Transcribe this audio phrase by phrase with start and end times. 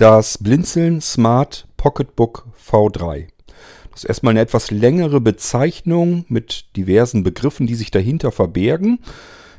[0.00, 3.26] das Blinzeln Smart Pocketbook V3.
[3.90, 9.00] Das ist erstmal eine etwas längere Bezeichnung mit diversen Begriffen, die sich dahinter verbergen.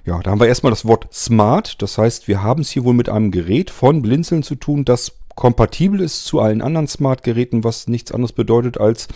[0.04, 1.80] Ja, da haben wir erstmal das Wort Smart.
[1.84, 5.12] Das heißt, wir haben es hier wohl mit einem Gerät von Blinzeln zu tun, das
[5.36, 9.10] kompatibel ist zu allen anderen Smart-Geräten, was nichts anderes bedeutet als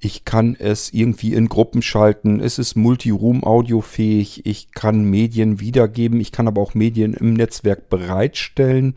[0.00, 2.40] ich kann es irgendwie in Gruppen schalten.
[2.40, 4.44] Es ist Multi-Room-Audio-fähig.
[4.44, 6.20] Ich kann Medien wiedergeben.
[6.20, 8.96] Ich kann aber auch Medien im Netzwerk bereitstellen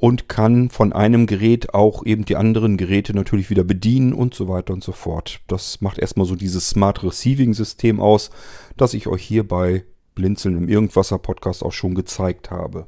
[0.00, 4.48] und kann von einem Gerät auch eben die anderen Geräte natürlich wieder bedienen und so
[4.48, 5.40] weiter und so fort.
[5.46, 8.30] Das macht erstmal so dieses Smart Receiving System aus,
[8.76, 12.86] das ich euch hier bei Blinzeln im Irgendwasser Podcast auch schon gezeigt habe.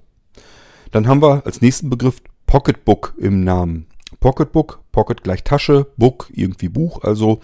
[0.91, 3.87] Dann haben wir als nächsten Begriff Pocketbook im Namen.
[4.19, 7.41] Pocketbook, Pocket gleich Tasche, Book irgendwie Buch, also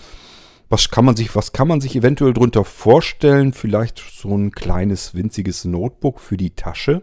[0.70, 3.54] was kann man sich, was kann man sich eventuell drunter vorstellen?
[3.54, 7.02] Vielleicht so ein kleines, winziges Notebook für die Tasche.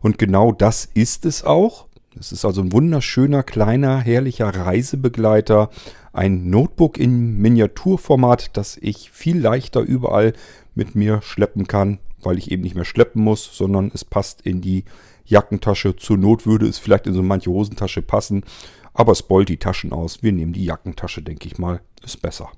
[0.00, 1.86] Und genau das ist es auch.
[2.18, 5.70] Es ist also ein wunderschöner, kleiner, herrlicher Reisebegleiter.
[6.12, 10.32] Ein Notebook in Miniaturformat, das ich viel leichter überall
[10.74, 14.60] mit mir schleppen kann, weil ich eben nicht mehr schleppen muss, sondern es passt in
[14.60, 14.84] die
[15.24, 15.96] Jackentasche.
[15.96, 18.44] Zur Not würde es vielleicht in so manche Hosentasche passen,
[18.92, 20.22] aber es beult die Taschen aus.
[20.22, 22.50] Wir nehmen die Jackentasche, denke ich mal, ist besser.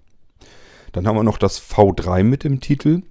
[0.93, 3.03] Dann haben wir noch das V3 mit im Titel.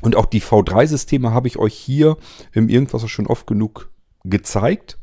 [0.00, 2.16] Und auch die V3-Systeme habe ich euch hier
[2.52, 3.90] im Irgendwas schon oft genug
[4.24, 4.98] gezeigt.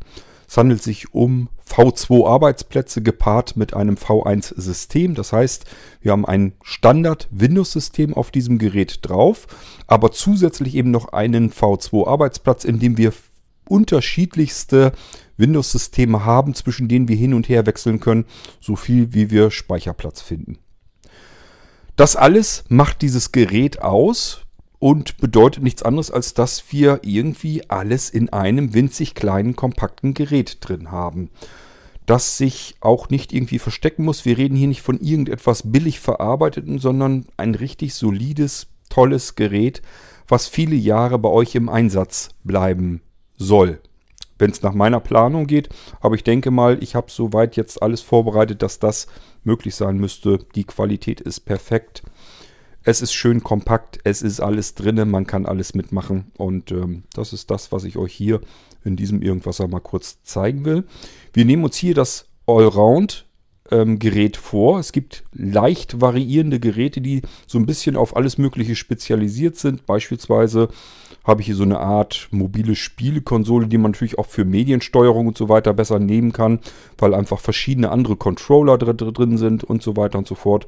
[0.47, 5.13] Es handelt sich um V2-Arbeitsplätze gepaart mit einem V1-System.
[5.13, 5.65] Das heißt,
[6.01, 9.47] wir haben ein Standard-Windows-System auf diesem Gerät drauf,
[9.87, 13.11] aber zusätzlich eben noch einen V2-Arbeitsplatz, in dem wir
[13.67, 14.93] unterschiedlichste
[15.35, 18.25] Windows-Systeme haben, zwischen denen wir hin und her wechseln können,
[18.61, 20.57] so viel wie wir Speicherplatz finden.
[21.97, 24.46] Das alles macht dieses Gerät aus
[24.79, 30.57] und bedeutet nichts anderes, als dass wir irgendwie alles in einem winzig kleinen, kompakten Gerät
[30.61, 31.29] drin haben.
[32.05, 34.23] Das sich auch nicht irgendwie verstecken muss.
[34.23, 39.81] Wir reden hier nicht von irgendetwas billig verarbeiteten, sondern ein richtig solides, tolles Gerät,
[40.27, 43.01] was viele Jahre bei euch im Einsatz bleiben
[43.37, 43.81] soll.
[44.39, 45.69] Wenn es nach meiner Planung geht,
[45.99, 49.07] aber ich denke mal, ich habe soweit jetzt alles vorbereitet, dass das
[49.43, 50.39] möglich sein müsste.
[50.55, 52.03] Die Qualität ist perfekt.
[52.87, 56.31] Es ist schön kompakt, es ist alles drin, man kann alles mitmachen.
[56.37, 58.39] Und ähm, das ist das, was ich euch hier
[58.85, 60.85] in diesem Irgendwasser mal kurz zeigen will.
[61.33, 63.25] Wir nehmen uns hier das Allround
[63.71, 64.79] ähm, Gerät vor.
[64.79, 69.85] Es gibt leicht variierende Geräte, die so ein bisschen auf alles Mögliche spezialisiert sind.
[69.85, 70.69] Beispielsweise
[71.25, 75.37] habe ich hier so eine Art mobile Spielekonsole, die man natürlich auch für Mediensteuerung und
[75.37, 76.61] so weiter besser nehmen kann,
[76.97, 80.67] weil einfach verschiedene andere Controller drin sind und so weiter und so fort.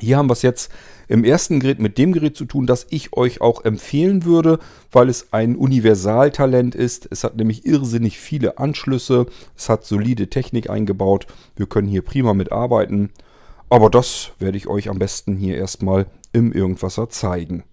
[0.00, 0.70] Hier haben wir es jetzt
[1.08, 4.58] im ersten Gerät mit dem Gerät zu tun, das ich euch auch empfehlen würde,
[4.92, 7.08] weil es ein Universaltalent ist.
[7.10, 11.26] Es hat nämlich irrsinnig viele Anschlüsse, es hat solide Technik eingebaut.
[11.56, 13.10] Wir können hier prima mitarbeiten.
[13.68, 17.64] Aber das werde ich euch am besten hier erstmal im Irgendwasser zeigen.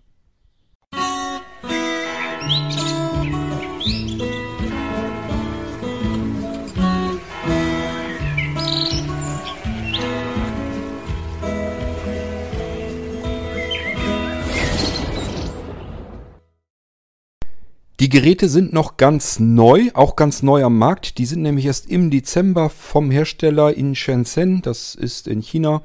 [18.00, 21.18] Die Geräte sind noch ganz neu, auch ganz neu am Markt.
[21.18, 25.82] Die sind nämlich erst im Dezember vom Hersteller in Shenzhen, das ist in China,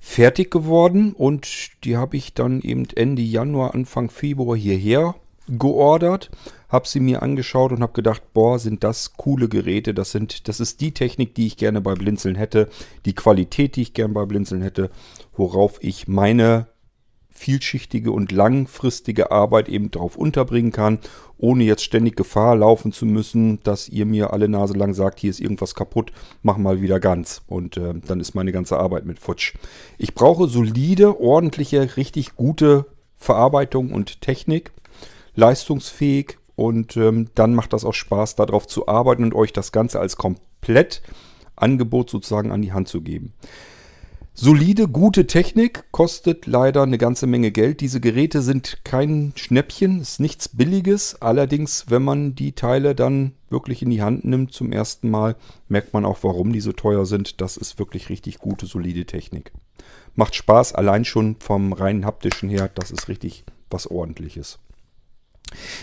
[0.00, 1.12] fertig geworden.
[1.12, 1.46] Und
[1.84, 5.14] die habe ich dann eben Ende Januar, Anfang Februar hierher
[5.46, 6.30] geordert.
[6.68, 9.94] Habe sie mir angeschaut und habe gedacht, boah, sind das coole Geräte.
[9.94, 12.70] Das, sind, das ist die Technik, die ich gerne bei Blinzeln hätte.
[13.04, 14.90] Die Qualität, die ich gerne bei Blinzeln hätte.
[15.36, 16.66] Worauf ich meine
[17.42, 21.00] vielschichtige und langfristige Arbeit eben darauf unterbringen kann,
[21.38, 25.30] ohne jetzt ständig Gefahr laufen zu müssen, dass ihr mir alle Nase lang sagt, hier
[25.30, 27.42] ist irgendwas kaputt, mach mal wieder ganz.
[27.48, 29.54] Und äh, dann ist meine ganze Arbeit mit futsch.
[29.98, 32.86] Ich brauche solide, ordentliche, richtig gute
[33.16, 34.70] Verarbeitung und Technik,
[35.34, 39.98] leistungsfähig und ähm, dann macht das auch Spaß, darauf zu arbeiten und euch das Ganze
[39.98, 41.02] als komplett
[41.56, 43.32] Angebot sozusagen an die Hand zu geben.
[44.34, 47.82] Solide, gute Technik, kostet leider eine ganze Menge Geld.
[47.82, 51.20] Diese Geräte sind kein Schnäppchen, ist nichts Billiges.
[51.20, 55.36] Allerdings, wenn man die Teile dann wirklich in die Hand nimmt zum ersten Mal,
[55.68, 57.42] merkt man auch, warum die so teuer sind.
[57.42, 59.52] Das ist wirklich richtig gute, solide Technik.
[60.14, 62.70] Macht Spaß, allein schon vom reinen haptischen her.
[62.74, 64.58] Das ist richtig was ordentliches.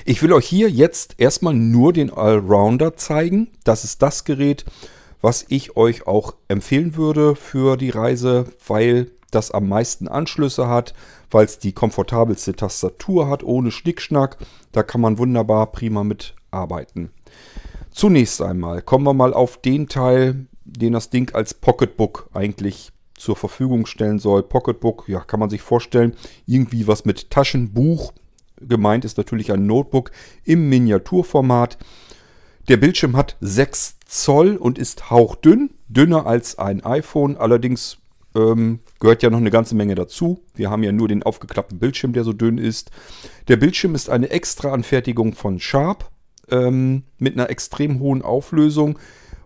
[0.06, 3.50] Ich will euch hier jetzt erstmal nur den Allrounder zeigen.
[3.64, 4.66] Das ist das Gerät,
[5.22, 10.94] was ich euch auch empfehlen würde für die Reise, weil das am meisten Anschlüsse hat,
[11.30, 14.38] weil es die komfortabelste Tastatur hat, ohne Schnickschnack.
[14.72, 17.12] Da kann man wunderbar prima mitarbeiten.
[17.92, 23.36] Zunächst einmal kommen wir mal auf den Teil, den das Ding als Pocketbook eigentlich zur
[23.36, 24.44] Verfügung stellen soll.
[24.44, 28.14] Pocketbook, ja, kann man sich vorstellen, irgendwie was mit Taschenbuch.
[28.62, 30.12] Gemeint ist natürlich ein Notebook
[30.44, 31.78] im Miniaturformat.
[32.68, 37.38] Der Bildschirm hat 6 Zoll und ist hauchdünn, dünner als ein iPhone.
[37.38, 37.98] Allerdings
[38.36, 40.42] ähm, gehört ja noch eine ganze Menge dazu.
[40.56, 42.92] Wir haben ja nur den aufgeklappten Bildschirm, der so dünn ist.
[43.48, 46.10] Der Bildschirm ist eine extra Anfertigung von Sharp
[46.50, 49.00] ähm, mit einer extrem hohen Auflösung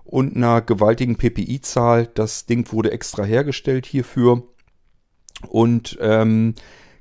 [0.04, 2.08] und einer gewaltigen PPI-Zahl.
[2.14, 4.44] Das Ding wurde extra hergestellt hierfür
[5.48, 6.56] und ähm,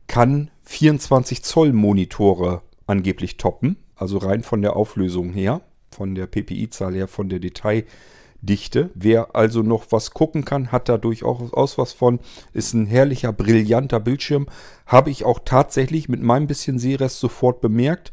[0.06, 3.76] kann 24 Zoll Monitore angeblich toppen.
[3.94, 5.60] Also rein von der Auflösung her,
[5.94, 8.90] von der PPI-Zahl her, von der Detaildichte.
[8.94, 12.20] Wer also noch was gucken kann, hat da durchaus was von.
[12.52, 14.46] Ist ein herrlicher, brillanter Bildschirm.
[14.86, 18.12] Habe ich auch tatsächlich mit meinem bisschen Sehrest sofort bemerkt.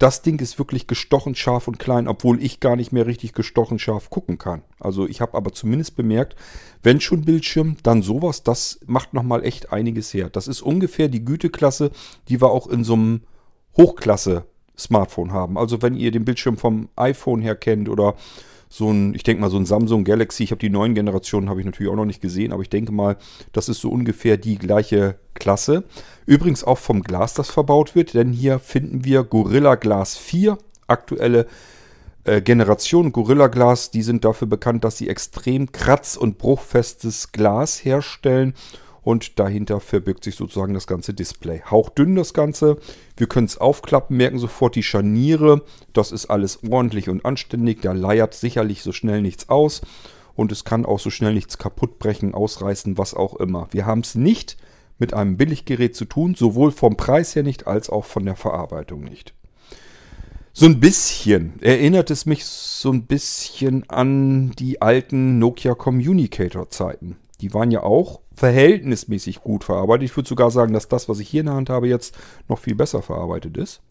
[0.00, 3.78] Das Ding ist wirklich gestochen scharf und klein, obwohl ich gar nicht mehr richtig gestochen
[3.78, 4.62] scharf gucken kann.
[4.78, 6.36] Also ich habe aber zumindest bemerkt,
[6.82, 10.30] wenn schon Bildschirm, dann sowas, das macht nochmal echt einiges her.
[10.30, 11.90] Das ist ungefähr die Güteklasse,
[12.28, 13.20] die wir auch in so einem
[14.80, 15.58] Hochklasse-Smartphone haben.
[15.58, 18.14] Also wenn ihr den Bildschirm vom iPhone her kennt oder
[18.68, 20.44] so ein, ich denke mal, so ein Samsung Galaxy.
[20.44, 22.92] Ich habe die neuen Generationen, habe ich natürlich auch noch nicht gesehen, aber ich denke
[22.92, 23.16] mal,
[23.52, 25.84] das ist so ungefähr die gleiche Klasse.
[26.24, 30.56] Übrigens auch vom Glas, das verbaut wird, denn hier finden wir Gorilla Glass 4,
[30.86, 31.46] aktuelle
[32.22, 33.90] äh, Generation Gorilla Glass.
[33.90, 38.54] Die sind dafür bekannt, dass sie extrem kratz- und bruchfestes Glas herstellen
[39.10, 41.62] und dahinter verbirgt sich sozusagen das ganze Display.
[41.68, 42.76] Hauchdünn das Ganze.
[43.16, 45.64] Wir können es aufklappen, merken sofort die Scharniere.
[45.92, 47.82] Das ist alles ordentlich und anständig.
[47.82, 49.80] Da leiert sicherlich so schnell nichts aus.
[50.36, 53.66] Und es kann auch so schnell nichts kaputt brechen, ausreißen, was auch immer.
[53.72, 54.56] Wir haben es nicht
[55.00, 59.02] mit einem Billiggerät zu tun, sowohl vom Preis her nicht als auch von der Verarbeitung
[59.02, 59.34] nicht.
[60.52, 67.16] So ein bisschen erinnert es mich so ein bisschen an die alten Nokia Communicator Zeiten.
[67.40, 70.08] Die waren ja auch verhältnismäßig gut verarbeitet.
[70.08, 72.16] Ich würde sogar sagen, dass das, was ich hier in der Hand habe, jetzt
[72.48, 73.82] noch viel besser verarbeitet ist.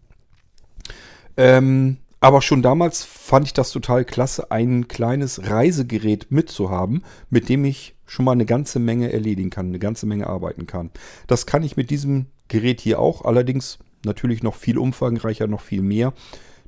[1.37, 7.63] Ähm, aber schon damals fand ich das total klasse, ein kleines Reisegerät mitzuhaben, mit dem
[7.63, 10.89] ich schon mal eine ganze Menge erledigen kann, eine ganze Menge arbeiten kann.
[11.27, 15.83] Das kann ich mit diesem Gerät hier auch, allerdings natürlich noch viel umfangreicher, noch viel
[15.83, 16.11] mehr,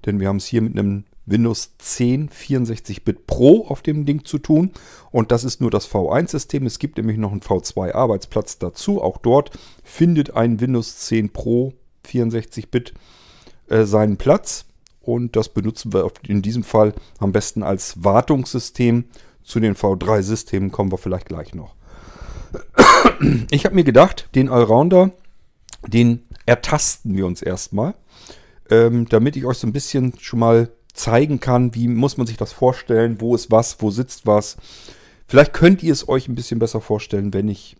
[0.05, 4.37] denn wir haben es hier mit einem Windows 10 64-Bit Pro auf dem Ding zu
[4.37, 4.71] tun.
[5.11, 6.65] Und das ist nur das V1-System.
[6.65, 9.01] Es gibt nämlich noch einen V2-Arbeitsplatz dazu.
[9.01, 9.51] Auch dort
[9.83, 11.73] findet ein Windows 10 Pro
[12.05, 12.93] 64-Bit
[13.67, 14.65] äh, seinen Platz.
[15.01, 19.05] Und das benutzen wir in diesem Fall am besten als Wartungssystem.
[19.43, 21.75] Zu den V3-Systemen kommen wir vielleicht gleich noch.
[23.51, 25.11] Ich habe mir gedacht, den Allrounder,
[25.87, 27.93] den ertasten wir uns erstmal,
[28.69, 32.37] ähm, damit ich euch so ein bisschen schon mal zeigen kann, wie muss man sich
[32.37, 34.57] das vorstellen, wo ist was, wo sitzt was.
[35.27, 37.77] Vielleicht könnt ihr es euch ein bisschen besser vorstellen, wenn ich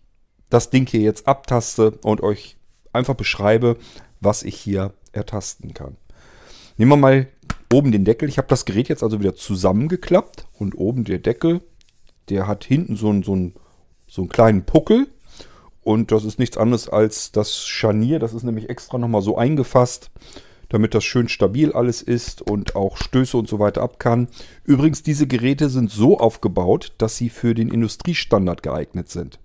[0.50, 2.56] das Ding hier jetzt abtaste und euch
[2.92, 3.76] einfach beschreibe,
[4.20, 5.96] was ich hier ertasten kann.
[6.76, 7.28] Nehmen wir mal
[7.72, 8.28] oben den Deckel.
[8.28, 11.62] Ich habe das Gerät jetzt also wieder zusammengeklappt und oben der Deckel,
[12.28, 13.54] der hat hinten so einen, so einen,
[14.06, 15.08] so einen kleinen Puckel.
[15.82, 18.18] Und das ist nichts anderes als das Scharnier.
[18.18, 20.10] Das ist nämlich extra nochmal so eingefasst
[20.72, 24.28] damit das schön stabil alles ist und auch Stöße und so weiter ab kann.
[24.64, 29.38] Übrigens, diese Geräte sind so aufgebaut, dass sie für den Industriestandard geeignet sind.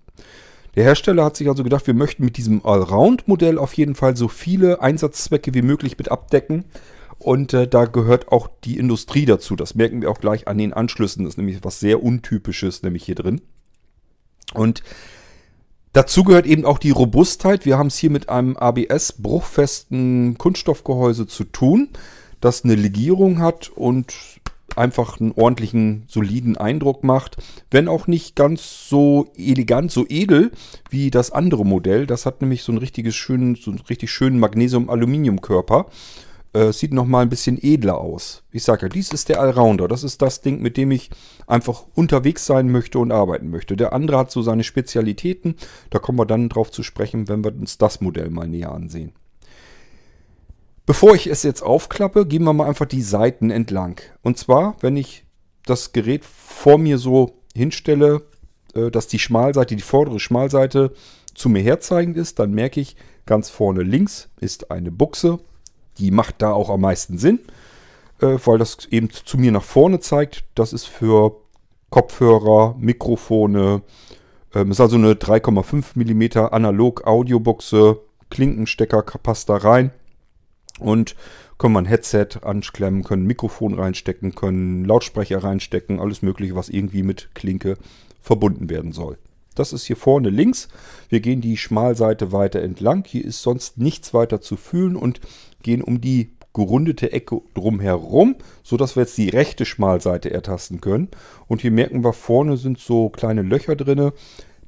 [0.76, 4.30] Der Hersteller hat sich also gedacht, wir möchten mit diesem Allround-Modell auf jeden Fall so
[4.30, 6.64] viele Einsatzzwecke wie möglich mit abdecken.
[7.20, 9.56] Und äh, da gehört auch die Industrie dazu.
[9.56, 11.24] Das merken wir auch gleich an den Anschlüssen.
[11.26, 13.42] Das ist nämlich was sehr Untypisches, nämlich hier drin.
[14.54, 14.82] Und
[15.98, 17.66] Dazu gehört eben auch die Robustheit.
[17.66, 21.90] Wir haben es hier mit einem ABS-bruchfesten Kunststoffgehäuse zu tun,
[22.40, 24.14] das eine Legierung hat und
[24.76, 27.38] einfach einen ordentlichen, soliden Eindruck macht.
[27.72, 30.52] Wenn auch nicht ganz so elegant, so edel
[30.92, 32.06] wie das andere Modell.
[32.06, 35.88] Das hat nämlich so ein richtiges schön, so einen richtig schönen Magnesium-Aluminium-Körper.
[36.54, 38.44] Äh, sieht nochmal ein bisschen edler aus.
[38.52, 39.88] Ich sage ja, dies ist der Allrounder.
[39.88, 41.10] Das ist das Ding, mit dem ich
[41.46, 43.76] einfach unterwegs sein möchte und arbeiten möchte.
[43.76, 45.56] Der andere hat so seine Spezialitäten.
[45.90, 49.14] Da kommen wir dann drauf zu sprechen, wenn wir uns das Modell mal näher ansehen.
[50.86, 54.00] Bevor ich es jetzt aufklappe, gehen wir mal einfach die Seiten entlang.
[54.22, 55.26] Und zwar, wenn ich
[55.66, 58.22] das Gerät vor mir so hinstelle,
[58.74, 60.94] äh, dass die Schmalseite, die vordere Schmalseite
[61.36, 65.40] zu mir herzeigend ist, dann merke ich, ganz vorne links ist eine Buchse
[66.00, 67.40] die macht da auch am meisten Sinn,
[68.22, 70.44] äh, weil das eben zu mir nach vorne zeigt.
[70.56, 71.38] Das ist für
[71.90, 73.82] Kopfhörer, Mikrofone.
[74.54, 78.00] Ähm, ist also eine 3,5 mm Analog-Audiobuchse.
[78.30, 79.92] Klinkenstecker passt da rein.
[80.80, 81.16] Und
[81.58, 87.34] können ein Headset anklemmen, können Mikrofon reinstecken, können Lautsprecher reinstecken, alles mögliche, was irgendwie mit
[87.34, 87.78] Klinke
[88.22, 89.18] verbunden werden soll.
[89.58, 90.68] Das ist hier vorne links.
[91.10, 93.04] Wir gehen die Schmalseite weiter entlang.
[93.08, 95.20] Hier ist sonst nichts weiter zu fühlen und
[95.64, 101.10] gehen um die gerundete Ecke drumherum, sodass wir jetzt die rechte Schmalseite ertasten können.
[101.48, 104.12] Und hier merken wir, vorne sind so kleine Löcher drin.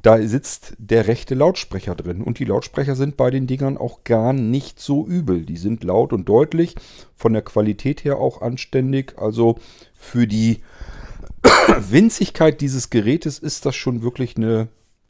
[0.02, 2.22] Da sitzt der rechte Lautsprecher drin.
[2.22, 5.46] Und die Lautsprecher sind bei den Dingern auch gar nicht so übel.
[5.46, 6.76] Die sind laut und deutlich,
[7.16, 9.16] von der Qualität her auch anständig.
[9.18, 9.58] Also
[9.94, 10.62] für die
[11.90, 14.70] Winzigkeit dieses Gerätes ist das schon wirklich eine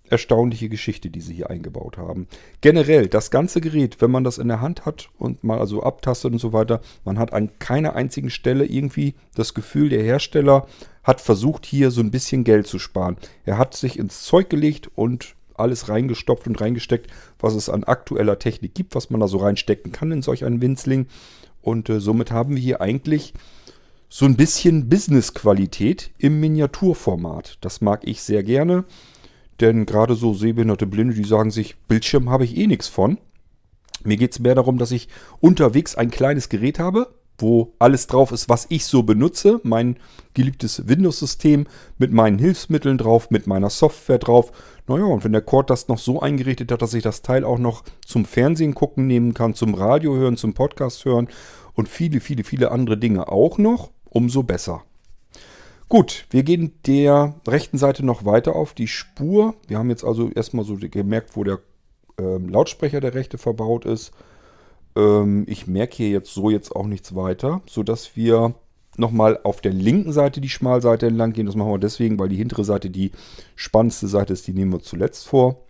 [0.09, 2.27] erstaunliche Geschichte, die sie hier eingebaut haben.
[2.61, 6.31] Generell, das ganze Gerät, wenn man das in der Hand hat und mal also abtastet
[6.31, 10.67] und so weiter, man hat an keiner einzigen Stelle irgendwie das Gefühl, der Hersteller
[11.03, 13.17] hat versucht, hier so ein bisschen Geld zu sparen.
[13.45, 17.07] Er hat sich ins Zeug gelegt und alles reingestopft und reingesteckt,
[17.39, 20.61] was es an aktueller Technik gibt, was man da so reinstecken kann in solch einen
[20.61, 21.07] Winzling.
[21.61, 23.33] Und äh, somit haben wir hier eigentlich
[24.09, 27.59] so ein bisschen Business-Qualität im Miniaturformat.
[27.61, 28.85] Das mag ich sehr gerne.
[29.59, 33.19] Denn gerade so sehbehinderte Blinde, die sagen sich, Bildschirm habe ich eh nichts von.
[34.03, 35.09] Mir geht es mehr darum, dass ich
[35.41, 39.59] unterwegs ein kleines Gerät habe, wo alles drauf ist, was ich so benutze.
[39.63, 39.97] Mein
[40.33, 44.51] geliebtes Windows-System mit meinen Hilfsmitteln drauf, mit meiner Software drauf.
[44.87, 47.59] Naja, und wenn der Cord das noch so eingerichtet hat, dass ich das Teil auch
[47.59, 51.27] noch zum Fernsehen gucken nehmen kann, zum Radio hören, zum Podcast hören
[51.73, 54.83] und viele, viele, viele andere Dinge auch noch, umso besser.
[55.87, 59.55] Gut, wir gehen der rechten Seite noch weiter auf die Spur.
[59.67, 61.59] Wir haben jetzt also erstmal so gemerkt, wo der
[62.19, 64.11] ähm, Lautsprecher der rechte verbaut ist.
[64.95, 68.53] Ähm, ich merke hier jetzt so jetzt auch nichts weiter, sodass wir
[68.97, 71.47] nochmal auf der linken Seite die Schmalseite entlang gehen.
[71.47, 73.11] Das machen wir deswegen, weil die hintere Seite die
[73.55, 74.45] spannendste Seite ist.
[74.45, 75.63] Die nehmen wir zuletzt vor.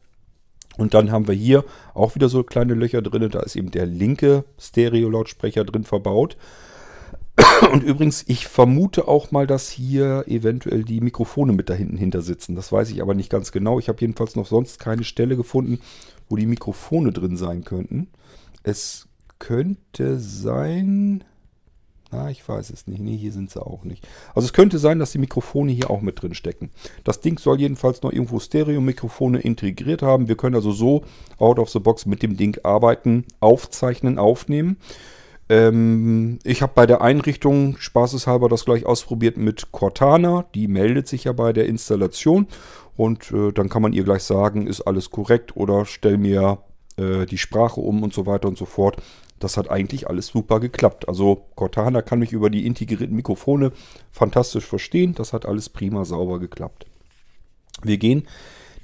[0.78, 3.30] Und dann haben wir hier auch wieder so kleine Löcher drin.
[3.30, 6.38] Da ist eben der linke Stereo-Lautsprecher drin verbaut.
[7.72, 12.22] Und übrigens, ich vermute auch mal, dass hier eventuell die Mikrofone mit da hinten hinter
[12.22, 12.56] sitzen.
[12.56, 13.80] Das weiß ich aber nicht ganz genau.
[13.80, 15.80] Ich habe jedenfalls noch sonst keine Stelle gefunden,
[16.28, 18.08] wo die Mikrofone drin sein könnten.
[18.64, 19.08] Es
[19.40, 21.24] könnte sein...
[22.12, 23.02] Na, ich weiß es nicht.
[23.02, 24.08] Nee, hier sind sie auch nicht.
[24.34, 26.72] Also es könnte sein, dass die Mikrofone hier auch mit drin stecken.
[27.04, 30.28] Das Ding soll jedenfalls noch irgendwo Stereo-Mikrofone integriert haben.
[30.28, 31.04] Wir können also so
[31.38, 34.78] out of the box mit dem Ding arbeiten, aufzeichnen, aufnehmen.
[35.50, 40.46] Ähm, ich habe bei der Einrichtung spaßeshalber das gleich ausprobiert mit Cortana.
[40.56, 42.48] Die meldet sich ja bei der Installation.
[42.96, 46.60] Und äh, dann kann man ihr gleich sagen, ist alles korrekt oder stell mir
[46.98, 49.02] äh, die Sprache um und so weiter und so fort.
[49.40, 51.08] Das hat eigentlich alles super geklappt.
[51.08, 53.72] Also Cortana kann mich über die integrierten Mikrofone
[54.12, 55.16] fantastisch verstehen.
[55.16, 56.86] Das hat alles prima sauber geklappt.
[57.82, 58.28] Wir gehen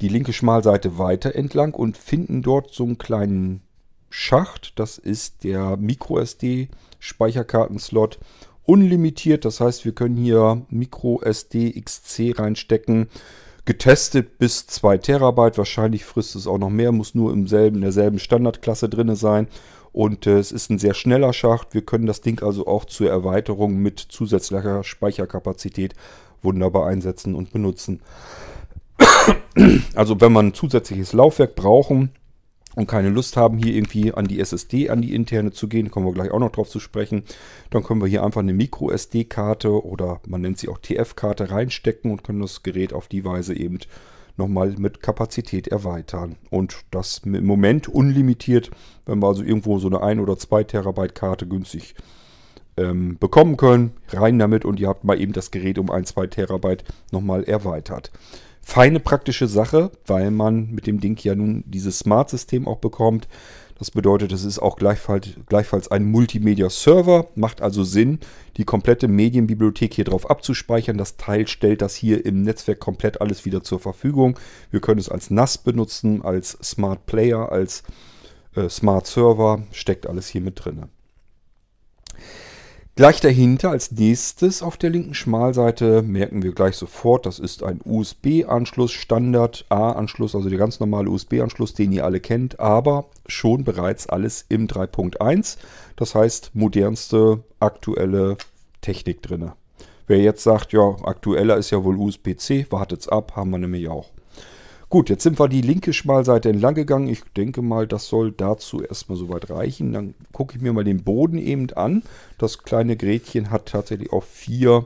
[0.02, 3.65] die linke Schmalseite weiter entlang und finden dort so einen kleinen
[4.18, 4.80] Schacht.
[4.80, 6.70] Das ist der MicroSD
[7.00, 8.18] Speicherkartenslot.
[8.64, 13.10] Unlimitiert, das heißt, wir können hier MicroSD XC reinstecken.
[13.66, 15.58] Getestet bis 2 Terabyte.
[15.58, 19.50] Wahrscheinlich frisst es auch noch mehr, muss nur im selben, in derselben Standardklasse drin sein.
[19.92, 21.74] Und äh, es ist ein sehr schneller Schacht.
[21.74, 25.94] Wir können das Ding also auch zur Erweiterung mit zusätzlicher Speicherkapazität
[26.42, 28.00] wunderbar einsetzen und benutzen.
[29.96, 32.12] Also wenn man ein zusätzliches Laufwerk brauchen,
[32.76, 36.06] und keine Lust haben, hier irgendwie an die SSD, an die interne zu gehen, kommen
[36.06, 37.24] wir gleich auch noch drauf zu sprechen,
[37.70, 42.24] dann können wir hier einfach eine Micro-SD-Karte oder man nennt sie auch TF-Karte reinstecken und
[42.24, 43.80] können das Gerät auf die Weise eben
[44.38, 46.36] nochmal mit Kapazität erweitern.
[46.50, 48.70] Und das im Moment unlimitiert,
[49.06, 51.96] wenn wir also irgendwo so eine 1 oder 2 Terabyte Karte günstig
[52.76, 56.28] ähm, bekommen können, rein damit und ihr habt mal eben das Gerät um 1, 2
[56.28, 58.12] Terabyte nochmal erweitert
[58.66, 63.28] feine praktische Sache, weil man mit dem Ding ja nun dieses Smart-System auch bekommt.
[63.78, 68.20] Das bedeutet, es ist auch gleichfalls, gleichfalls ein Multimedia-Server, macht also Sinn,
[68.58, 70.98] die komplette Medienbibliothek hier drauf abzuspeichern.
[70.98, 74.40] Das Teil stellt das hier im Netzwerk komplett alles wieder zur Verfügung.
[74.72, 77.84] Wir können es als NAS benutzen, als Smart Player, als
[78.56, 80.86] äh, Smart Server, steckt alles hier mit drin.
[82.98, 87.82] Gleich dahinter als nächstes auf der linken Schmalseite merken wir gleich sofort, das ist ein
[87.84, 94.08] USB-Anschluss, Standard A-Anschluss, also der ganz normale USB-Anschluss, den ihr alle kennt, aber schon bereits
[94.08, 95.58] alles im 3.1.
[95.98, 98.38] Das heißt, modernste aktuelle
[98.80, 99.52] Technik drin.
[100.08, 104.15] Wer jetzt sagt, ja, aktueller ist ja wohl USB-C, wartet's ab, haben wir nämlich auch.
[104.90, 107.08] Gut, jetzt sind wir die linke Schmalseite entlang gegangen.
[107.08, 109.92] Ich denke mal, das soll dazu erstmal soweit reichen.
[109.94, 112.04] Dann gucke ich mir mal den Boden eben an.
[112.38, 114.86] Das kleine Gerätchen hat tatsächlich auch vier,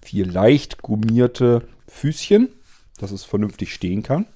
[0.00, 2.48] vier leicht gummierte Füßchen,
[2.98, 4.26] dass es vernünftig stehen kann.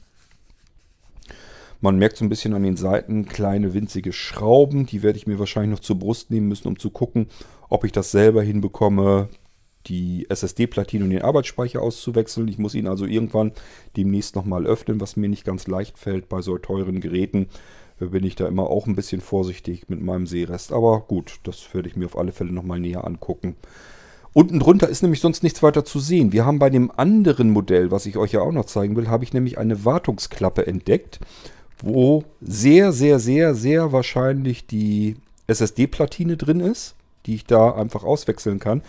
[1.81, 4.87] Man merkt so ein bisschen an den Seiten kleine winzige Schrauben.
[4.87, 7.29] Die werde ich mir wahrscheinlich noch zur Brust nehmen müssen, um zu gucken,
[7.69, 9.29] ob ich das selber hinbekomme,
[9.87, 12.49] die SSD-Platine und den Arbeitsspeicher auszuwechseln.
[12.49, 13.53] Ich muss ihn also irgendwann
[13.97, 17.49] demnächst nochmal öffnen, was mir nicht ganz leicht fällt bei so teuren Geräten.
[18.01, 20.73] Da bin ich da immer auch ein bisschen vorsichtig mit meinem Seerest.
[20.73, 23.57] Aber gut, das werde ich mir auf alle Fälle nochmal näher angucken.
[24.33, 26.33] Unten drunter ist nämlich sonst nichts weiter zu sehen.
[26.33, 29.23] Wir haben bei dem anderen Modell, was ich euch ja auch noch zeigen will, habe
[29.23, 31.21] ich nämlich eine Wartungsklappe entdeckt,
[31.79, 38.59] wo sehr, sehr, sehr, sehr wahrscheinlich die SSD-Platine drin ist, die ich da einfach auswechseln
[38.59, 38.83] kann.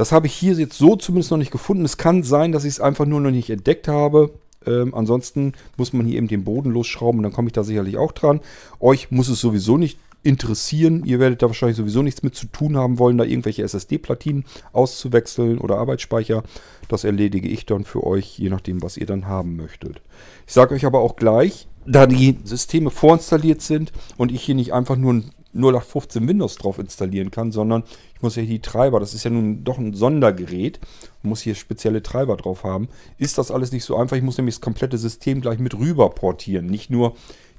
[0.00, 1.84] Das habe ich hier jetzt so zumindest noch nicht gefunden.
[1.84, 4.30] Es kann sein, dass ich es einfach nur noch nicht entdeckt habe.
[4.66, 7.98] Ähm, ansonsten muss man hier eben den Boden losschrauben und dann komme ich da sicherlich
[7.98, 8.40] auch dran.
[8.80, 11.04] Euch muss es sowieso nicht interessieren.
[11.04, 15.58] Ihr werdet da wahrscheinlich sowieso nichts mit zu tun haben wollen, da irgendwelche SSD-Platinen auszuwechseln
[15.58, 16.44] oder Arbeitsspeicher.
[16.88, 20.00] Das erledige ich dann für euch, je nachdem, was ihr dann haben möchtet.
[20.46, 24.72] Ich sage euch aber auch gleich, da die Systeme vorinstalliert sind und ich hier nicht
[24.72, 27.82] einfach nur ein 0815 Windows drauf installieren kann, sondern
[28.14, 30.80] ich muss ja die Treiber, das ist ja nun doch ein Sondergerät,
[31.22, 32.88] muss hier spezielle Treiber drauf haben,
[33.18, 34.16] ist das alles nicht so einfach.
[34.16, 36.66] Ich muss nämlich das komplette System gleich mit rüber portieren.
[36.66, 37.14] Nicht nur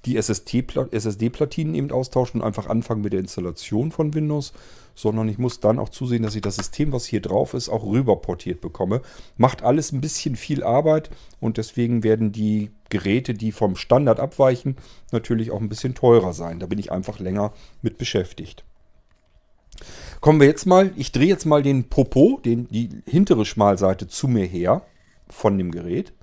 [0.06, 4.54] die SSD-Platinen eben austauschen und einfach anfangen mit der Installation von Windows,
[4.96, 7.86] sondern ich muss dann auch zusehen, dass ich das System, was hier drauf ist, auch
[7.86, 9.02] rüber portiert bekomme.
[9.38, 14.76] Macht alles ein bisschen viel Arbeit und deswegen werden die Geräte, die vom Standard abweichen,
[15.12, 16.60] natürlich auch ein bisschen teurer sein.
[16.60, 18.64] Da bin ich einfach länger mit beschäftigt.
[20.20, 24.28] Kommen wir jetzt mal, ich drehe jetzt mal den Popo, den, die hintere Schmalseite zu
[24.28, 24.84] mir her
[25.30, 26.14] von dem Gerät.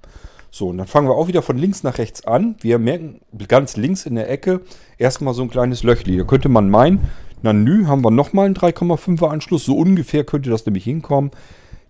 [0.51, 2.57] So, und dann fangen wir auch wieder von links nach rechts an.
[2.61, 4.61] Wir merken ganz links in der Ecke
[4.97, 6.17] erstmal so ein kleines Löchli.
[6.17, 7.11] Da könnte man meinen,
[7.42, 9.64] na nü, haben wir nochmal einen 3,5er Anschluss.
[9.64, 11.30] So ungefähr könnte das nämlich hinkommen.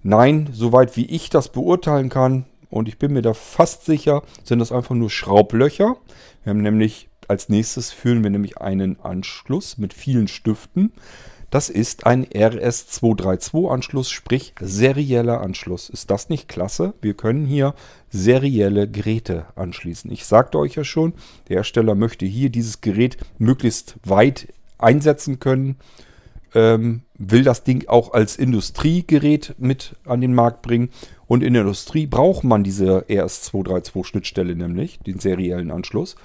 [0.02, 4.58] Nein, soweit wie ich das beurteilen kann, und ich bin mir da fast sicher, sind
[4.58, 5.96] das einfach nur Schraublöcher.
[6.44, 10.92] Wir haben nämlich als nächstes führen wir nämlich einen Anschluss mit vielen Stiften.
[11.50, 15.88] Das ist ein RS232-Anschluss, sprich serieller Anschluss.
[15.88, 16.94] Ist das nicht klasse?
[17.00, 17.74] Wir können hier
[18.10, 20.10] serielle Geräte anschließen.
[20.10, 21.14] Ich sagte euch ja schon,
[21.48, 25.76] der Hersteller möchte hier dieses Gerät möglichst weit einsetzen können.
[26.54, 30.88] Ähm, will das Ding auch als Industriegerät mit an den Markt bringen.
[31.26, 36.16] Und in der Industrie braucht man diese RS232-Schnittstelle nämlich, den seriellen Anschluss.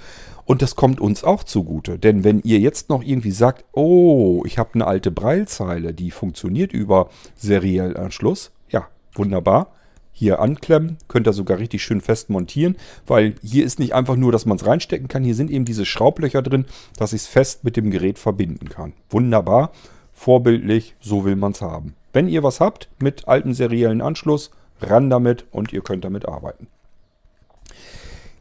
[0.46, 2.00] Und das kommt uns auch zugute.
[2.00, 6.72] Denn wenn ihr jetzt noch irgendwie sagt, oh, ich habe eine alte Breilzeile, die funktioniert
[6.74, 9.74] über seriellen Anschluss, ja, wunderbar.
[10.15, 12.76] Hier anklemmen, könnt ihr sogar richtig schön fest montieren,
[13.08, 15.86] weil hier ist nicht einfach nur, dass man es reinstecken kann, hier sind eben diese
[15.86, 16.65] Schraublöcher drin,
[16.97, 18.93] dass ich es fest mit dem Gerät verbinden kann.
[19.10, 19.71] Wunderbar,
[20.13, 21.95] vorbildlich, so will man es haben.
[22.13, 26.67] Wenn ihr was habt mit altem seriellen Anschluss, ran damit und ihr könnt damit arbeiten.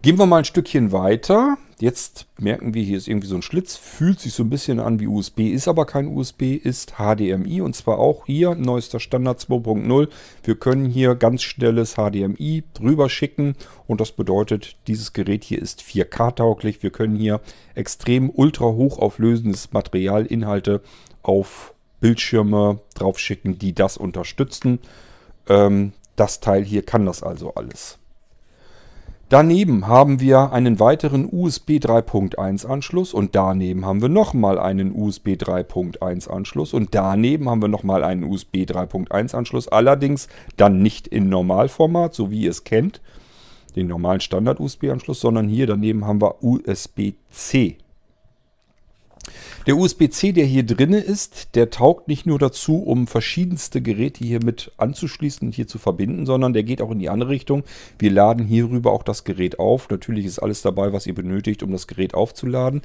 [0.02, 1.58] Gehen wir mal ein Stückchen weiter.
[1.78, 4.98] Jetzt merken wir, hier ist irgendwie so ein Schlitz, fühlt sich so ein bisschen an
[4.98, 10.08] wie USB, ist aber kein USB, ist HDMI und zwar auch hier neuester Standard 2.0.
[10.42, 13.54] Wir können hier ganz schnelles HDMI drüber schicken
[13.86, 16.82] und das bedeutet, dieses Gerät hier ist 4K-tauglich.
[16.82, 17.40] Wir können hier
[17.76, 20.80] extrem ultra hochauflösendes Material, Inhalte
[21.22, 24.80] auf Bildschirme drauf schicken, die das unterstützen.
[25.48, 28.00] Ähm, das Teil hier kann das also alles.
[29.33, 35.29] Daneben haben wir einen weiteren USB 3.1 Anschluss und daneben haben wir nochmal einen USB
[35.29, 41.31] 3.1 Anschluss und daneben haben wir nochmal einen USB 3.1 Anschluss, allerdings dann nicht in
[41.31, 43.01] Normalformat, so wie ihr es kennt,
[43.75, 47.79] den normalen Standard USB Anschluss, sondern hier daneben haben wir USB-C
[49.66, 54.45] der USB-C, der hier drin ist, der taugt nicht nur dazu, um verschiedenste Geräte hier
[54.45, 57.62] mit anzuschließen und hier zu verbinden, sondern der geht auch in die andere Richtung.
[57.99, 59.88] Wir laden hierüber auch das Gerät auf.
[59.88, 62.83] Natürlich ist alles dabei, was ihr benötigt, um das Gerät aufzuladen.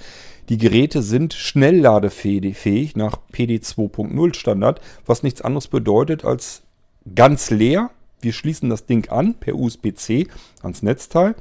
[0.49, 6.61] Die Geräte sind schnellladefähig nach PD 2.0 Standard, was nichts anderes bedeutet als
[7.15, 7.91] ganz leer.
[8.21, 10.27] Wir schließen das Ding an per USB-C
[10.63, 11.35] ans Netzteil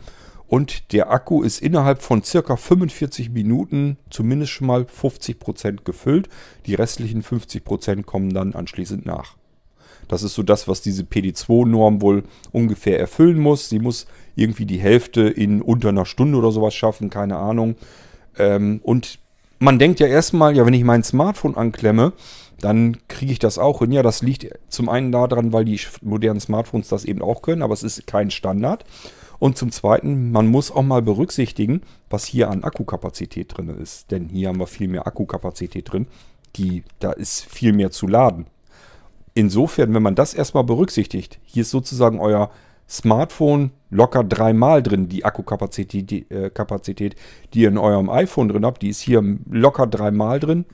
[0.48, 6.28] und der Akku ist innerhalb von circa 45 Minuten zumindest schon mal 50% gefüllt.
[6.66, 9.37] Die restlichen 50% kommen dann anschließend nach.
[10.09, 13.68] Das ist so das, was diese PD2-Norm wohl ungefähr erfüllen muss.
[13.68, 14.06] Sie muss
[14.37, 17.74] irgendwie die Hälfte in unter einer Stunde oder sowas schaffen, keine Ahnung.
[18.38, 19.18] Ähm, und
[19.59, 22.12] man denkt ja erstmal, ja, wenn ich mein Smartphone anklemme,
[22.61, 23.92] dann kriege ich das auch hin.
[23.92, 27.74] Ja, das liegt zum einen daran, weil die modernen Smartphones das eben auch können, aber
[27.74, 28.85] es ist kein Standard.
[29.38, 34.11] Und zum Zweiten, man muss auch mal berücksichtigen, was hier an Akkukapazität drin ist.
[34.11, 36.07] Denn hier haben wir viel mehr Akkukapazität drin.
[36.57, 38.46] Die, da ist viel mehr zu laden.
[39.35, 42.51] Insofern, wenn man das erstmal berücksichtigt, hier ist sozusagen euer
[42.88, 47.16] Smartphone locker dreimal drin, die Akkukapazität, die, äh, Kapazität,
[47.53, 48.83] die ihr in eurem iPhone drin habt.
[48.83, 50.64] Die ist hier locker dreimal drin.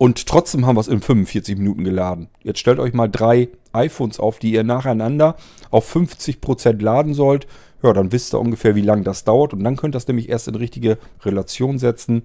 [0.00, 2.28] Und trotzdem haben wir es in 45 Minuten geladen.
[2.42, 5.36] Jetzt stellt euch mal drei iPhones auf, die ihr nacheinander
[5.70, 7.46] auf 50% laden sollt.
[7.82, 9.52] Ja, dann wisst ihr ungefähr, wie lange das dauert.
[9.52, 12.22] Und dann könnt ihr das nämlich erst in richtige Relation setzen.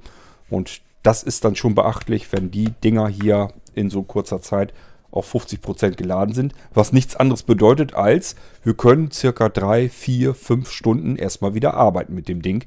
[0.50, 4.74] Und das ist dann schon beachtlich, wenn die Dinger hier in so kurzer Zeit
[5.12, 6.54] auf 50% geladen sind.
[6.74, 12.16] Was nichts anderes bedeutet als, wir können circa 3, 4, 5 Stunden erstmal wieder arbeiten
[12.16, 12.64] mit dem Ding.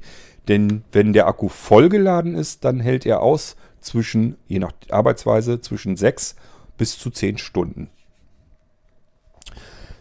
[0.47, 5.95] Denn wenn der Akku vollgeladen ist, dann hält er aus zwischen, je nach Arbeitsweise, zwischen
[5.95, 6.35] 6
[6.77, 7.89] bis zu 10 Stunden.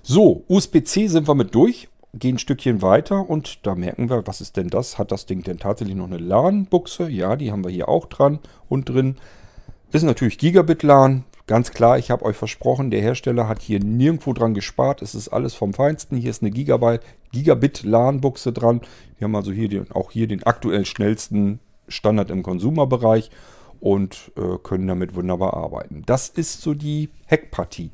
[0.02, 4.40] So, USB-C sind wir mit durch, gehen ein Stückchen weiter und da merken wir, was
[4.40, 4.98] ist denn das?
[4.98, 7.08] Hat das Ding denn tatsächlich noch eine LAN-Buchse?
[7.08, 8.38] Ja, die haben wir hier auch dran
[8.68, 9.16] und drin.
[9.92, 11.24] Ist natürlich Gigabit-LAN.
[11.46, 15.00] Ganz klar, ich habe euch versprochen, der Hersteller hat hier nirgendwo dran gespart.
[15.00, 16.16] Es ist alles vom Feinsten.
[16.16, 18.82] Hier ist eine Gigabyte, Gigabit-LAN-Buchse dran.
[19.18, 23.30] Wir haben also hier den, auch hier den aktuell schnellsten Standard im Konsumerbereich
[23.80, 26.02] und äh, können damit wunderbar arbeiten.
[26.06, 27.90] Das ist so die Heckpartie.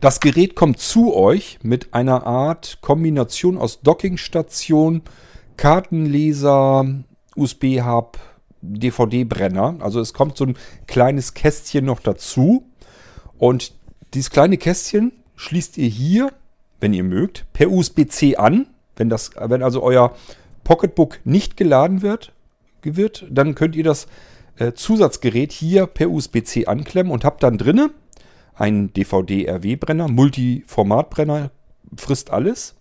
[0.00, 5.02] Das Gerät kommt zu euch mit einer Art Kombination aus Dockingstation,
[5.56, 6.86] Kartenleser,
[7.36, 8.18] USB-Hub,
[8.60, 9.76] DVD-Brenner.
[9.80, 12.64] Also es kommt so ein kleines Kästchen noch dazu.
[13.38, 13.72] Und
[14.14, 16.32] dieses kleine Kästchen schließt ihr hier,
[16.80, 18.66] wenn ihr mögt, per USB-C an.
[18.96, 20.14] Wenn, das, wenn also euer
[20.64, 22.32] Pocketbook nicht geladen wird,
[22.84, 24.06] wird, dann könnt ihr das
[24.56, 27.90] äh, Zusatzgerät hier per USB-C anklemmen und habt dann drinne
[28.54, 31.50] einen DVD-RW-Brenner, Multiformat-Brenner,
[31.96, 32.74] frisst alles.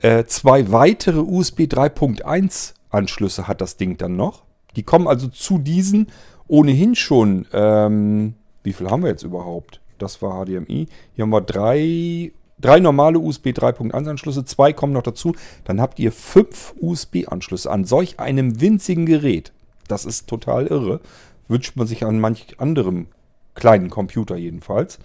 [0.00, 4.44] Äh, zwei weitere USB 3.1 Anschlüsse hat das Ding dann noch.
[4.76, 6.08] Die kommen also zu diesen
[6.46, 7.46] ohnehin schon.
[7.52, 9.80] Ähm, wie viel haben wir jetzt überhaupt?
[9.98, 10.88] Das war HDMI.
[11.14, 15.34] Hier haben wir drei drei normale USB 3.1 Anschlüsse, zwei kommen noch dazu.
[15.64, 19.52] Dann habt ihr fünf USB-Anschlüsse an solch einem winzigen Gerät.
[19.88, 21.00] Das ist total irre.
[21.48, 23.06] Wünscht man sich an manch anderem
[23.54, 24.98] kleinen Computer jedenfalls.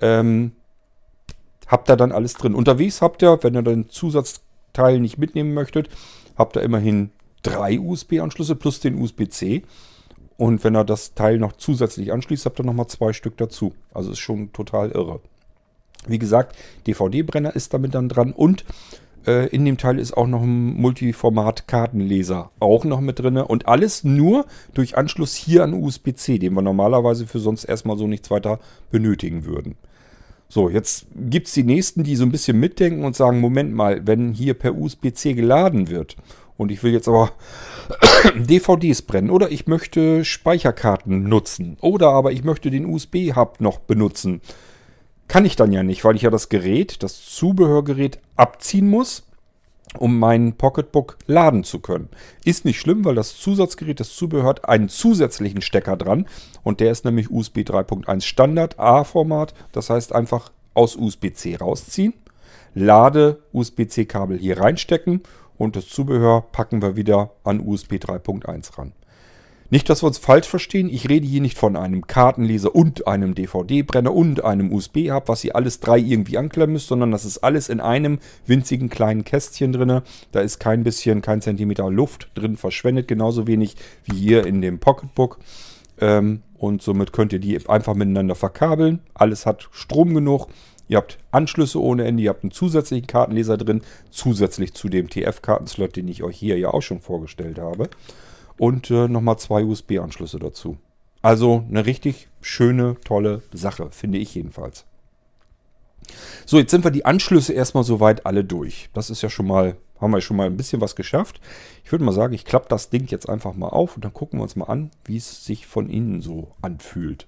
[0.00, 0.52] Ähm,
[1.66, 2.54] habt ihr dann alles drin.
[2.54, 5.88] Unterwegs habt ihr, wenn ihr den Zusatzteil nicht mitnehmen möchtet,
[6.36, 7.10] habt ihr immerhin
[7.42, 9.62] drei USB-Anschlüsse plus den USB-C.
[10.36, 13.72] Und wenn ihr das Teil noch zusätzlich anschließt, habt ihr nochmal zwei Stück dazu.
[13.92, 15.20] Also ist schon total irre.
[16.06, 18.64] Wie gesagt, DVD-Brenner ist damit dann dran und
[19.26, 23.36] äh, in dem Teil ist auch noch ein Multiformat-Kartenleser auch noch mit drin.
[23.36, 28.06] Und alles nur durch Anschluss hier an USB-C, den wir normalerweise für sonst erstmal so
[28.06, 28.58] nichts weiter
[28.90, 29.76] benötigen würden.
[30.48, 34.06] So, jetzt gibt es die nächsten, die so ein bisschen mitdenken und sagen, Moment mal,
[34.06, 36.16] wenn hier per USB-C geladen wird
[36.58, 37.32] und ich will jetzt aber
[38.36, 44.42] DVDs brennen oder ich möchte Speicherkarten nutzen oder aber ich möchte den USB-Hub noch benutzen,
[45.28, 49.24] kann ich dann ja nicht, weil ich ja das Gerät, das Zubehörgerät abziehen muss,
[49.98, 52.08] um mein Pocketbook laden zu können.
[52.44, 56.26] Ist nicht schlimm, weil das Zusatzgerät, das Zubehör hat einen zusätzlichen Stecker dran
[56.62, 59.54] und der ist nämlich USB 3.1 Standard A-Format.
[59.72, 62.14] Das heißt einfach aus USB-C rausziehen,
[62.74, 65.22] Lade USB-C-Kabel hier reinstecken
[65.58, 68.92] und das Zubehör packen wir wieder an USB 3.1 ran.
[69.72, 73.34] Nicht, dass wir uns falsch verstehen, ich rede hier nicht von einem Kartenleser und einem
[73.34, 77.70] DVD-Brenner und einem USB-Hub, was ihr alles drei irgendwie anklemmen müsst, sondern das ist alles
[77.70, 80.02] in einem winzigen kleinen Kästchen drin.
[80.30, 84.78] Da ist kein bisschen, kein Zentimeter Luft drin verschwendet, genauso wenig wie hier in dem
[84.78, 85.38] Pocketbook.
[85.98, 88.98] Ähm, und somit könnt ihr die einfach miteinander verkabeln.
[89.14, 90.48] Alles hat Strom genug.
[90.88, 93.80] Ihr habt Anschlüsse ohne Ende, ihr habt einen zusätzlichen Kartenleser drin,
[94.10, 97.88] zusätzlich zu dem TF-Kartenslot, den ich euch hier ja auch schon vorgestellt habe
[98.62, 100.76] und äh, nochmal zwei USB-Anschlüsse dazu.
[101.20, 104.84] Also eine richtig schöne, tolle Sache, finde ich jedenfalls.
[106.46, 108.88] So, jetzt sind wir die Anschlüsse erstmal soweit alle durch.
[108.92, 111.40] Das ist ja schon mal, haben wir schon mal ein bisschen was geschafft.
[111.84, 114.38] Ich würde mal sagen, ich klappe das Ding jetzt einfach mal auf und dann gucken
[114.38, 117.26] wir uns mal an, wie es sich von innen so anfühlt.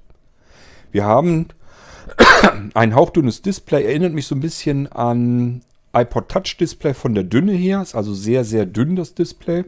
[0.93, 1.49] Wir haben
[2.75, 7.55] ein hauchdünnes Display, erinnert mich so ein bisschen an iPod Touch Display von der Dünne
[7.55, 7.83] her.
[7.83, 9.65] Ist also sehr, sehr dünn das Display.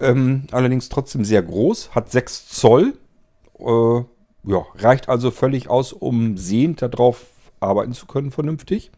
[0.00, 2.94] Ähm, allerdings trotzdem sehr groß, hat 6 Zoll.
[3.58, 4.02] Äh,
[4.44, 7.26] ja, reicht also völlig aus, um sehend darauf
[7.60, 8.90] arbeiten zu können vernünftig.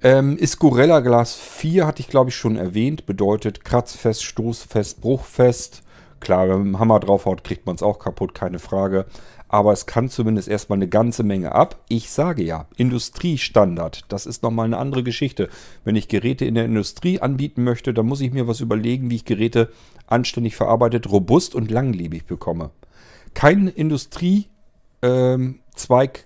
[0.00, 5.82] Ähm, ist Gorilla Glas 4, hatte ich glaube ich schon erwähnt, bedeutet kratzfest, stoßfest, bruchfest.
[6.20, 9.06] Klar, wenn man einen Hammer draufhaut, kriegt man es auch kaputt, keine Frage
[9.48, 11.82] aber es kann zumindest erstmal eine ganze Menge ab.
[11.88, 15.48] Ich sage ja, Industriestandard, das ist nochmal eine andere Geschichte.
[15.84, 19.16] Wenn ich Geräte in der Industrie anbieten möchte, dann muss ich mir was überlegen, wie
[19.16, 19.72] ich Geräte
[20.06, 22.70] anständig verarbeitet, robust und langlebig bekomme.
[23.34, 24.46] Kein Industrie
[25.02, 25.60] ähm,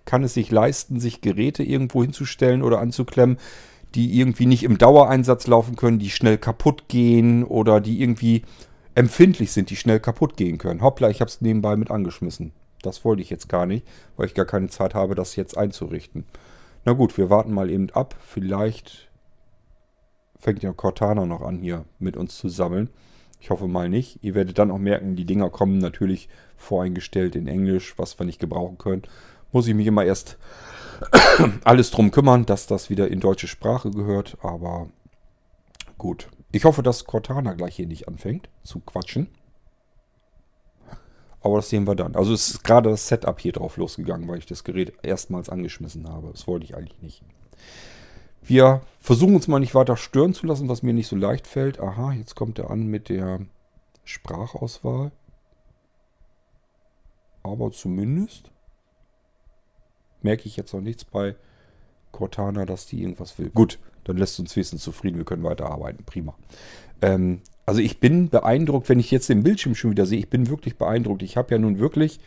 [0.04, 3.36] kann es sich leisten, sich Geräte irgendwo hinzustellen oder anzuklemmen,
[3.94, 8.42] die irgendwie nicht im Dauereinsatz laufen können, die schnell kaputt gehen oder die irgendwie
[8.94, 10.80] empfindlich sind, die schnell kaputt gehen können.
[10.80, 12.52] Hoppla, ich habe es nebenbei mit angeschmissen.
[12.82, 16.24] Das wollte ich jetzt gar nicht, weil ich gar keine Zeit habe, das jetzt einzurichten.
[16.84, 18.16] Na gut, wir warten mal eben ab.
[18.20, 19.08] Vielleicht
[20.38, 22.90] fängt ja Cortana noch an, hier mit uns zu sammeln.
[23.40, 24.18] Ich hoffe mal nicht.
[24.22, 28.40] Ihr werdet dann auch merken, die Dinger kommen natürlich voreingestellt in Englisch, was wir nicht
[28.40, 29.02] gebrauchen können.
[29.52, 30.38] Muss ich mich immer erst
[31.64, 34.36] alles drum kümmern, dass das wieder in deutsche Sprache gehört.
[34.42, 34.88] Aber
[35.98, 36.28] gut.
[36.52, 39.28] Ich hoffe, dass Cortana gleich hier nicht anfängt zu quatschen.
[41.42, 42.14] Aber das sehen wir dann.
[42.14, 46.08] Also es ist gerade das Setup hier drauf losgegangen, weil ich das Gerät erstmals angeschmissen
[46.08, 46.30] habe.
[46.30, 47.22] Das wollte ich eigentlich nicht.
[48.42, 51.80] Wir versuchen uns mal nicht weiter stören zu lassen, was mir nicht so leicht fällt.
[51.80, 53.40] Aha, jetzt kommt er an mit der
[54.04, 55.12] Sprachauswahl.
[57.42, 58.50] Aber zumindest
[60.22, 61.34] merke ich jetzt noch nichts bei
[62.12, 63.50] Cortana, dass die irgendwas will.
[63.50, 66.04] Gut, dann lässt uns wenigstens zufrieden, wir können weiterarbeiten.
[66.04, 66.34] Prima.
[67.00, 70.48] Ähm, also ich bin beeindruckt, wenn ich jetzt den Bildschirm schon wieder sehe, ich bin
[70.48, 71.22] wirklich beeindruckt.
[71.22, 72.20] Ich habe ja nun wirklich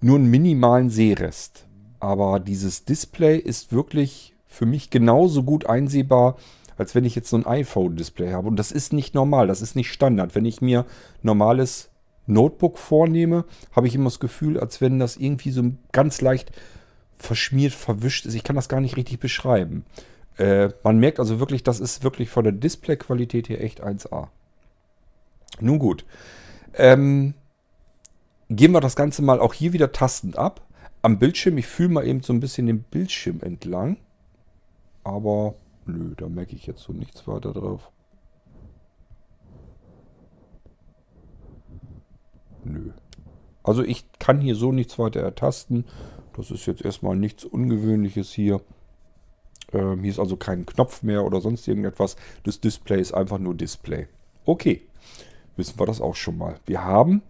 [0.00, 1.66] nur einen minimalen Sehrest.
[1.98, 6.36] Aber dieses Display ist wirklich für mich genauso gut einsehbar,
[6.76, 8.48] als wenn ich jetzt so ein iPhone-Display habe.
[8.48, 10.34] Und das ist nicht normal, das ist nicht Standard.
[10.34, 10.84] Wenn ich mir
[11.22, 11.90] normales
[12.26, 16.52] Notebook vornehme, habe ich immer das Gefühl, als wenn das irgendwie so ganz leicht
[17.16, 18.34] verschmiert, verwischt ist.
[18.34, 19.84] Ich kann das gar nicht richtig beschreiben.
[20.38, 24.28] Äh, man merkt also wirklich, das ist wirklich von der Displayqualität her echt 1A.
[25.60, 26.04] Nun gut.
[26.74, 27.34] Ähm,
[28.48, 30.60] gehen wir das Ganze mal auch hier wieder tastend ab.
[31.02, 33.96] Am Bildschirm, ich fühle mal eben so ein bisschen den Bildschirm entlang.
[35.04, 35.54] Aber
[35.86, 37.90] nö, da merke ich jetzt so nichts weiter drauf.
[42.64, 42.90] Nö.
[43.62, 45.84] Also ich kann hier so nichts weiter ertasten.
[46.36, 48.60] Das ist jetzt erstmal nichts Ungewöhnliches hier.
[49.72, 52.16] Ähm, hier ist also kein Knopf mehr oder sonst irgendetwas.
[52.44, 54.06] Das Display ist einfach nur Display.
[54.44, 54.82] Okay,
[55.56, 56.56] wissen wir das auch schon mal.
[56.66, 57.22] Wir haben,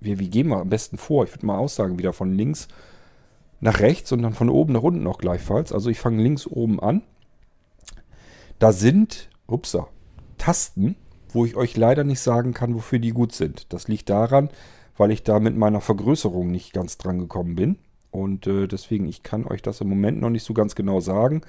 [0.00, 1.24] wie, wie gehen wir am besten vor?
[1.24, 2.68] Ich würde mal aussagen, wieder von links
[3.60, 5.72] nach rechts und dann von oben nach unten auch gleichfalls.
[5.72, 7.02] Also ich fange links oben an.
[8.58, 9.88] Da sind, upsa,
[10.38, 10.96] Tasten,
[11.32, 13.72] wo ich euch leider nicht sagen kann, wofür die gut sind.
[13.72, 14.50] Das liegt daran,
[14.96, 17.78] weil ich da mit meiner Vergrößerung nicht ganz dran gekommen bin.
[18.10, 21.42] Und äh, deswegen, ich kann euch das im Moment noch nicht so ganz genau sagen.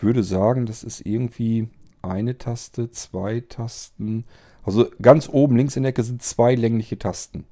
[0.00, 1.68] Würde sagen, das ist irgendwie
[2.02, 4.24] eine Taste, zwei Tasten.
[4.62, 7.44] Also ganz oben links in der Ecke sind zwei längliche Tasten.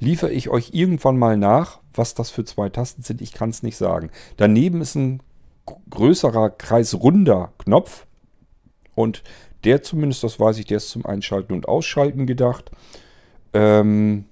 [0.00, 3.62] Liefere ich euch irgendwann mal nach, was das für zwei Tasten sind, ich kann es
[3.62, 4.10] nicht sagen.
[4.36, 5.20] Daneben ist ein
[5.90, 8.06] größerer kreisrunder Knopf.
[8.94, 9.22] Und
[9.64, 12.70] der zumindest, das weiß ich, der ist zum Einschalten und Ausschalten gedacht.
[13.52, 14.26] Ähm,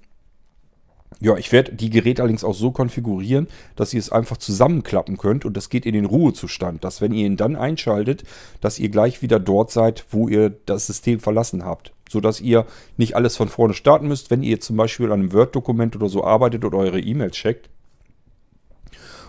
[1.19, 5.45] ja, ich werde die Geräte allerdings auch so konfigurieren, dass ihr es einfach zusammenklappen könnt
[5.45, 8.23] und das geht in den Ruhezustand, dass wenn ihr ihn dann einschaltet,
[8.61, 11.93] dass ihr gleich wieder dort seid, wo ihr das System verlassen habt.
[12.09, 15.95] Sodass ihr nicht alles von vorne starten müsst, wenn ihr zum Beispiel an einem Word-Dokument
[15.95, 17.69] oder so arbeitet oder eure E-Mails checkt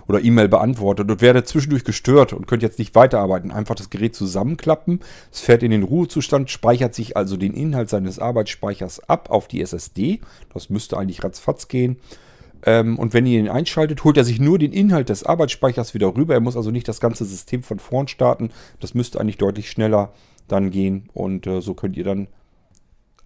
[0.08, 3.50] oder E-Mail beantwortet und werdet zwischendurch gestört und könnt jetzt nicht weiterarbeiten.
[3.52, 8.18] Einfach das Gerät zusammenklappen, es fährt in den Ruhezustand, speichert sich also den Inhalt seines
[8.18, 10.20] Arbeitsspeichers ab auf die SSD.
[10.52, 11.98] Das müsste eigentlich ratzfatz gehen.
[12.64, 16.16] Ähm, und wenn ihr ihn einschaltet, holt er sich nur den Inhalt des Arbeitsspeichers wieder
[16.16, 16.34] rüber.
[16.34, 18.50] Er muss also nicht das ganze System von vorn starten.
[18.80, 20.12] Das müsste eigentlich deutlich schneller
[20.48, 21.08] dann gehen.
[21.12, 22.28] Und äh, so könnt ihr dann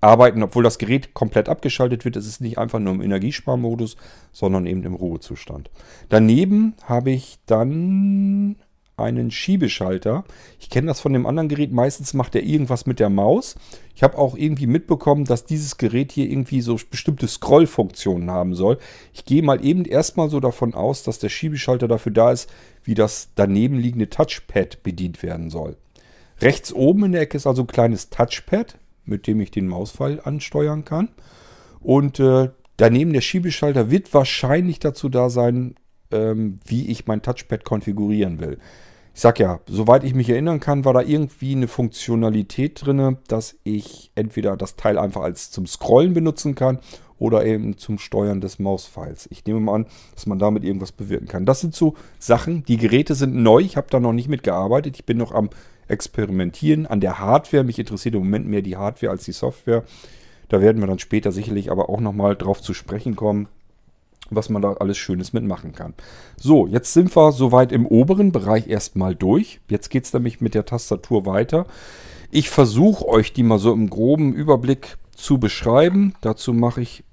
[0.02, 2.16] arbeiten, obwohl das Gerät komplett abgeschaltet wird.
[2.16, 3.96] Es ist nicht einfach nur im Energiesparmodus,
[4.32, 5.70] sondern eben im Ruhezustand.
[6.08, 8.56] Daneben habe ich dann
[8.96, 10.24] einen Schiebeschalter.
[10.60, 11.72] Ich kenne das von dem anderen Gerät.
[11.72, 13.56] Meistens macht er irgendwas mit der Maus.
[13.94, 18.78] Ich habe auch irgendwie mitbekommen, dass dieses Gerät hier irgendwie so bestimmte Scrollfunktionen haben soll.
[19.12, 22.50] Ich gehe mal eben erstmal so davon aus, dass der Schiebeschalter dafür da ist,
[22.84, 25.76] wie das daneben liegende Touchpad bedient werden soll.
[26.40, 30.20] Rechts oben in der Ecke ist also ein kleines Touchpad mit dem ich den Mauspfeil
[30.22, 31.08] ansteuern kann.
[31.80, 35.74] Und äh, daneben der Schiebeschalter wird wahrscheinlich dazu da sein,
[36.10, 38.58] ähm, wie ich mein Touchpad konfigurieren will.
[39.14, 43.56] Ich sag ja, soweit ich mich erinnern kann, war da irgendwie eine Funktionalität drin, dass
[43.62, 46.78] ich entweder das Teil einfach als zum Scrollen benutzen kann
[47.18, 49.28] oder eben zum Steuern des Mauspfeils.
[49.30, 51.44] Ich nehme mal an, dass man damit irgendwas bewirken kann.
[51.44, 52.64] Das sind so Sachen.
[52.64, 53.60] Die Geräte sind neu.
[53.60, 54.96] Ich habe da noch nicht mitgearbeitet.
[54.96, 55.50] Ich bin noch am
[55.92, 57.64] experimentieren an der Hardware.
[57.64, 59.84] Mich interessiert im Moment mehr die Hardware als die Software.
[60.48, 63.48] Da werden wir dann später sicherlich aber auch nochmal drauf zu sprechen kommen,
[64.30, 65.94] was man da alles Schönes mitmachen kann.
[66.36, 69.60] So, jetzt sind wir soweit im oberen Bereich erstmal durch.
[69.68, 71.66] Jetzt geht es nämlich mit der Tastatur weiter.
[72.30, 76.14] Ich versuche euch die mal so im groben Überblick zu beschreiben.
[76.22, 77.04] Dazu mache ich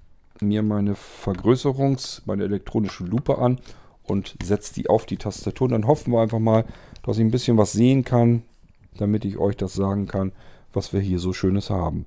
[0.41, 3.59] mir meine Vergrößerungs-, meine elektronische Lupe an
[4.03, 5.65] und setze die auf die Tastatur.
[5.65, 6.65] Und dann hoffen wir einfach mal,
[7.03, 8.43] dass ich ein bisschen was sehen kann,
[9.01, 10.31] damit ich euch das sagen kann,
[10.73, 12.05] was wir hier so Schönes haben.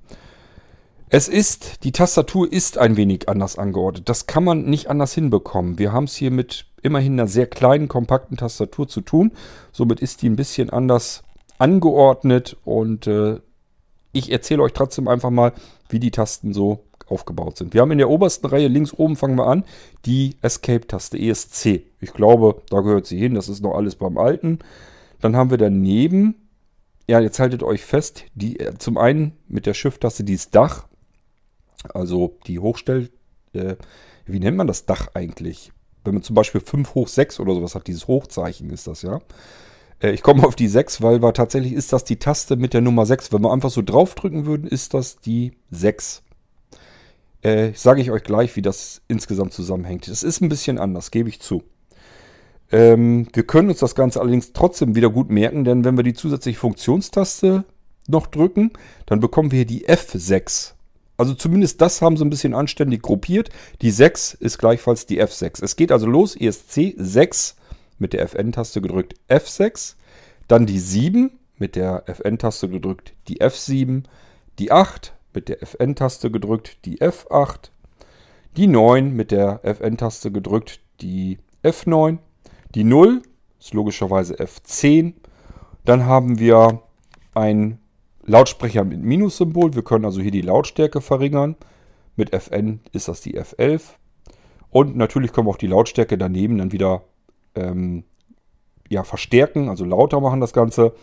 [1.09, 4.09] Es ist, die Tastatur ist ein wenig anders angeordnet.
[4.09, 5.77] Das kann man nicht anders hinbekommen.
[5.77, 9.31] Wir haben es hier mit immerhin einer sehr kleinen, kompakten Tastatur zu tun.
[9.71, 11.23] Somit ist die ein bisschen anders
[11.59, 13.39] angeordnet und äh,
[14.11, 15.53] ich erzähle euch trotzdem einfach mal,
[15.87, 17.73] wie die Tasten so aufgebaut sind.
[17.73, 19.65] Wir haben in der obersten Reihe links oben, fangen wir an,
[20.05, 21.83] die Escape-Taste, ESC.
[21.99, 23.35] Ich glaube, da gehört sie hin.
[23.35, 24.59] Das ist noch alles beim Alten.
[25.21, 26.42] Dann haben wir daneben,
[27.13, 30.87] ja, jetzt haltet euch fest, die äh, zum einen mit der Shift-Taste dieses Dach.
[31.93, 33.11] Also die Hochstell...
[33.53, 33.75] Äh,
[34.25, 35.71] wie nennt man das Dach eigentlich?
[36.03, 39.19] Wenn man zum Beispiel 5 hoch 6 oder sowas hat, dieses Hochzeichen ist das ja.
[39.99, 42.81] Äh, ich komme auf die 6, weil war, tatsächlich ist das die Taste mit der
[42.81, 43.31] Nummer 6.
[43.31, 46.23] Wenn wir einfach so draufdrücken würden, ist das die 6.
[47.43, 50.07] Äh, Sage ich euch gleich, wie das insgesamt zusammenhängt.
[50.07, 51.61] Es ist ein bisschen anders, gebe ich zu.
[52.71, 56.13] Ähm, wir können uns das Ganze allerdings trotzdem wieder gut merken, denn wenn wir die
[56.13, 57.65] zusätzliche Funktionstaste
[58.07, 58.71] noch drücken,
[59.05, 60.73] dann bekommen wir hier die F6.
[61.17, 63.49] Also zumindest das haben sie ein bisschen anständig gruppiert.
[63.81, 65.63] Die 6 ist gleichfalls die F6.
[65.63, 67.55] Es geht also los, ESC 6
[67.99, 69.95] mit der Fn-Taste gedrückt F6,
[70.47, 74.03] dann die 7 mit der Fn-Taste gedrückt die F7,
[74.59, 77.69] die 8 mit der Fn-Taste gedrückt die F8,
[78.57, 82.17] die 9 mit der Fn-Taste gedrückt die F9,
[82.75, 83.21] die 0
[83.59, 85.13] ist logischerweise F10,
[85.85, 86.81] dann haben wir
[87.33, 87.79] ein
[88.25, 89.75] Lautsprecher mit Minus-Symbol.
[89.75, 91.55] Wir können also hier die Lautstärke verringern.
[92.15, 93.81] Mit Fn ist das die F11.
[94.69, 97.03] Und natürlich können wir auch die Lautstärke daneben dann wieder
[97.55, 98.05] ähm,
[98.89, 100.93] ja, verstärken, also lauter machen das Ganze.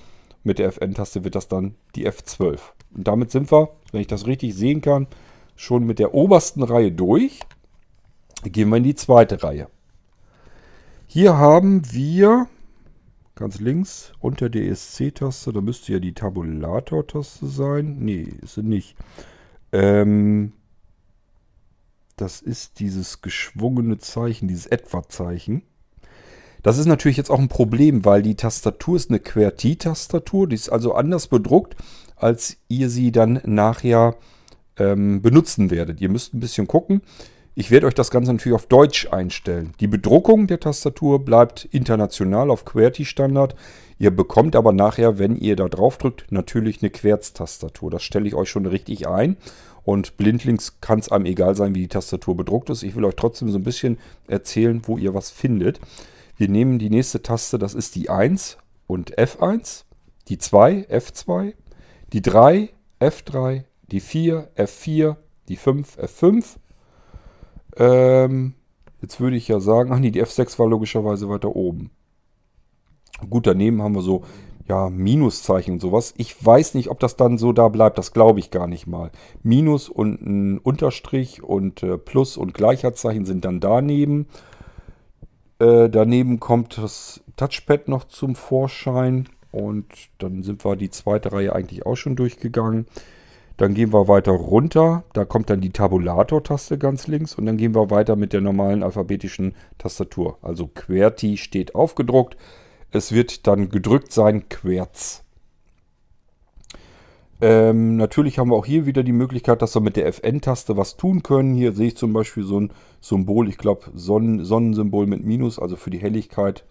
[0.43, 2.59] Mit der Fn-Taste wird das dann die F12.
[2.95, 5.07] Und damit sind wir, wenn ich das richtig sehen kann,
[5.55, 7.41] schon mit der obersten Reihe durch.
[8.45, 9.69] Gehen wir in die zweite Reihe.
[11.13, 12.47] Hier haben wir
[13.35, 17.97] Ganz links unter der ESC-Taste, da müsste ja die Tabulator-Taste sein.
[17.99, 18.95] Nee, ist sie nicht.
[19.73, 20.53] Ähm,
[22.17, 25.63] das ist dieses geschwungene Zeichen, dieses Etwa-Zeichen.
[26.63, 30.47] Das ist natürlich jetzt auch ein Problem, weil die Tastatur ist eine QWERTY-Tastatur.
[30.47, 31.75] Die ist also anders bedruckt,
[32.15, 34.15] als ihr sie dann nachher
[34.77, 36.01] ähm, benutzen werdet.
[36.01, 37.01] Ihr müsst ein bisschen gucken.
[37.57, 39.73] Ich werde euch das Ganze natürlich auf Deutsch einstellen.
[39.81, 43.57] Die Bedruckung der Tastatur bleibt international auf QWERTY-Standard.
[43.99, 47.91] Ihr bekommt aber nachher, wenn ihr da drauf drückt, natürlich eine Querz-Tastatur.
[47.91, 49.37] Das stelle ich euch schon richtig ein.
[49.83, 52.85] Und blindlings kann es einem egal sein, wie die Tastatur bedruckt ist.
[52.85, 55.81] Ich will euch trotzdem so ein bisschen erzählen, wo ihr was findet.
[56.37, 59.85] Wir nehmen die nächste Taste, das ist die 1 und F1,
[60.29, 61.55] die 2, F2,
[62.13, 65.17] die 3, F3, die 4, F4,
[65.49, 66.45] die 5, F5
[67.77, 68.55] ähm,
[69.03, 71.91] jetzt würde ich ja sagen, ach nee, die F6 war logischerweise weiter oben.
[73.29, 74.23] Gut, daneben haben wir so,
[74.71, 76.15] ja, Minuszeichen und sowas.
[76.17, 79.11] Ich weiß nicht, ob das dann so da bleibt, das glaube ich gar nicht mal.
[79.43, 84.29] Minus und ein Unterstrich und äh, Plus und Gleichheitszeichen sind dann daneben.
[85.59, 89.87] Äh, daneben kommt das Touchpad noch zum Vorschein und
[90.19, 92.87] dann sind wir die zweite Reihe eigentlich auch schon durchgegangen.
[93.61, 95.05] Dann gehen wir weiter runter.
[95.13, 97.35] Da kommt dann die Tabulator-Taste ganz links.
[97.35, 100.39] Und dann gehen wir weiter mit der normalen alphabetischen Tastatur.
[100.41, 102.39] Also QWERTY steht aufgedruckt.
[102.91, 105.25] Es wird dann gedrückt sein Querz.
[107.43, 110.97] Ähm, natürlich haben wir auch hier wieder die Möglichkeit, dass wir mit der FN-Taste was
[110.97, 111.53] tun können.
[111.55, 115.77] Hier sehe ich zum Beispiel so ein Symbol, ich glaube Sonnen Sonnensymbol mit Minus, also
[115.77, 116.65] für die Helligkeit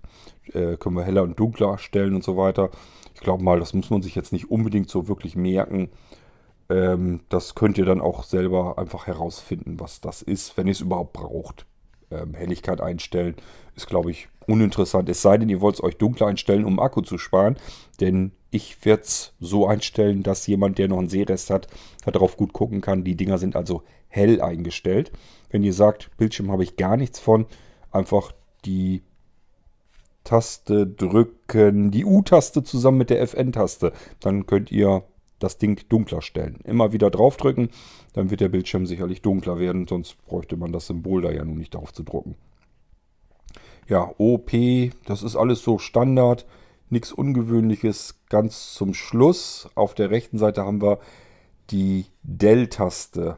[0.54, 2.72] äh, können wir heller und dunkler stellen und so weiter.
[3.14, 5.90] Ich glaube mal, das muss man sich jetzt nicht unbedingt so wirklich merken.
[6.70, 10.82] Ähm, das könnt ihr dann auch selber einfach herausfinden, was das ist, wenn ihr es
[10.82, 11.66] überhaupt braucht.
[12.12, 13.36] Ähm, Helligkeit einstellen
[13.76, 15.10] ist, glaube ich, uninteressant.
[15.10, 17.58] Es sei denn, ihr wollt es euch dunkler einstellen, um Akku zu sparen.
[18.00, 21.68] Denn ich werde es so einstellen, dass jemand, der noch einen Sehrest hat,
[22.06, 23.04] darauf gut gucken kann.
[23.04, 25.12] Die Dinger sind also hell eingestellt.
[25.50, 27.46] Wenn ihr sagt, Bildschirm habe ich gar nichts von,
[27.92, 28.32] einfach
[28.66, 29.04] die
[30.24, 33.94] Taste drücken, die U-Taste zusammen mit der FN-Taste.
[34.20, 35.04] Dann könnt ihr
[35.40, 36.60] das Ding dunkler stellen.
[36.64, 37.70] Immer wieder draufdrücken,
[38.14, 41.58] dann wird der Bildschirm sicherlich dunkler werden, sonst bräuchte man das Symbol da ja nun
[41.58, 42.36] nicht drauf zu drucken.
[43.88, 44.52] Ja, OP,
[45.06, 46.46] das ist alles so Standard,
[46.90, 48.20] nichts Ungewöhnliches.
[48.30, 51.00] Ganz zum Schluss, auf der rechten Seite haben wir
[51.72, 53.38] die Dell-Taste.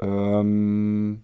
[0.00, 1.22] Ähm,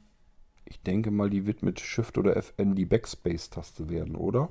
[0.64, 4.48] ich denke mal, die wird mit Shift oder FN die Backspace-Taste werden, oder?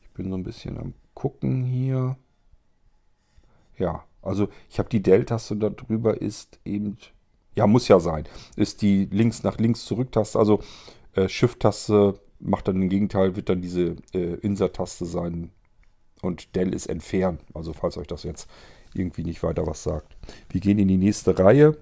[0.00, 2.16] Ich bin so ein bisschen am gucken hier.
[3.78, 6.98] Ja, also ich habe die Dell-Taste und darüber ist eben
[7.54, 8.24] ja, muss ja sein,
[8.56, 10.38] ist die links nach links zurück-Taste.
[10.38, 10.60] Also
[11.14, 15.50] äh, Shift-Taste macht dann im Gegenteil, wird dann diese äh, Insert-Taste sein
[16.22, 17.38] und Del ist entfernen.
[17.54, 18.48] Also falls euch das jetzt
[18.94, 20.16] irgendwie nicht weiter was sagt.
[20.50, 21.76] Wir gehen in die nächste Reihe.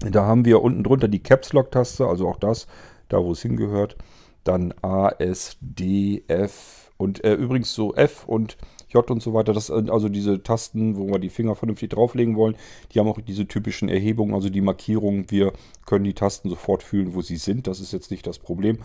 [0.00, 2.66] Da haben wir unten drunter die Caps Lock Taste, also auch das,
[3.08, 3.96] da wo es hingehört.
[4.44, 8.56] Dann A, S, D, F und äh, übrigens so F und
[8.92, 9.52] J und so weiter.
[9.52, 12.56] Das sind also diese Tasten, wo wir die Finger vernünftig drauflegen wollen.
[12.92, 15.30] Die haben auch diese typischen Erhebungen, also die Markierungen.
[15.30, 15.52] Wir
[15.86, 17.66] können die Tasten sofort fühlen, wo sie sind.
[17.66, 18.78] Das ist jetzt nicht das Problem.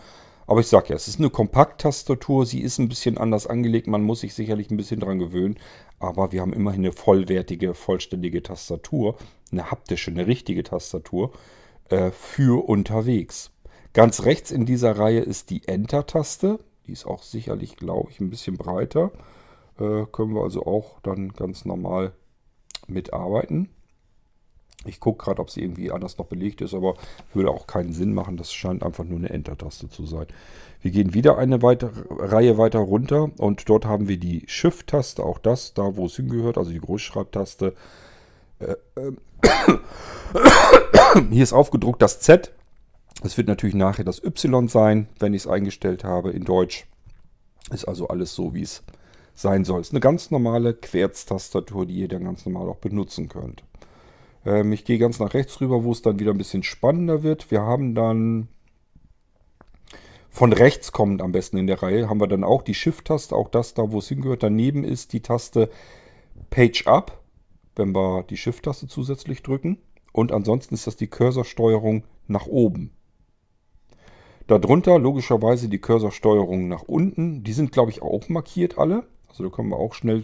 [0.48, 2.46] Aber ich sage ja, es ist eine Kompakt-Tastatur.
[2.46, 3.88] Sie ist ein bisschen anders angelegt.
[3.88, 5.58] Man muss sich sicherlich ein bisschen dran gewöhnen.
[6.00, 9.18] Aber wir haben immerhin eine vollwertige, vollständige Tastatur.
[9.52, 11.34] Eine haptische, eine richtige Tastatur
[11.90, 13.52] äh, für unterwegs.
[13.92, 16.60] Ganz rechts in dieser Reihe ist die Enter-Taste.
[16.86, 19.12] Die ist auch sicherlich, glaube ich, ein bisschen breiter.
[19.80, 22.14] Äh, können wir also auch dann ganz normal
[22.88, 23.70] mitarbeiten.
[24.86, 26.96] Ich gucke gerade, ob sie irgendwie anders noch belegt ist, aber
[27.34, 28.38] würde auch keinen Sinn machen.
[28.38, 30.28] Das scheint einfach nur eine Enter-Taste zu sein.
[30.82, 35.40] Wir gehen wieder eine weitere Reihe weiter runter und dort haben wir die Shift-Taste, auch
[35.40, 37.74] das, da wo es hingehört, also die Großschreibtaste.
[38.60, 39.12] Äh, äh,
[41.32, 42.54] hier ist aufgedruckt das Z.
[43.24, 46.86] Es wird natürlich nachher das Y sein, wenn ich es eingestellt habe in Deutsch.
[47.72, 48.84] Ist also alles so, wie es
[49.38, 49.82] sein soll.
[49.82, 53.64] Es ist eine ganz normale Querztastatur, die ihr dann ganz normal auch benutzen könnt.
[54.46, 57.52] Ähm, ich gehe ganz nach rechts rüber, wo es dann wieder ein bisschen spannender wird.
[57.52, 58.48] Wir haben dann
[60.30, 63.50] von rechts kommend am besten in der Reihe, haben wir dann auch die Shift-Taste, auch
[63.50, 64.44] das da, wo es hingehört.
[64.44, 65.70] Daneben ist die Taste
[66.50, 67.22] Page Up,
[67.76, 69.78] wenn wir die Shift-Taste zusätzlich drücken.
[70.14, 72.92] Und ansonsten ist das die Cursorsteuerung nach oben.
[74.48, 77.44] Darunter logischerweise die Cursorsteuerung nach unten.
[77.44, 79.06] Die sind, glaube ich, auch markiert alle.
[79.38, 80.24] Also da können wir auch schnell,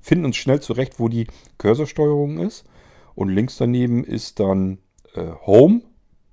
[0.00, 1.26] finden uns schnell zurecht, wo die
[1.58, 2.64] Cursorsteuerung ist.
[3.14, 4.78] Und links daneben ist dann
[5.14, 5.82] äh, Home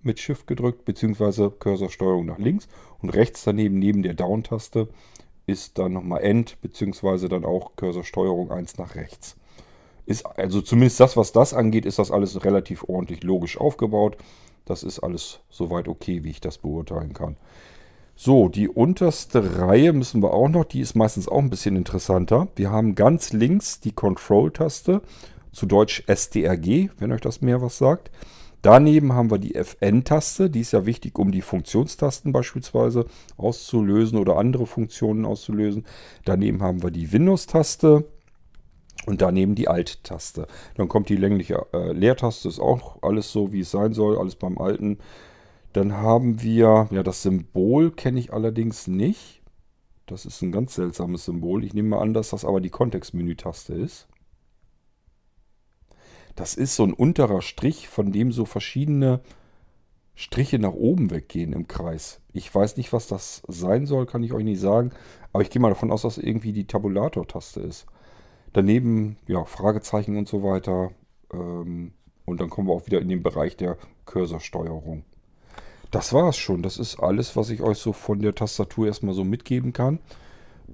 [0.01, 2.69] mit Shift gedrückt, beziehungsweise Cursorsteuerung nach links.
[3.01, 4.87] Und rechts daneben, neben der Down-Taste,
[5.47, 9.35] ist dann nochmal End, beziehungsweise dann auch Cursorsteuerung 1 nach rechts.
[10.05, 14.15] Ist also zumindest das, was das angeht, ist das alles relativ ordentlich logisch aufgebaut.
[14.63, 17.35] Das ist alles soweit okay, wie ich das beurteilen kann.
[18.15, 20.65] So, die unterste Reihe müssen wir auch noch.
[20.65, 22.47] Die ist meistens auch ein bisschen interessanter.
[22.55, 25.01] Wir haben ganz links die Control-Taste,
[25.51, 28.11] zu Deutsch STRG, wenn euch das mehr was sagt.
[28.63, 33.05] Daneben haben wir die FN-Taste, die ist ja wichtig, um die Funktionstasten beispielsweise
[33.35, 35.85] auszulösen oder andere Funktionen auszulösen.
[36.23, 38.05] Daneben haben wir die Windows-Taste
[39.05, 40.47] und daneben die Alt-Taste.
[40.75, 44.35] Dann kommt die längliche äh, Leertaste, ist auch alles so, wie es sein soll, alles
[44.35, 44.97] beim Alten.
[45.73, 49.41] Dann haben wir, ja, das Symbol kenne ich allerdings nicht.
[50.05, 51.63] Das ist ein ganz seltsames Symbol.
[51.63, 54.07] Ich nehme mal an, dass das aber die Kontextmenü-Taste ist.
[56.35, 59.21] Das ist so ein unterer Strich, von dem so verschiedene
[60.15, 62.21] Striche nach oben weggehen im Kreis.
[62.33, 64.91] Ich weiß nicht, was das sein soll, kann ich euch nicht sagen.
[65.31, 67.87] Aber ich gehe mal davon aus, dass irgendwie die Tabulator-Taste ist.
[68.51, 70.91] Daneben, ja, Fragezeichen und so weiter.
[71.31, 71.93] Ähm,
[72.25, 75.03] und dann kommen wir auch wieder in den Bereich der Cursorsteuerung.
[75.93, 76.63] Das war es schon.
[76.63, 79.99] Das ist alles, was ich euch so von der Tastatur erstmal so mitgeben kann.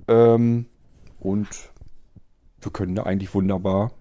[0.08, 0.66] Ähm,
[1.20, 1.50] und
[2.62, 3.92] wir können da eigentlich wunderbar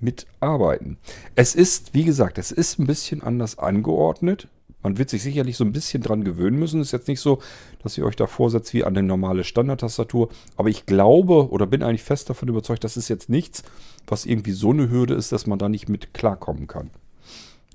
[0.00, 0.98] mitarbeiten.
[1.34, 4.48] Es ist, wie gesagt, es ist ein bisschen anders angeordnet.
[4.82, 6.82] Man wird sich sicherlich so ein bisschen dran gewöhnen müssen.
[6.82, 7.40] Ist jetzt nicht so,
[7.82, 10.28] dass ihr euch da vorsetzt wie an eine normale Standardtastatur.
[10.58, 13.62] Aber ich glaube oder bin eigentlich fest davon überzeugt, das ist jetzt nichts,
[14.06, 16.90] was irgendwie so eine Hürde ist, dass man da nicht mit klarkommen kann.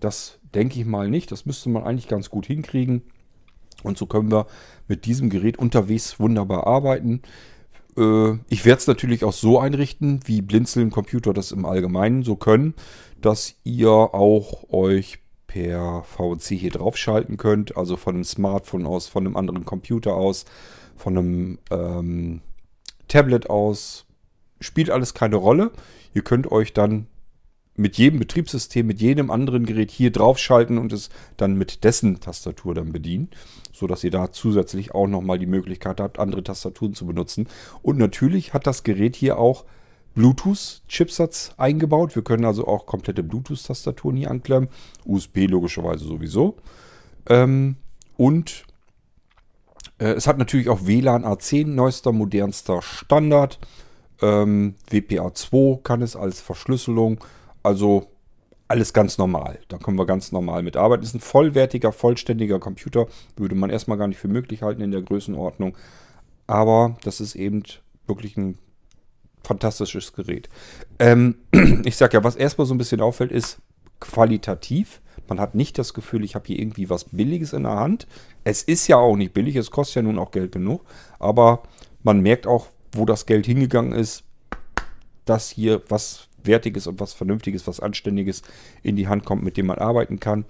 [0.02, 1.32] Das denke ich mal nicht.
[1.32, 3.04] Das müsste man eigentlich ganz gut hinkriegen.
[3.84, 4.48] Und so können wir
[4.88, 7.22] mit diesem Gerät unterwegs wunderbar arbeiten.
[7.98, 12.36] Äh, ich werde es natürlich auch so einrichten, wie Blinzeln Computer das im Allgemeinen so
[12.36, 12.74] können,
[13.22, 19.26] dass ihr auch euch per VNC hier draufschalten könnt, also von einem Smartphone aus, von
[19.26, 20.46] einem anderen Computer aus,
[20.96, 22.42] von einem ähm,
[23.08, 24.06] Tablet aus.
[24.62, 25.72] Spielt alles keine Rolle.
[26.14, 27.08] Ihr könnt euch dann
[27.82, 32.74] mit jedem Betriebssystem, mit jedem anderen Gerät hier draufschalten und es dann mit dessen Tastatur
[32.74, 33.30] dann bedienen,
[33.74, 37.48] sodass ihr da zusätzlich auch nochmal die Möglichkeit habt, andere Tastaturen zu benutzen.
[37.82, 39.66] Und natürlich hat das Gerät hier auch
[40.16, 42.16] Bluetooth-Chipsatz eingebaut.
[42.16, 44.70] Wir können also auch komplette Bluetooth-Tastaturen hier anklemmen.
[45.06, 46.58] USB logischerweise sowieso.
[47.30, 47.78] Ähm,
[48.18, 48.66] und
[50.00, 53.60] äh, es hat natürlich auch WLAN A10, neuester, modernster Standard.
[54.22, 57.20] Ähm, WPA2 kann es als Verschlüsselung.
[57.64, 58.08] Also
[58.68, 59.60] alles ganz normal.
[59.68, 61.04] Da können wir ganz normal mitarbeiten.
[61.04, 63.08] Ist ein vollwertiger, vollständiger Computer.
[63.36, 65.78] Würde man erstmal gar nicht für möglich halten in der Größenordnung.
[66.48, 67.64] Aber das ist eben
[68.08, 68.58] wirklich ein
[69.44, 70.50] fantastisches Gerät.
[71.00, 71.36] Ähm,
[71.86, 73.60] ich sage ja, was erstmal so ein bisschen auffällt, ist
[74.00, 75.02] qualitativ.
[75.28, 78.08] Man hat nicht das Gefühl, ich habe hier irgendwie was Billiges in der Hand.
[78.44, 80.84] Es ist ja auch nicht billig, es kostet ja nun auch Geld genug.
[81.20, 81.64] Aber
[82.04, 84.24] man merkt auch, wo das Geld hingegangen ist,
[85.26, 88.42] dass hier was Wertiges und was Vernünftiges, was Anständiges
[88.84, 90.46] in die Hand kommt, mit dem man arbeiten kann.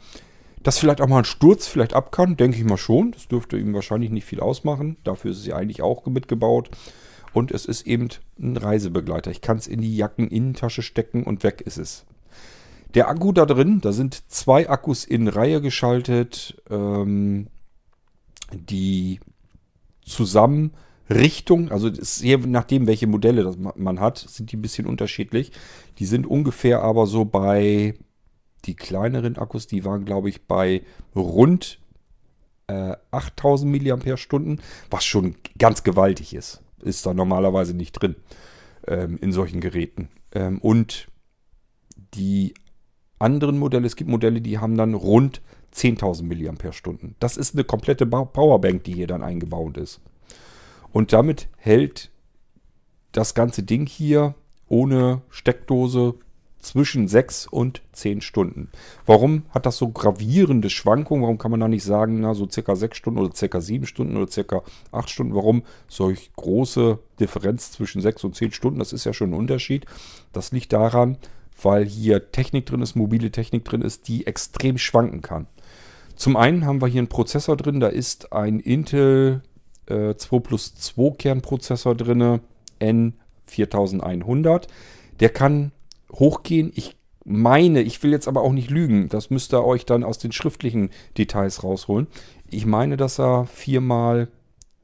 [0.63, 3.11] Dass vielleicht auch mal ein Sturz vielleicht ab kann, denke ich mal schon.
[3.11, 4.97] Das dürfte ihm wahrscheinlich nicht viel ausmachen.
[5.03, 6.69] Dafür ist ja eigentlich auch mitgebaut.
[7.33, 9.31] Und es ist eben ein Reisebegleiter.
[9.31, 12.05] Ich kann es in die Jackeninnentasche stecken und weg ist es.
[12.93, 17.47] Der Akku da drin, da sind zwei Akkus in Reihe geschaltet, ähm,
[18.53, 19.21] die
[20.05, 20.73] zusammen
[21.11, 25.51] Richtung, also je nachdem, welche Modelle man hat, sind die ein bisschen unterschiedlich.
[25.99, 27.95] Die sind ungefähr aber so bei,
[28.65, 30.83] die kleineren Akkus, die waren glaube ich bei
[31.15, 31.79] rund
[32.67, 34.57] äh, 8000 mAh,
[34.89, 36.61] was schon ganz gewaltig ist.
[36.81, 38.15] Ist da normalerweise nicht drin
[38.87, 40.09] ähm, in solchen Geräten.
[40.31, 41.07] Ähm, und
[42.13, 42.53] die
[43.19, 45.41] anderen Modelle, es gibt Modelle, die haben dann rund
[45.73, 47.09] 10.000 mAh.
[47.19, 50.01] Das ist eine komplette Powerbank, die hier dann eingebaut ist.
[50.91, 52.11] Und damit hält
[53.11, 54.35] das ganze Ding hier
[54.67, 56.15] ohne Steckdose
[56.59, 58.69] zwischen 6 und 10 Stunden.
[59.05, 61.23] Warum hat das so gravierende Schwankungen?
[61.23, 64.15] Warum kann man da nicht sagen, na, so circa 6 Stunden oder circa 7 Stunden
[64.15, 64.61] oder circa
[64.91, 65.35] 8 Stunden?
[65.35, 68.79] Warum solch große Differenz zwischen 6 und 10 Stunden?
[68.79, 69.85] Das ist ja schon ein Unterschied.
[70.33, 71.17] Das liegt daran,
[71.61, 75.47] weil hier Technik drin ist, mobile Technik drin ist, die extrem schwanken kann.
[76.15, 79.41] Zum einen haben wir hier einen Prozessor drin, da ist ein Intel
[79.87, 82.41] äh, 2 plus 2 Kernprozessor drin,
[82.79, 84.67] N4100.
[85.19, 85.71] Der kann
[86.11, 86.71] hochgehen.
[86.75, 90.17] Ich meine, ich will jetzt aber auch nicht lügen, das müsst ihr euch dann aus
[90.17, 92.07] den schriftlichen Details rausholen.
[92.49, 94.27] Ich meine, dass er 4 mal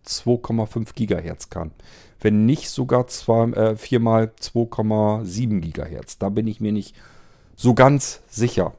[0.06, 1.72] 2,5 Gigahertz kann
[2.20, 6.18] wenn nicht sogar zwei, äh, 4 mal 2,7 Gigahertz.
[6.18, 6.96] Da bin ich mir nicht
[7.56, 8.74] so ganz sicher.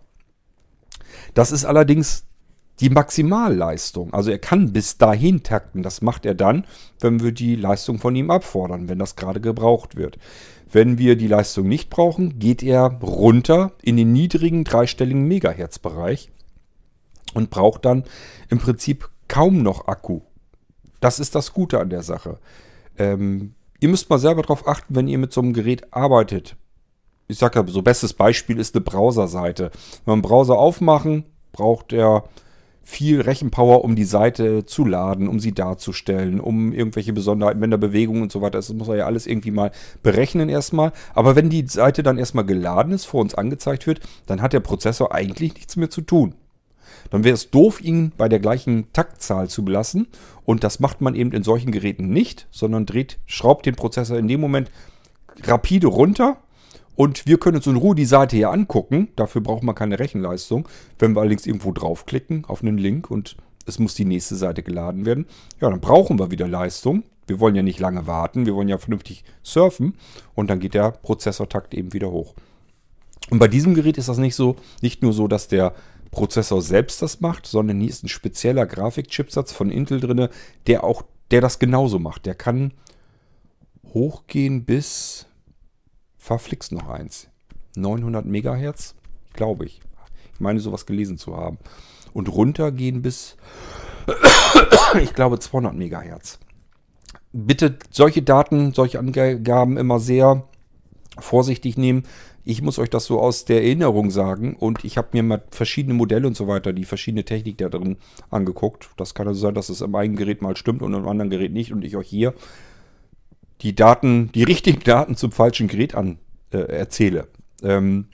[1.35, 2.25] Das ist allerdings
[2.81, 4.13] die Maximalleistung.
[4.13, 5.83] Also er kann bis dahin takten.
[5.83, 6.65] Das macht er dann,
[7.01, 10.19] wenn wir die Leistung von ihm abfordern, wenn das gerade gebraucht wird.
[10.71, 16.31] Wenn wir die Leistung nicht brauchen, geht er runter in den niedrigen dreistelligen Megahertz-Bereich
[17.35, 18.05] und braucht dann
[18.49, 20.21] im Prinzip kaum noch Akku.
[21.01, 22.39] Das ist das Gute an der Sache.
[22.99, 26.57] Ähm, ihr müsst mal selber darauf achten, wenn ihr mit so einem Gerät arbeitet.
[27.29, 29.71] Ich sage ja, so bestes Beispiel ist eine Browserseite.
[30.05, 32.25] Wenn wir einen Browser aufmachen, braucht er
[32.89, 37.77] viel Rechenpower, um die Seite zu laden, um sie darzustellen, um irgendwelche Besonderheiten, wenn da
[37.77, 39.73] Bewegungen und so weiter ist, das muss er ja alles irgendwie mal
[40.03, 40.93] berechnen erstmal.
[41.13, 44.61] Aber wenn die Seite dann erstmal geladen ist, vor uns angezeigt wird, dann hat der
[44.61, 46.35] Prozessor eigentlich nichts mehr zu tun
[47.11, 50.09] dann wäre es doof, ihn bei der gleichen Taktzahl zu belassen.
[50.45, 54.29] Und das macht man eben in solchen Geräten nicht, sondern dreht, schraubt den Prozessor in
[54.29, 54.71] dem Moment
[55.45, 56.37] rapide runter.
[56.99, 59.07] Und wir können uns in Ruhe die Seite hier angucken.
[59.15, 60.69] Dafür braucht man keine Rechenleistung.
[60.99, 63.37] Wenn wir allerdings irgendwo draufklicken auf einen Link und
[63.67, 65.27] es muss die nächste Seite geladen werden,
[65.61, 67.05] ja, dann brauchen wir wieder Leistung.
[67.29, 69.95] Wir wollen ja nicht lange warten, wir wollen ja vernünftig surfen
[70.35, 72.35] und dann geht der Prozessortakt eben wieder hoch.
[73.31, 75.77] Und bei diesem Gerät ist das nicht so, nicht nur so, dass der
[76.11, 80.29] Prozessor selbst das macht, sondern hier ist ein spezieller Grafikchipsatz von Intel drin,
[80.67, 82.27] der auch, der das genauso macht.
[82.27, 82.73] Der kann
[83.95, 85.28] hochgehen bis,
[86.29, 87.29] verflixt noch eins,
[87.77, 88.95] 900 Megahertz,
[89.33, 89.81] glaube ich.
[90.35, 91.57] Ich meine sowas gelesen zu haben.
[92.13, 93.39] Und runtergehen bis,
[95.03, 96.39] ich glaube, 200 Megahertz.
[97.33, 100.45] Bitte solche Daten, solche Angaben immer sehr
[101.19, 102.03] vorsichtig nehmen.
[102.45, 105.95] Ich muss euch das so aus der Erinnerung sagen und ich habe mir mal verschiedene
[105.95, 107.97] Modelle und so weiter, die verschiedene Technik da drin
[108.31, 108.91] angeguckt.
[108.99, 111.53] Das kann also sein, dass es im einen Gerät mal stimmt und im anderen Gerät
[111.53, 112.35] nicht und ich euch hier
[113.63, 116.19] die Daten, die richtigen Daten zum falschen Gerät an
[116.53, 117.29] äh, erzähle.
[117.63, 118.07] Ähm,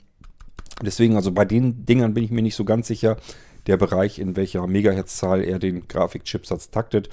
[0.81, 3.17] deswegen, also bei den Dingern bin ich mir nicht so ganz sicher,
[3.67, 7.09] der Bereich, in welcher Megahertzzahl er den Grafikchipsatz taktet.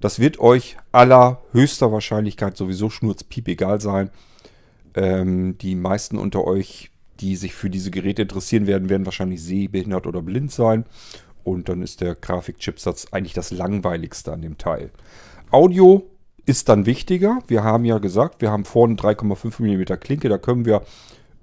[0.00, 4.10] Das wird euch aller höchster Wahrscheinlichkeit sowieso schnurzpiep egal sein.
[4.94, 10.06] Ähm, die meisten unter euch, die sich für diese Geräte interessieren werden, werden wahrscheinlich sehbehindert
[10.06, 10.84] oder blind sein.
[11.42, 14.90] Und dann ist der Grafikchipsatz eigentlich das langweiligste an dem Teil.
[15.50, 16.10] Audio
[16.46, 17.38] ist dann wichtiger.
[17.46, 20.28] Wir haben ja gesagt, wir haben vorne 3,5 mm Klinke.
[20.28, 20.82] Da können wir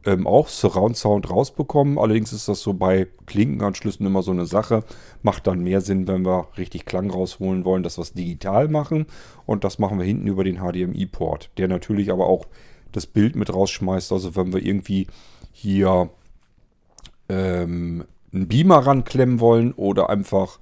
[0.06, 1.97] ähm, auch Surround Sound rausbekommen.
[1.97, 4.84] Allerdings ist das so bei Klinkenanschlüssen immer so eine Sache.
[5.22, 9.06] Macht dann mehr Sinn, wenn wir richtig Klang rausholen wollen, dass wir es digital machen.
[9.45, 12.45] Und das machen wir hinten über den HDMI-Port, der natürlich aber auch
[12.91, 14.12] das Bild mit rausschmeißt.
[14.12, 15.08] Also wenn wir irgendwie
[15.52, 16.10] hier
[17.30, 20.60] ähm, einen Beamer ranklemmen wollen oder einfach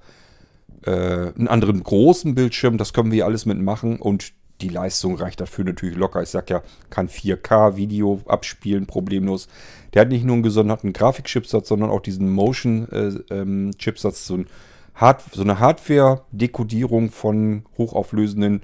[0.84, 3.98] äh, einen anderen großen Bildschirm, das können wir alles mitmachen.
[3.98, 6.22] Und die Leistung reicht dafür natürlich locker.
[6.22, 9.48] Ich sag ja, kann 4K-Video abspielen, problemlos.
[9.94, 14.46] Der hat nicht nur einen gesonderten Grafikchipsatz, sondern auch diesen Motion-Chipsatz, so, ein
[14.94, 18.62] Hard so eine Hardware-Dekodierung von hochauflösenden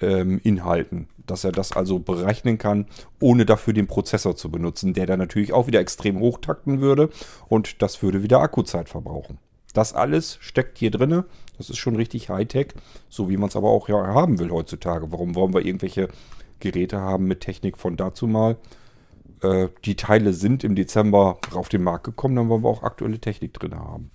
[0.00, 1.08] ähm, Inhalten.
[1.26, 2.86] Dass er das also berechnen kann,
[3.20, 7.10] ohne dafür den Prozessor zu benutzen, der dann natürlich auch wieder extrem hochtakten würde
[7.48, 9.38] und das würde wieder Akkuzeit verbrauchen.
[9.72, 11.24] Das alles steckt hier drin.
[11.58, 12.68] Das ist schon richtig Hightech,
[13.08, 15.12] so wie man es aber auch ja haben will heutzutage.
[15.12, 16.08] Warum wollen wir irgendwelche
[16.60, 18.56] Geräte haben mit Technik von dazu mal?
[19.42, 23.18] Äh, die Teile sind im Dezember auf den Markt gekommen, dann wollen wir auch aktuelle
[23.18, 24.10] Technik drin haben.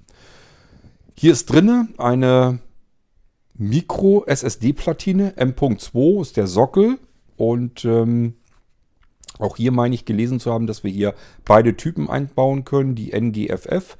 [1.15, 2.59] Hier ist drin eine
[3.55, 6.99] Micro-SSD-Platine, M.2 ist der Sockel
[7.37, 8.35] und ähm,
[9.39, 11.13] auch hier meine ich gelesen zu haben, dass wir hier
[11.45, 13.97] beide Typen einbauen können, die NGFF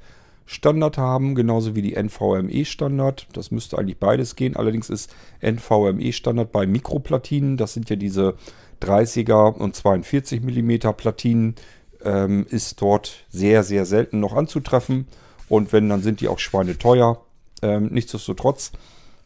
[0.50, 3.26] Standard haben, genauso wie die NVMe Standard.
[3.34, 4.56] Das müsste eigentlich beides gehen.
[4.56, 8.34] Allerdings ist NVMe Standard bei Mikroplatinen, das sind ja diese
[8.80, 11.54] 30er und 42 mm Platinen,
[12.02, 15.06] ähm, ist dort sehr, sehr selten noch anzutreffen.
[15.50, 17.20] Und wenn, dann sind die auch schweineteuer.
[17.60, 18.72] Ähm, nichtsdestotrotz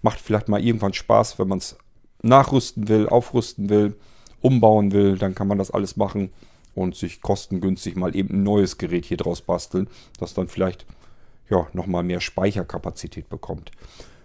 [0.03, 1.77] macht vielleicht mal irgendwann Spaß, wenn man es
[2.23, 3.95] nachrüsten will, aufrüsten will,
[4.41, 6.33] umbauen will, dann kann man das alles machen
[6.75, 10.85] und sich kostengünstig mal eben ein neues Gerät hier draus basteln, das dann vielleicht
[11.53, 13.71] ja, nochmal mehr Speicherkapazität bekommt.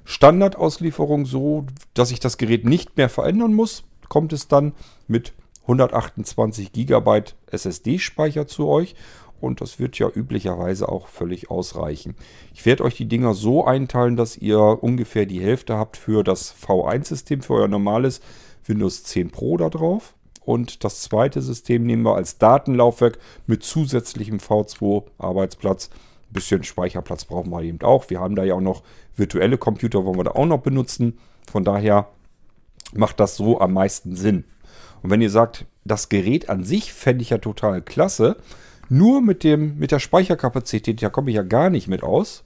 [0.05, 4.73] Standardauslieferung so, dass ich das Gerät nicht mehr verändern muss, kommt es dann
[5.07, 8.95] mit 128 GB SSD-Speicher zu euch
[9.41, 12.15] und das wird ja üblicherweise auch völlig ausreichen.
[12.53, 16.55] Ich werde euch die Dinger so einteilen, dass ihr ungefähr die Hälfte habt für das
[16.55, 18.21] V1-System, für euer normales
[18.65, 20.13] Windows 10 Pro da drauf.
[20.45, 25.89] Und das zweite System nehmen wir als Datenlaufwerk mit zusätzlichem V2-Arbeitsplatz
[26.29, 28.09] bisschen Speicherplatz brauchen wir eben auch.
[28.09, 28.83] Wir haben da ja auch noch
[29.15, 31.17] virtuelle Computer, wollen wir da auch noch benutzen.
[31.49, 32.09] Von daher
[32.93, 34.45] macht das so am meisten Sinn.
[35.01, 38.37] Und wenn ihr sagt, das Gerät an sich fände ich ja total klasse,
[38.89, 42.43] nur mit, dem, mit der Speicherkapazität, da komme ich ja gar nicht mit aus,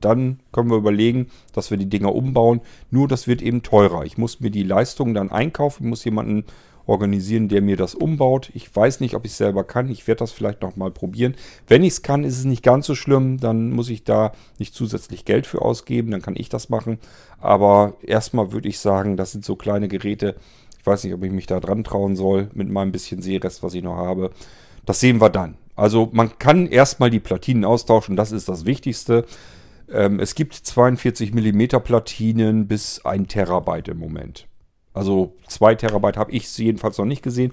[0.00, 2.60] dann können wir überlegen, dass wir die Dinger umbauen.
[2.90, 4.04] Nur das wird eben teurer.
[4.04, 6.44] Ich muss mir die Leistungen dann einkaufen, muss jemanden
[6.86, 8.50] organisieren, der mir das umbaut.
[8.54, 9.88] Ich weiß nicht, ob ich es selber kann.
[9.88, 11.34] Ich werde das vielleicht noch mal probieren.
[11.66, 13.38] Wenn ich es kann, ist es nicht ganz so schlimm.
[13.38, 16.10] Dann muss ich da nicht zusätzlich Geld für ausgeben.
[16.10, 16.98] Dann kann ich das machen.
[17.40, 20.36] Aber erstmal würde ich sagen, das sind so kleine Geräte.
[20.78, 23.74] Ich weiß nicht, ob ich mich da dran trauen soll mit meinem bisschen Seerest, was
[23.74, 24.30] ich noch habe.
[24.84, 25.56] Das sehen wir dann.
[25.76, 28.16] Also man kann erstmal die Platinen austauschen.
[28.16, 29.24] Das ist das Wichtigste.
[29.90, 34.46] Ähm, es gibt 42 mm Platinen bis 1 Terabyte im Moment.
[34.94, 37.52] Also 2 Terabyte habe ich jedenfalls noch nicht gesehen.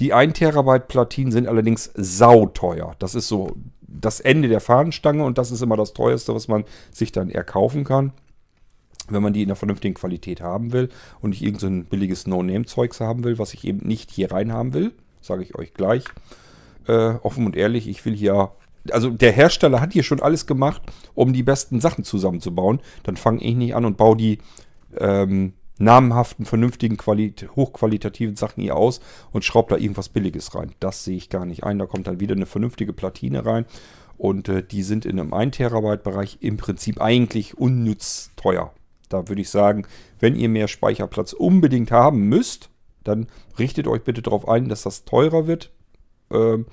[0.00, 2.96] Die 1 Terabyte Platinen sind allerdings sauteuer.
[2.98, 6.64] Das ist so das Ende der Fahnenstange und das ist immer das teuerste, was man
[6.90, 8.12] sich dann erkaufen kann,
[9.08, 10.88] wenn man die in einer vernünftigen Qualität haben will
[11.20, 14.72] und nicht irgendein so billiges No-Name-Zeugs haben will, was ich eben nicht hier rein haben
[14.72, 14.92] will.
[15.20, 16.04] Sage ich euch gleich.
[16.86, 18.52] Äh, offen und ehrlich, ich will hier
[18.92, 20.80] also der Hersteller hat hier schon alles gemacht,
[21.14, 22.80] um die besten Sachen zusammenzubauen.
[23.02, 24.38] Dann fange ich nicht an und baue die
[24.96, 29.00] ähm, namenhaften, vernünftigen, Qualit hochqualitativen Sachen hier aus
[29.32, 30.72] und schraubt da irgendwas Billiges rein.
[30.80, 31.78] Das sehe ich gar nicht ein.
[31.78, 33.64] Da kommt dann wieder eine vernünftige Platine rein.
[34.16, 38.72] Und äh, die sind in einem 1 Terabyte Bereich im Prinzip eigentlich unnütz teuer.
[39.08, 39.86] Da würde ich sagen,
[40.18, 42.70] wenn ihr mehr Speicherplatz unbedingt haben müsst,
[43.04, 45.70] dann richtet euch bitte darauf ein, dass das teurer wird.
[46.30, 46.66] Ähm,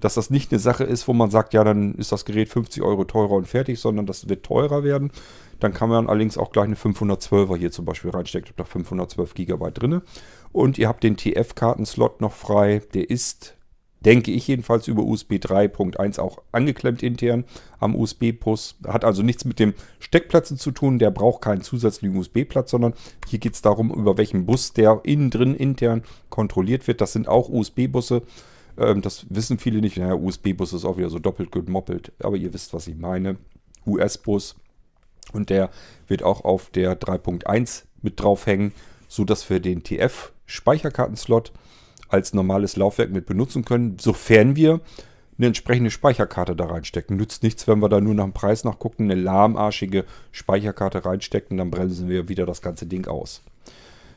[0.00, 2.82] dass das nicht eine Sache ist, wo man sagt, ja, dann ist das Gerät 50
[2.82, 5.12] Euro teurer und fertig, sondern das wird teurer werden.
[5.60, 8.46] Dann kann man allerdings auch gleich eine 512er hier zum Beispiel reinstecken.
[8.46, 10.02] Ich habe da 512 GB drin.
[10.52, 12.82] Und ihr habt den TF-Kartenslot noch frei.
[12.94, 13.56] Der ist,
[14.00, 17.44] denke ich jedenfalls, über USB 3.1 auch angeklemmt intern
[17.78, 18.76] am USB-Bus.
[18.86, 20.98] Hat also nichts mit dem Steckplätzen zu tun.
[20.98, 22.94] Der braucht keinen zusätzlichen USB-Platz, sondern
[23.28, 27.00] hier geht es darum, über welchen Bus der innen drin intern kontrolliert wird.
[27.00, 28.22] Das sind auch USB-Busse.
[28.78, 29.98] Ähm, das wissen viele nicht.
[29.98, 32.12] Naja, USB-Bus ist auch wieder so doppelt gemoppelt.
[32.22, 33.36] Aber ihr wisst, was ich meine.
[33.86, 34.56] US-Bus
[35.32, 35.70] und der
[36.06, 38.72] wird auch auf der 3.1 mit draufhängen,
[39.08, 41.52] sodass wir den TF-Speicherkartenslot
[42.08, 44.80] als normales Laufwerk mit benutzen können, sofern wir
[45.38, 47.16] eine entsprechende Speicherkarte da reinstecken.
[47.16, 51.70] Nützt nichts, wenn wir da nur nach dem Preis nachgucken, eine lahmarschige Speicherkarte reinstecken, dann
[51.70, 53.42] bremsen wir wieder das ganze Ding aus.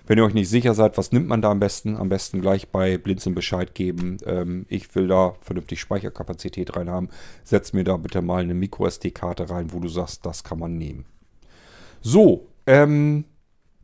[0.05, 2.67] Wenn ihr euch nicht sicher seid, was nimmt man da am besten, am besten gleich
[2.69, 4.17] bei Blinzeln Bescheid geben.
[4.25, 7.07] Ähm, ich will da vernünftig Speicherkapazität rein haben.
[7.43, 11.05] Setz mir da bitte mal eine MicroSD-Karte rein, wo du sagst, das kann man nehmen.
[12.01, 13.23] So, ähm,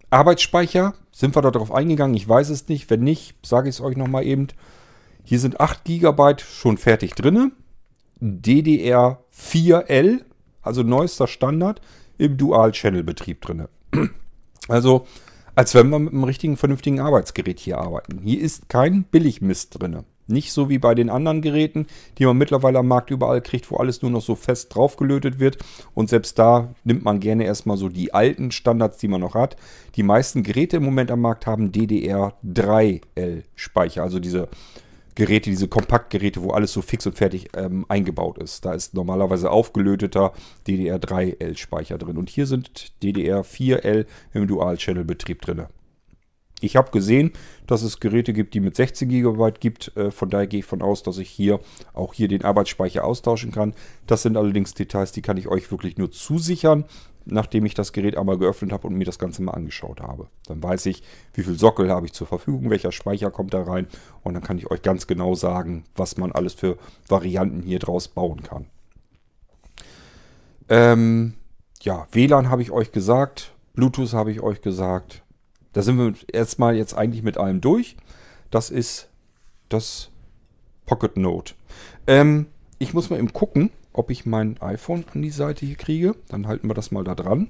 [0.10, 2.18] Arbeitsspeicher, sind wir darauf eingegangen?
[2.18, 2.90] Ich weiß es nicht.
[2.90, 4.48] Wenn nicht, sage ich es euch nochmal eben.
[5.24, 7.54] Hier sind 8 GB schon fertig drin.
[8.22, 10.26] DDR4L,
[10.62, 11.80] also neuester Standard,
[12.18, 13.68] im Dual-Channel-Betrieb drin.
[14.68, 15.08] Also
[15.56, 18.20] als wenn wir mit einem richtigen, vernünftigen Arbeitsgerät hier arbeiten.
[18.24, 20.00] Hier ist kein Billigmist drin.
[20.28, 21.88] Nicht so wie bei den anderen Geräten,
[22.20, 25.58] die man mittlerweile am Markt überall kriegt, wo alles nur noch so fest draufgelötet wird.
[25.96, 29.56] Und selbst da nimmt man gerne erstmal so die alten Standards, die man noch hat.
[29.96, 34.50] Die meisten Geräte im Moment am Markt haben DDR3L-Speicher, also diese
[35.20, 38.64] Geräte, diese Kompaktgeräte, wo alles so fix und fertig ähm, eingebaut ist.
[38.64, 40.32] Da ist normalerweise aufgelöteter
[40.66, 42.18] DDR3L-Speicher drin.
[42.18, 45.66] Und hier sind DDR4L im Dual-Channel-Betrieb drin.
[46.62, 47.32] Ich habe gesehen,
[47.68, 49.96] dass es Geräte gibt, die mit 16 GB gibt.
[49.96, 51.60] Äh, von daher gehe ich von aus, dass ich hier
[51.94, 53.74] auch hier den Arbeitsspeicher austauschen kann.
[54.08, 56.86] Das sind allerdings Details, die kann ich euch wirklich nur zusichern,
[57.26, 60.28] nachdem ich das Gerät einmal geöffnet habe und mir das Ganze mal angeschaut habe.
[60.48, 61.04] Dann weiß ich,
[61.34, 63.88] wie viel Sockel habe ich zur Verfügung, welcher Speicher kommt da rein
[64.24, 68.08] und dann kann ich euch ganz genau sagen, was man alles für Varianten hier draus
[68.08, 68.66] bauen kann.
[70.70, 71.34] Ähm,
[71.82, 75.24] ja, WLAN habe ich euch gesagt, Bluetooth habe ich euch gesagt,
[75.74, 77.96] da sind wir erstmal jetzt eigentlich mit allem durch.
[78.52, 79.10] Das ist
[79.70, 80.10] das
[80.86, 81.54] Pocket Note.
[82.08, 82.48] Ähm,
[82.80, 86.16] ich muss mal eben gucken, ob ich mein iPhone an die Seite hier kriege.
[86.30, 87.50] Dann halten wir das mal da dran.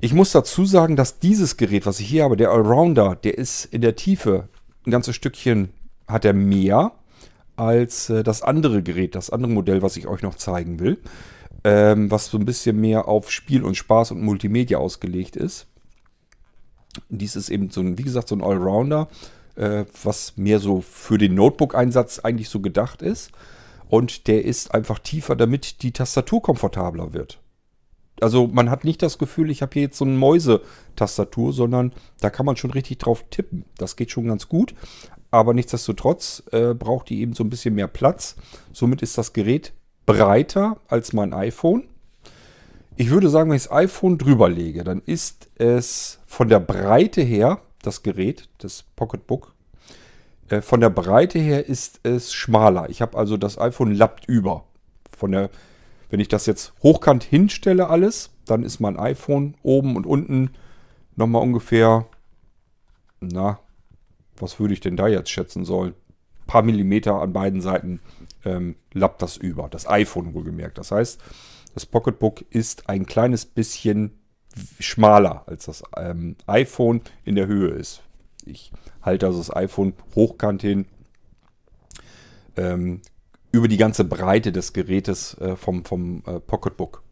[0.00, 3.64] Ich muss dazu sagen, dass dieses Gerät, was ich hier habe, der Allrounder, der ist
[3.66, 4.48] in der Tiefe
[4.86, 5.70] ein ganzes Stückchen,
[6.06, 6.92] hat er mehr
[7.56, 10.98] als äh, das andere Gerät, das andere Modell, was ich euch noch zeigen will.
[11.66, 15.66] Ähm, was so ein bisschen mehr auf Spiel und Spaß und Multimedia ausgelegt ist.
[17.08, 19.08] Dies ist eben so ein, wie gesagt, so ein Allrounder,
[19.56, 23.30] äh, was mehr so für den Notebook-Einsatz eigentlich so gedacht ist.
[23.94, 27.38] Und der ist einfach tiefer, damit die Tastatur komfortabler wird.
[28.20, 32.28] Also man hat nicht das Gefühl, ich habe hier jetzt so eine Mäusetastatur, sondern da
[32.28, 33.64] kann man schon richtig drauf tippen.
[33.78, 34.74] Das geht schon ganz gut.
[35.30, 38.34] Aber nichtsdestotrotz äh, braucht die eben so ein bisschen mehr Platz.
[38.72, 39.72] Somit ist das Gerät
[40.06, 41.84] breiter als mein iPhone.
[42.96, 47.22] Ich würde sagen, wenn ich das iPhone drüber lege, dann ist es von der Breite
[47.22, 49.53] her, das Gerät, das Pocketbook,
[50.62, 52.88] von der Breite her ist es schmaler.
[52.90, 54.64] Ich habe also das iPhone lappt über.
[55.16, 55.50] Von der,
[56.10, 60.50] wenn ich das jetzt hochkant hinstelle alles, dann ist mein iPhone oben und unten
[61.16, 62.06] nochmal ungefähr,
[63.20, 63.58] na,
[64.36, 65.92] was würde ich denn da jetzt schätzen sollen?
[65.92, 68.00] Ein paar Millimeter an beiden Seiten
[68.44, 69.68] ähm, lappt das über.
[69.68, 70.78] Das iPhone wohlgemerkt.
[70.78, 71.20] Das heißt,
[71.74, 74.18] das Pocketbook ist ein kleines bisschen
[74.78, 78.03] schmaler als das ähm, iPhone in der Höhe ist.
[78.46, 78.72] Ich
[79.02, 80.86] halte also das iPhone hochkant hin
[82.56, 83.00] ähm,
[83.52, 87.02] über die ganze Breite des Gerätes äh, vom, vom äh, Pocketbook.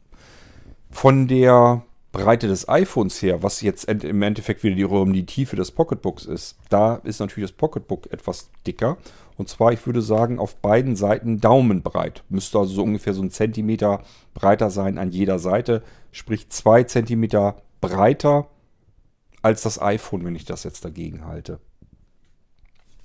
[0.90, 5.56] Von der Breite des iPhones her, was jetzt im Endeffekt wieder die, um die Tiefe
[5.56, 8.98] des Pocketbooks ist, da ist natürlich das Pocketbook etwas dicker
[9.38, 12.22] und zwar, ich würde sagen, auf beiden Seiten daumenbreit.
[12.28, 14.02] Müsste also so ungefähr so ein Zentimeter
[14.34, 15.82] breiter sein an jeder Seite.
[16.10, 18.48] Sprich zwei Zentimeter breiter
[19.42, 21.58] als das iPhone, wenn ich das jetzt dagegen halte.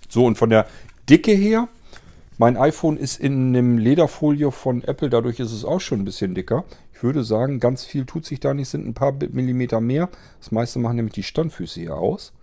[0.10, 0.68] So, und von der
[1.10, 1.68] Dicke her,
[2.38, 6.36] mein iPhone ist in einem Lederfolie von Apple, dadurch ist es auch schon ein bisschen
[6.36, 6.66] dicker.
[6.94, 10.10] Ich würde sagen, ganz viel tut sich da nicht, sind ein paar Millimeter mehr.
[10.40, 12.34] Das meiste machen nämlich die Standfüße hier aus.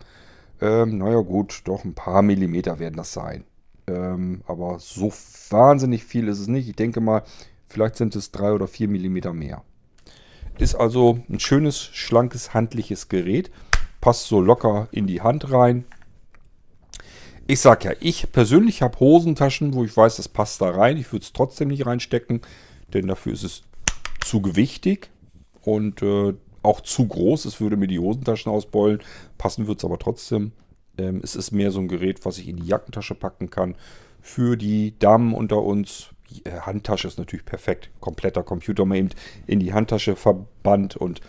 [0.61, 3.45] Ähm, naja gut, doch ein paar Millimeter werden das sein.
[3.86, 5.12] Ähm, aber so
[5.51, 6.68] wahnsinnig viel ist es nicht.
[6.68, 7.22] Ich denke mal,
[7.68, 9.62] vielleicht sind es drei oder vier Millimeter mehr.
[10.59, 13.51] Ist also ein schönes, schlankes, handliches Gerät.
[14.05, 15.87] Passt so locker in die Hand rein.
[17.47, 20.99] Ich sag ja, ich persönlich habe Hosentaschen, wo ich weiß, das passt da rein.
[20.99, 22.43] Ich würde es trotzdem nicht reinstecken,
[22.93, 23.63] denn dafür ist es
[24.23, 25.09] zu gewichtig
[25.63, 27.47] und äh, auch zu groß.
[27.47, 29.01] Es würde mir die Hosentaschen ausbeulen.
[29.39, 30.53] Passen wird es aber trotzdem.
[30.99, 33.75] Ähm, es ist mehr so ein Gerät, was ich in die Jackentasche packen kann.
[34.21, 37.89] Für die Damen unter uns, die äh, Handtasche ist natürlich perfekt.
[38.01, 39.09] Kompletter Computer mal eben
[39.47, 40.95] in die Handtasche verbannt.
[40.95, 41.23] Und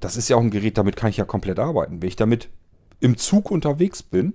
[0.00, 2.02] das ist ja auch ein Gerät, damit kann ich ja komplett arbeiten.
[2.02, 2.48] Wenn ich damit
[3.00, 4.34] im Zug unterwegs bin,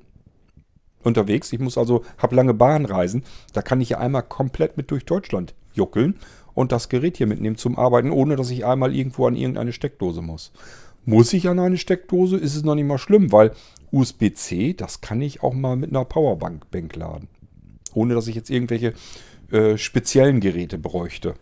[1.04, 5.06] unterwegs, ich muss also, habe lange Bahnreisen, da kann ich ja einmal komplett mit durch
[5.06, 6.16] Deutschland juckeln
[6.54, 10.22] und das Gerät hier mitnehmen zum Arbeiten, ohne dass ich einmal irgendwo an irgendeine Steckdose
[10.22, 10.52] muss.
[11.06, 13.52] Muss ich an eine Steckdose, ist es noch nicht mal schlimm, weil
[13.92, 17.28] USB-C, das kann ich auch mal mit einer Powerbank Bank laden.
[17.94, 18.94] Ohne dass ich jetzt irgendwelche
[19.52, 21.34] äh, speziellen Geräte bräuchte.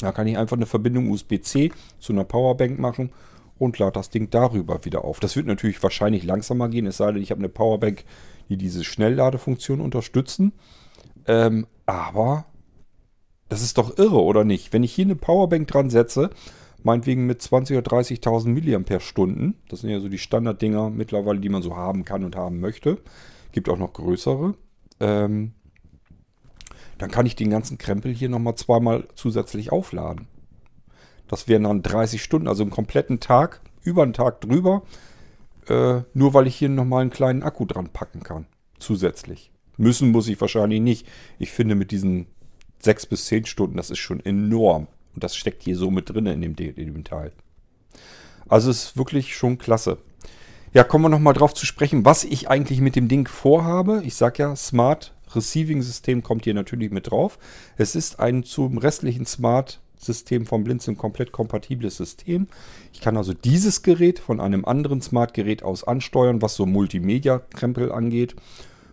[0.00, 3.10] Da kann ich einfach eine Verbindung USB-C zu einer Powerbank machen
[3.58, 5.20] und lade das Ding darüber wieder auf.
[5.20, 8.04] Das wird natürlich wahrscheinlich langsamer gehen, es sei denn, ich habe eine Powerbank,
[8.48, 10.52] die diese Schnellladefunktion unterstützen.
[11.26, 12.46] Ähm, aber
[13.48, 14.72] das ist doch irre, oder nicht?
[14.72, 16.30] Wenn ich hier eine Powerbank dran setze,
[16.82, 19.54] meinetwegen mit 20.000 oder 30.000 mAh.
[19.68, 22.98] Das sind ja so die Standarddinger mittlerweile, die man so haben kann und haben möchte.
[23.52, 24.54] Gibt auch noch größere.
[25.00, 25.52] Ähm,
[26.98, 30.28] dann kann ich den ganzen Krempel hier nochmal zweimal zusätzlich aufladen.
[31.28, 34.82] Das wären dann 30 Stunden, also einen kompletten Tag, über einen Tag drüber.
[35.68, 38.46] äh, nur weil ich hier nochmal einen kleinen Akku dran packen kann.
[38.78, 39.50] Zusätzlich.
[39.76, 41.08] Müssen muss ich wahrscheinlich nicht.
[41.40, 42.26] Ich finde mit diesen
[42.78, 44.86] sechs bis zehn Stunden, das ist schon enorm.
[45.14, 47.32] Und das steckt hier so mit drin in dem, in dem Teil.
[48.48, 49.98] Also ist wirklich schon klasse.
[50.72, 54.02] Ja, kommen wir nochmal drauf zu sprechen, was ich eigentlich mit dem Ding vorhabe.
[54.04, 57.38] Ich sage ja, Smart Receiving System kommt hier natürlich mit drauf.
[57.76, 62.48] Es ist ein zum restlichen Smart System vom Blinzeln komplett kompatibles System.
[62.92, 67.92] Ich kann also dieses Gerät von einem anderen Smart Gerät aus ansteuern, was so Multimedia-Krempel
[67.92, 68.36] angeht.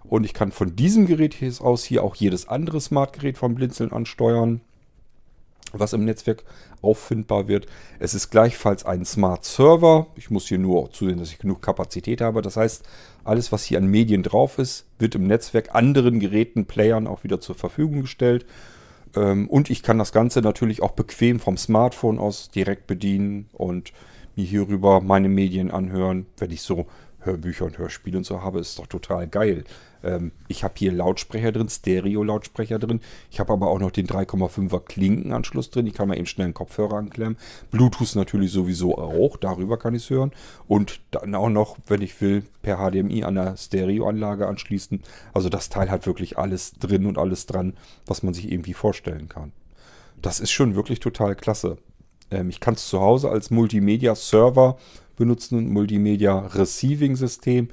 [0.03, 3.91] Und ich kann von diesem Gerät aus hier auch jedes andere Smart Gerät vom Blinzeln
[3.91, 4.61] ansteuern
[5.73, 6.43] was im Netzwerk
[6.81, 7.67] auffindbar wird.
[7.99, 10.07] Es ist gleichfalls ein Smart Server.
[10.15, 12.41] Ich muss hier nur zusehen, dass ich genug Kapazität habe.
[12.41, 12.83] Das heißt,
[13.24, 17.39] alles, was hier an Medien drauf ist, wird im Netzwerk anderen Geräten, Playern auch wieder
[17.39, 18.45] zur Verfügung gestellt.
[19.15, 23.93] Ähm, und ich kann das Ganze natürlich auch bequem vom Smartphone aus direkt bedienen und
[24.36, 26.88] mir hierüber meine Medien anhören, wenn ich so
[27.26, 29.63] Hörbücher und Hörspiele und so habe, ist doch total geil.
[30.03, 32.99] Ähm, ich habe hier Lautsprecher drin, Stereo-Lautsprecher drin.
[33.32, 35.88] Ich habe aber auch noch den 3,5er Klinkenanschluss drin.
[35.88, 37.38] Ich kann mal eben schnell einen Kopfhörer anklemmen.
[37.71, 39.38] Bluetooth natürlich sowieso auch.
[39.38, 40.32] Darüber kann ich es hören.
[40.67, 45.01] Und dann auch noch, wenn ich will, per HDMI an der Stereoanlage anschließen.
[45.34, 47.74] Also das Teil hat wirklich alles drin und alles dran,
[48.05, 49.53] was man sich irgendwie vorstellen kann.
[50.21, 51.78] Das ist schon wirklich total klasse.
[52.32, 54.78] Ähm, ich kann es zu Hause als Multimedia-Server
[55.16, 57.70] benutzen, ein Multimedia-Receiving-System.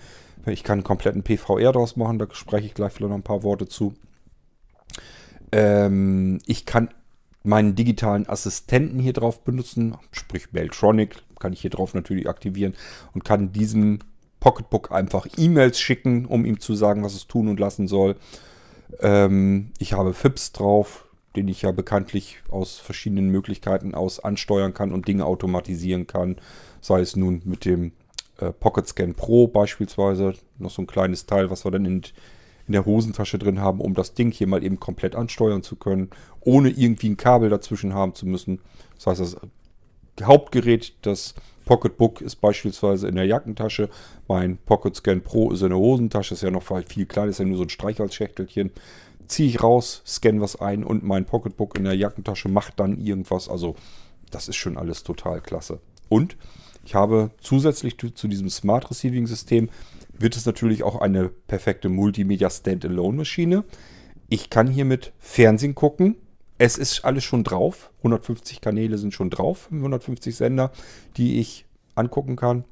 [0.47, 3.43] Ich kann einen kompletten PVR daraus machen, da spreche ich gleich vielleicht noch ein paar
[3.43, 3.95] Worte zu.
[5.53, 6.91] Ähm, ich kann
[7.43, 12.74] meinen digitalen Assistenten hier drauf benutzen, sprich Beltronic, kann ich hier drauf natürlich aktivieren
[13.14, 14.01] und kann diesem
[14.41, 18.16] Pocketbook einfach E-Mails schicken, um ihm zu sagen, was es tun und lassen soll.
[19.01, 24.93] Ähm, ich habe FIPS drauf, den ich ja bekanntlich aus verschiedenen Möglichkeiten aus ansteuern kann
[24.93, 26.36] und Dinge automatisieren kann.
[26.80, 27.92] Sei es nun mit dem
[28.38, 32.02] äh, Pocket Scan Pro beispielsweise, noch so ein kleines Teil, was wir dann in,
[32.66, 36.10] in der Hosentasche drin haben, um das Ding hier mal eben komplett ansteuern zu können,
[36.40, 38.60] ohne irgendwie ein Kabel dazwischen haben zu müssen.
[38.96, 39.36] Das heißt, das
[40.22, 43.88] Hauptgerät, das Pocketbook ist beispielsweise in der Jackentasche.
[44.26, 47.44] Mein Pocket Scan Pro ist in der Hosentasche, ist ja noch viel kleiner, ist ja
[47.44, 48.70] nur so ein Streichholzschächtelchen.
[49.26, 53.48] Ziehe ich raus, scanne was ein und mein Pocketbook in der Jackentasche macht dann irgendwas.
[53.48, 53.76] Also,
[54.32, 55.78] das ist schon alles total klasse.
[56.08, 56.36] Und
[56.84, 59.68] ich habe zusätzlich zu diesem Smart Receiving System
[60.12, 63.64] wird es natürlich auch eine perfekte Multimedia Standalone Maschine.
[64.28, 66.16] Ich kann hiermit Fernsehen gucken.
[66.58, 67.90] Es ist alles schon drauf.
[67.98, 70.72] 150 Kanäle sind schon drauf, 150 Sender,
[71.16, 71.64] die ich
[71.94, 72.64] angucken kann.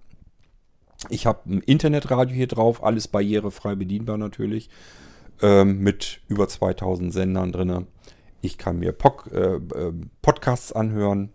[1.08, 4.68] Ich habe ein Internetradio hier drauf, alles barrierefrei bedienbar natürlich,
[5.40, 7.86] ähm, mit über 2000 Sendern drin.
[8.40, 9.92] Ich kann mir Pod, äh, äh,
[10.22, 11.30] Podcasts anhören.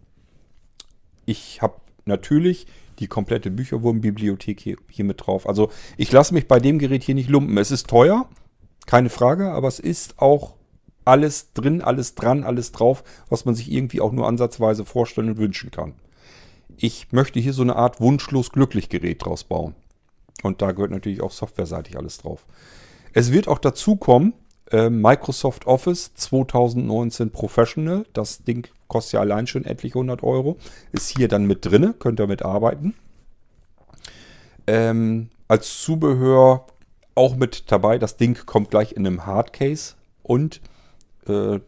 [1.26, 1.76] Ich habe
[2.06, 2.68] natürlich
[2.99, 5.47] die komplette Bücherwurmbibliothek hier, hier mit drauf.
[5.47, 7.58] Also ich lasse mich bei dem Gerät hier nicht lumpen.
[7.58, 8.30] Es ist teuer,
[8.86, 10.56] keine Frage, aber es ist auch
[11.06, 15.38] alles drin, alles dran, alles drauf, was man sich irgendwie auch nur ansatzweise vorstellen und
[15.38, 15.93] wünschen kann.
[16.78, 19.76] Ich möchte hier so eine Art wunschlos glücklich Gerät draus bauen.
[20.43, 22.45] Und da gehört natürlich auch softwareseitig alles drauf.
[23.14, 24.34] Es wird auch dazu kommen,
[24.74, 28.05] äh, Microsoft Office 2019 Professional.
[28.11, 30.57] Das Ding kostet ja allein schon etliche 100 Euro.
[30.91, 32.95] Ist hier dann mit drin, könnt ihr mit arbeiten.
[34.67, 36.65] Ähm, als Zubehör
[37.15, 37.99] auch mit dabei.
[37.99, 39.93] Das Ding kommt gleich in einem Hardcase
[40.24, 40.61] und
[41.28, 41.59] äh,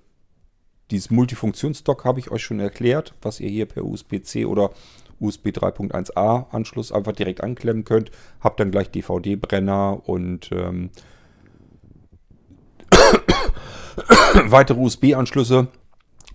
[0.92, 4.72] dieses Multifunktionsdock habe ich euch schon erklärt, was ihr hier per USB-C oder
[5.20, 8.12] USB 3.1a Anschluss einfach direkt anklemmen könnt.
[8.40, 10.90] Habt dann gleich DVD-Brenner und ähm,
[14.46, 15.68] weitere USB-Anschlüsse,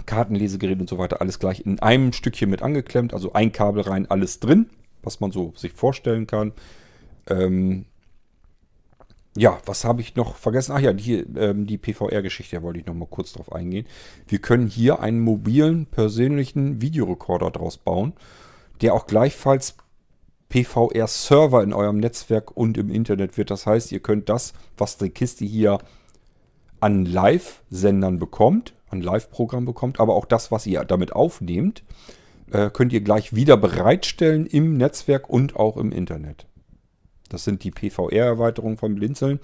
[0.07, 3.15] Kartenlesegerät und so weiter, alles gleich in einem Stückchen mit angeklemmt.
[3.15, 4.71] Also ein Kabel rein, alles drin,
[5.03, 6.53] was man so sich vorstellen kann.
[7.29, 7.87] Ähm,
[9.37, 10.73] ja, was habe ich noch vergessen?
[10.75, 13.87] Ach ja, die, ähm, die PVR-Geschichte, da wollte ich noch mal kurz drauf eingehen.
[14.27, 18.13] Wir können hier einen mobilen, persönlichen Videorekorder draus bauen,
[18.81, 19.77] der auch gleichfalls
[20.49, 23.51] PVR-Server in eurem Netzwerk und im Internet wird.
[23.51, 25.79] Das heißt, ihr könnt das, was die Kiste hier
[26.81, 31.83] an Live-Sendern bekommt, an Live-Programm bekommt, aber auch das, was ihr damit aufnehmt,
[32.51, 36.47] äh, könnt ihr gleich wieder bereitstellen im Netzwerk und auch im Internet.
[37.29, 39.39] Das sind die PVR-Erweiterungen vom Blinzeln.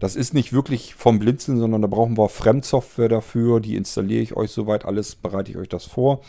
[0.00, 3.60] Das ist nicht wirklich vom Blinzeln, sondern da brauchen wir Fremdsoftware dafür.
[3.60, 6.22] Die installiere ich euch soweit alles, bereite ich euch das vor.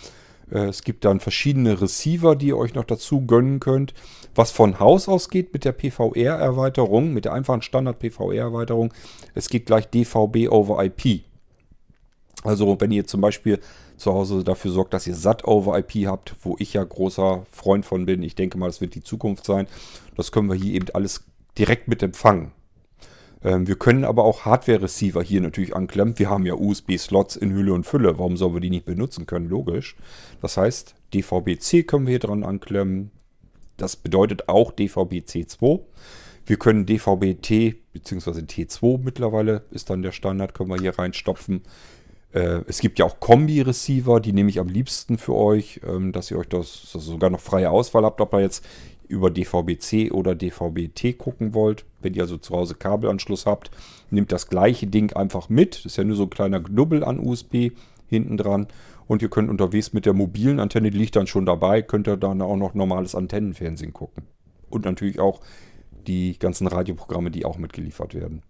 [0.52, 3.94] Äh, es gibt dann verschiedene Receiver, die ihr euch noch dazu gönnen könnt.
[4.36, 8.94] Was von Haus aus geht mit der PVR-Erweiterung, mit der einfachen Standard-PVR-Erweiterung,
[9.34, 11.22] es geht gleich DVB over IP.
[12.44, 13.60] Also wenn ihr zum Beispiel
[13.98, 17.86] zu Hause dafür sorgt, dass ihr SAT over IP habt, wo ich ja großer Freund
[17.86, 19.68] von bin, ich denke mal, das wird die Zukunft sein,
[20.16, 21.24] das können wir hier eben alles
[21.58, 22.52] direkt mit empfangen.
[23.44, 26.18] Ähm, wir können aber auch Hardware-Receiver hier natürlich anklemmen.
[26.20, 28.18] Wir haben ja USB-Slots in Hülle und Fülle.
[28.18, 29.50] Warum sollen wir die nicht benutzen können?
[29.50, 29.96] Logisch.
[30.42, 33.12] Das heißt, DVB-C können wir hier dran anklemmen.
[33.78, 35.82] Das bedeutet auch DVB-C2.
[36.46, 38.32] Wir können DVB-T bzw.
[38.42, 41.62] T2 mittlerweile ist dann der Standard, können wir hier reinstopfen.
[42.34, 46.32] Äh, es gibt ja auch Kombi-Receiver, die nehme ich am liebsten für euch, ähm, dass
[46.32, 48.66] ihr euch das, sogar noch freie Auswahl habt, ob ihr jetzt
[49.12, 51.86] über DVB-C oder DVB-T gucken wollt.
[52.02, 53.70] Wenn ihr also zu Hause Kabelanschluss habt,
[54.10, 55.76] nehmt das gleiche Ding einfach mit.
[55.76, 57.72] Das ist ja nur so ein kleiner Knubbel an USB
[58.08, 58.68] hinten dran.
[59.08, 62.18] Und ihr könnt unterwegs mit der mobilen Antenne, die liegt dann schon dabei, könnt ihr
[62.18, 64.24] dann auch noch normales Antennenfernsehen gucken.
[64.70, 65.42] Und natürlich auch
[66.08, 68.42] die ganzen Radioprogramme, die auch mitgeliefert werden.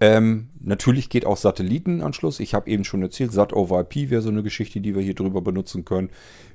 [0.00, 2.40] Ähm, natürlich geht auch Satellitenanschluss.
[2.40, 5.14] Ich habe eben schon erzählt, SAT over IP wäre so eine Geschichte, die wir hier
[5.14, 6.10] drüber benutzen können.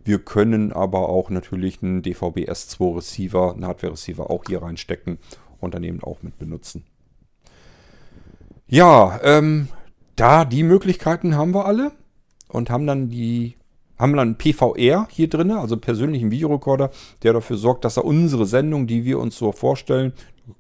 [0.05, 5.17] Wir können aber auch natürlich einen DVB S2 Receiver, einen Hardware Receiver auch hier reinstecken
[5.59, 6.85] und dann eben auch mit benutzen.
[8.67, 9.67] Ja, ähm,
[10.15, 11.91] da die Möglichkeiten haben wir alle
[12.47, 13.55] und haben dann die
[13.99, 16.89] haben dann PVR hier drin, also persönlichen Videorekorder,
[17.21, 20.13] der dafür sorgt, dass er unsere Sendung, die wir uns so vorstellen,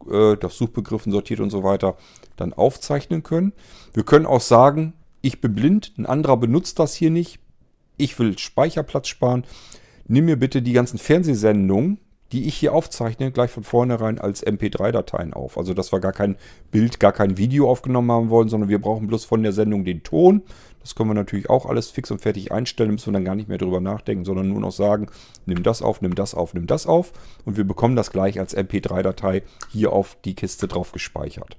[0.09, 1.97] äh, das Suchbegriffen sortiert und so weiter,
[2.35, 3.53] dann aufzeichnen können.
[3.93, 7.39] Wir können auch sagen, ich bin blind, ein anderer benutzt das hier nicht,
[7.97, 9.45] ich will Speicherplatz sparen.
[10.07, 11.99] Nimm mir bitte die ganzen Fernsehsendungen,
[12.33, 15.57] die ich hier aufzeichne, gleich von vornherein als MP3-Dateien auf.
[15.57, 16.35] Also, dass wir gar kein
[16.71, 20.01] Bild, gar kein Video aufgenommen haben wollen, sondern wir brauchen bloß von der Sendung den
[20.01, 20.41] Ton.
[20.83, 23.49] Das können wir natürlich auch alles fix und fertig einstellen, müssen wir dann gar nicht
[23.49, 25.07] mehr drüber nachdenken, sondern nur noch sagen,
[25.45, 27.13] nimm das auf, nimm das auf, nimm das auf.
[27.45, 31.57] Und wir bekommen das gleich als MP3-Datei hier auf die Kiste drauf gespeichert.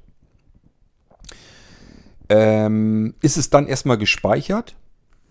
[2.29, 4.77] Ähm, ist es dann erstmal gespeichert,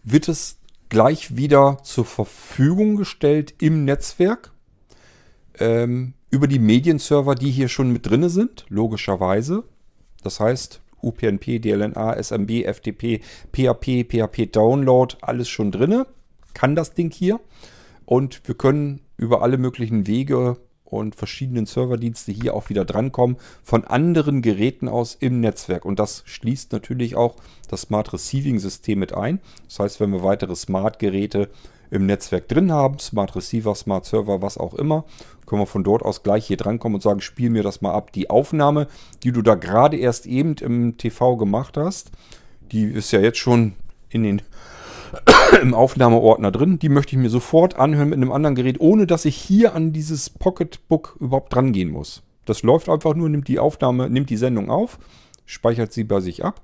[0.04, 0.58] wird es
[0.90, 4.52] gleich wieder zur Verfügung gestellt im Netzwerk
[5.60, 9.64] ähm, über die Medienserver, die hier schon mit drin sind, logischerweise.
[10.24, 16.04] Das heißt, UPnP, DLNA, SMB, FTP, PHP, PHP Download, alles schon drin.
[16.54, 17.40] Kann das Ding hier.
[18.06, 20.58] Und wir können über alle möglichen Wege
[20.94, 25.86] und verschiedenen Serverdienste hier auch wieder drankommen von anderen Geräten aus im Netzwerk.
[25.86, 27.36] Und das schließt natürlich auch
[27.68, 29.40] das Smart Receiving System mit ein.
[29.68, 31.50] Das heißt, wenn wir weitere Smart Geräte
[31.92, 35.06] im Netzwerk drin haben, Smart Receiver, Smart Server, was auch immer,
[35.46, 38.12] können wir von dort aus gleich hier drankommen und sagen, spiel mir das mal ab.
[38.14, 38.88] Die Aufnahme,
[39.24, 42.12] die du da gerade erst eben im TV gemacht hast,
[42.72, 43.74] die ist ja jetzt schon
[44.10, 44.42] in den
[45.62, 46.80] im Aufnahmeordner drin.
[46.80, 49.94] Die möchte ich mir sofort anhören mit einem anderen Gerät, ohne dass ich hier an
[49.94, 52.24] dieses Pocketbook überhaupt dran gehen muss.
[52.46, 54.98] Das läuft einfach nur, nimmt die Aufnahme, nimmt die Sendung auf,
[55.46, 56.62] speichert sie bei sich ab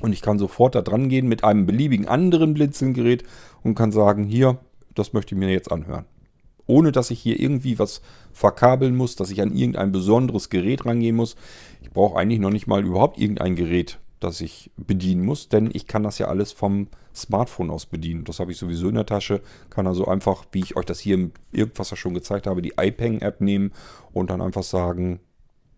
[0.00, 3.24] und ich kann sofort da dran gehen mit einem beliebigen anderen Blinzelgerät
[3.62, 4.58] und kann sagen, hier,
[4.94, 6.06] das möchte ich mir jetzt anhören.
[6.66, 8.00] Ohne dass ich hier irgendwie was
[8.32, 11.36] verkabeln muss, dass ich an irgendein besonderes Gerät rangehen muss.
[11.82, 15.86] Ich brauche eigentlich noch nicht mal überhaupt irgendein Gerät, das ich bedienen muss, denn ich
[15.86, 18.24] kann das ja alles vom Smartphone aus bedienen.
[18.24, 19.40] Das habe ich sowieso in der Tasche.
[19.68, 23.40] Kann also einfach, wie ich euch das hier im Irgendwas schon gezeigt habe, die iPeng-App
[23.40, 23.72] nehmen
[24.12, 25.18] und dann einfach sagen,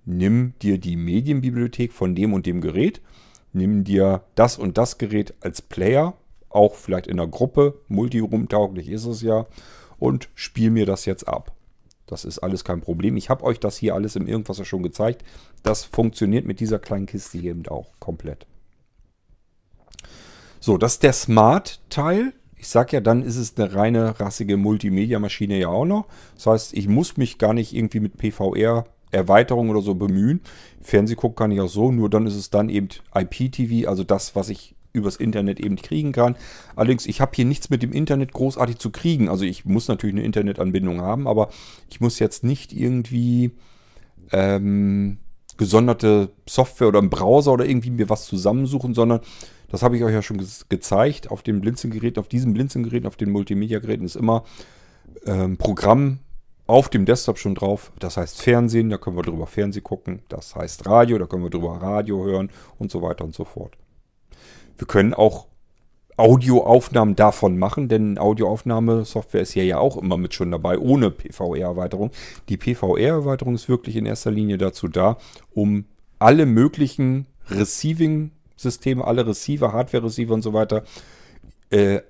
[0.05, 3.01] nimm dir die Medienbibliothek von dem und dem Gerät
[3.53, 6.15] nimm dir das und das Gerät als Player,
[6.49, 9.47] auch vielleicht in der Gruppe, multiroom-tauglich ist es ja,
[9.99, 11.53] und spiel mir das jetzt ab.
[12.07, 13.17] Das ist alles kein Problem.
[13.17, 15.25] Ich habe euch das hier alles im Irgendwas ja schon gezeigt.
[15.63, 18.47] Das funktioniert mit dieser kleinen Kiste hier eben auch komplett.
[20.61, 22.35] So, das ist der Smart-Teil.
[22.57, 26.07] Ich sage ja, dann ist es eine reine rassige Multimedia-Maschine ja auch noch.
[26.35, 30.41] Das heißt, ich muss mich gar nicht irgendwie mit PVR Erweiterung oder so bemühen.
[30.81, 34.35] Fernseh gucken kann ich auch so, nur dann ist es dann eben IPTV, also das,
[34.35, 36.37] was ich übers Internet eben kriegen kann.
[36.77, 39.29] Allerdings, ich habe hier nichts mit dem Internet großartig zu kriegen.
[39.29, 41.49] Also ich muss natürlich eine Internetanbindung haben, aber
[41.91, 43.53] ich muss jetzt nicht irgendwie
[44.33, 45.19] ähm,
[45.57, 49.21] gesonderte Software oder einen Browser oder irgendwie mir was zusammensuchen, sondern
[49.69, 51.31] das habe ich euch ja schon ge gezeigt.
[51.31, 54.45] Auf den Blinzelgeräten, auf diesen Blinzelgeräten, auf den Multimedia-Geräten ist immer
[55.25, 56.19] ähm, Programm
[56.67, 57.93] auf dem Desktop schon drauf.
[57.99, 60.23] Das heißt Fernsehen, da können wir drüber Fernsehen gucken.
[60.29, 63.77] Das heißt Radio, da können wir drüber Radio hören und so weiter und so fort.
[64.79, 65.47] Wir können auch
[66.17, 72.11] Audioaufnahmen davon machen, denn Audioaufnahmesoftware ist hier ja auch immer mit schon dabei, ohne PVR-Erweiterung.
[72.49, 75.17] Die PVR-Erweiterung ist wirklich in erster Linie dazu da,
[75.53, 75.87] um
[76.19, 80.85] alle möglichen Receiving-Systeme, alle Receiver, Hardware-Receiver und so weiter
[81.71, 82.01] äh,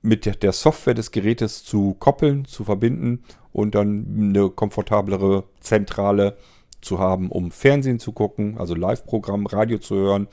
[0.00, 3.24] mit der Software des Gerätes zu koppeln, zu verbinden
[3.58, 6.36] und dann eine komfortablere Zentrale
[6.80, 10.28] zu haben, um Fernsehen zu gucken, also Live-Programm, Radio zu hören,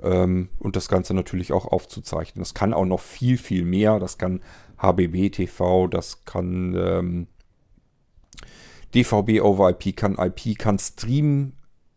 [0.00, 2.40] Ähm, und das Ganze natürlich auch aufzuzeichnen.
[2.40, 3.98] Das kann auch noch viel, viel mehr.
[3.98, 4.42] Das kann
[4.80, 7.26] HBB TV, das kann ähm,
[8.94, 11.54] DVB over IP, kann IP, kann Stream,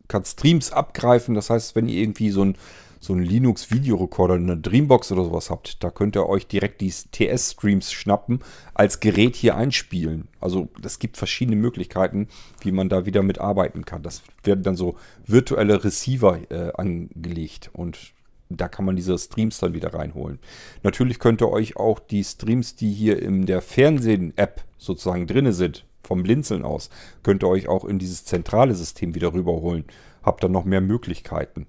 [0.08, 1.36] kann Streams abgreifen.
[1.36, 2.58] Das heißt, wenn ihr irgendwie so ein
[3.02, 7.92] so einen Linux-Videorekorder, eine Dreambox oder sowas habt, da könnt ihr euch direkt die TS-Streams
[7.92, 8.40] schnappen,
[8.76, 10.28] als Gerät hier einspielen.
[10.40, 12.28] Also es gibt verschiedene Möglichkeiten,
[12.62, 14.04] wie man da wieder mitarbeiten kann.
[14.04, 14.96] Das werden dann so
[15.26, 18.14] virtuelle Receiver äh, angelegt und
[18.50, 20.38] da kann man diese Streams dann wieder reinholen.
[20.84, 25.86] Natürlich könnt ihr euch auch die Streams, die hier in der Fernsehen-App sozusagen drinne sind,
[26.04, 26.90] vom Blinzeln aus,
[27.24, 29.86] könnt ihr euch auch in dieses zentrale System wieder rüberholen.
[30.24, 31.66] Habt dann noch mehr Möglichkeiten.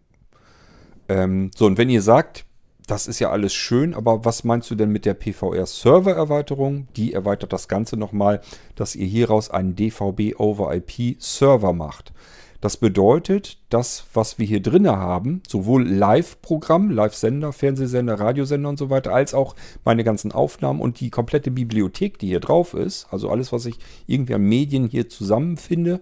[1.13, 2.47] Ähm, so, und wenn ihr sagt,
[2.87, 6.89] das ist ja alles schön, aber was meinst du denn mit der PVR-Server-Erweiterung?
[6.97, 8.41] Die erweitert das Ganze nochmal,
[8.77, 12.13] dass ihr hieraus einen DVB-over-IP-Server macht.
[12.61, 18.89] Das bedeutet, das, was wir hier drin haben, sowohl Live-Programm, Live-Sender, Fernsehsender, Radiosender und so
[18.89, 19.55] weiter, als auch
[19.85, 23.79] meine ganzen Aufnahmen und die komplette Bibliothek, die hier drauf ist, also alles, was ich
[24.07, 26.01] irgendwie an Medien hier zusammenfinde,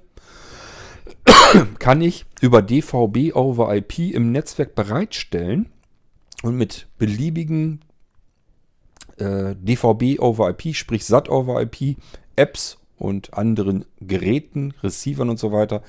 [1.78, 5.68] kann ich über DVB over IP im Netzwerk bereitstellen
[6.42, 7.80] und mit beliebigen
[9.18, 11.96] äh, DVB over IP, sprich SAT over IP,
[12.36, 15.82] Apps und anderen Geräten, Receivern und so weiter,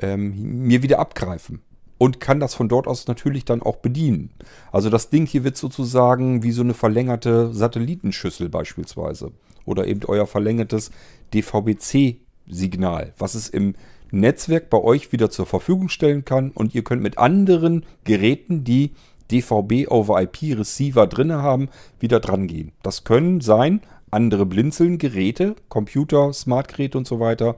[0.00, 1.62] ähm, mir wieder abgreifen.
[1.96, 4.30] Und kann das von dort aus natürlich dann auch bedienen.
[4.72, 9.32] Also das Ding hier wird sozusagen wie so eine verlängerte Satellitenschüssel beispielsweise.
[9.64, 10.90] Oder eben euer verlängertes
[11.32, 13.74] DVB-C-Signal, was es im
[14.20, 18.92] Netzwerk bei euch wieder zur Verfügung stellen kann und ihr könnt mit anderen Geräten, die
[19.30, 22.72] DVB over IP Receiver drin haben, wieder dran gehen.
[22.82, 27.56] Das können sein andere Blinzeln-Geräte, Computer, Smartgeräte und so weiter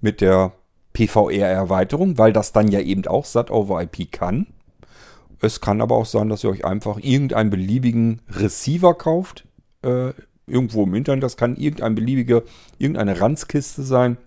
[0.00, 0.52] mit der
[0.92, 4.46] PVR-Erweiterung, weil das dann ja eben auch SAT over IP kann.
[5.40, 9.46] Es kann aber auch sein, dass ihr euch einfach irgendeinen beliebigen Receiver kauft,
[9.82, 10.12] äh,
[10.46, 11.24] irgendwo im Internet.
[11.24, 12.42] Das kann irgendein beliebiger,
[12.78, 14.18] irgendeine Ranzkiste sein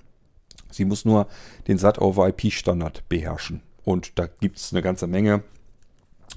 [0.71, 1.27] Sie muss nur
[1.67, 3.61] den SAT-over-IP-Standard beherrschen.
[3.83, 5.43] Und da gibt es eine ganze Menge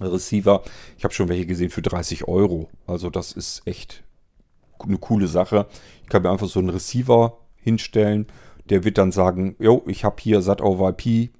[0.00, 0.62] Receiver.
[0.96, 2.68] Ich habe schon welche gesehen für 30 Euro.
[2.86, 4.02] Also das ist echt
[4.78, 5.66] eine coole Sache.
[6.02, 8.26] Ich kann mir einfach so einen Receiver hinstellen.
[8.68, 11.30] Der wird dann sagen, jo, ich habe hier SAT-over-IP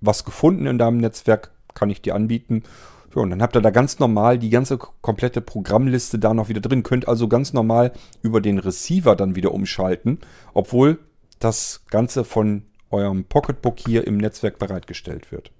[0.00, 2.62] was gefunden in deinem Netzwerk, kann ich dir anbieten.
[3.14, 6.60] Ja, und dann habt ihr da ganz normal die ganze komplette Programmliste da noch wieder
[6.60, 6.82] drin.
[6.82, 7.92] Könnt also ganz normal
[8.22, 10.18] über den Receiver dann wieder umschalten,
[10.52, 10.98] obwohl
[11.38, 15.50] das Ganze von eurem Pocketbook hier im Netzwerk bereitgestellt wird.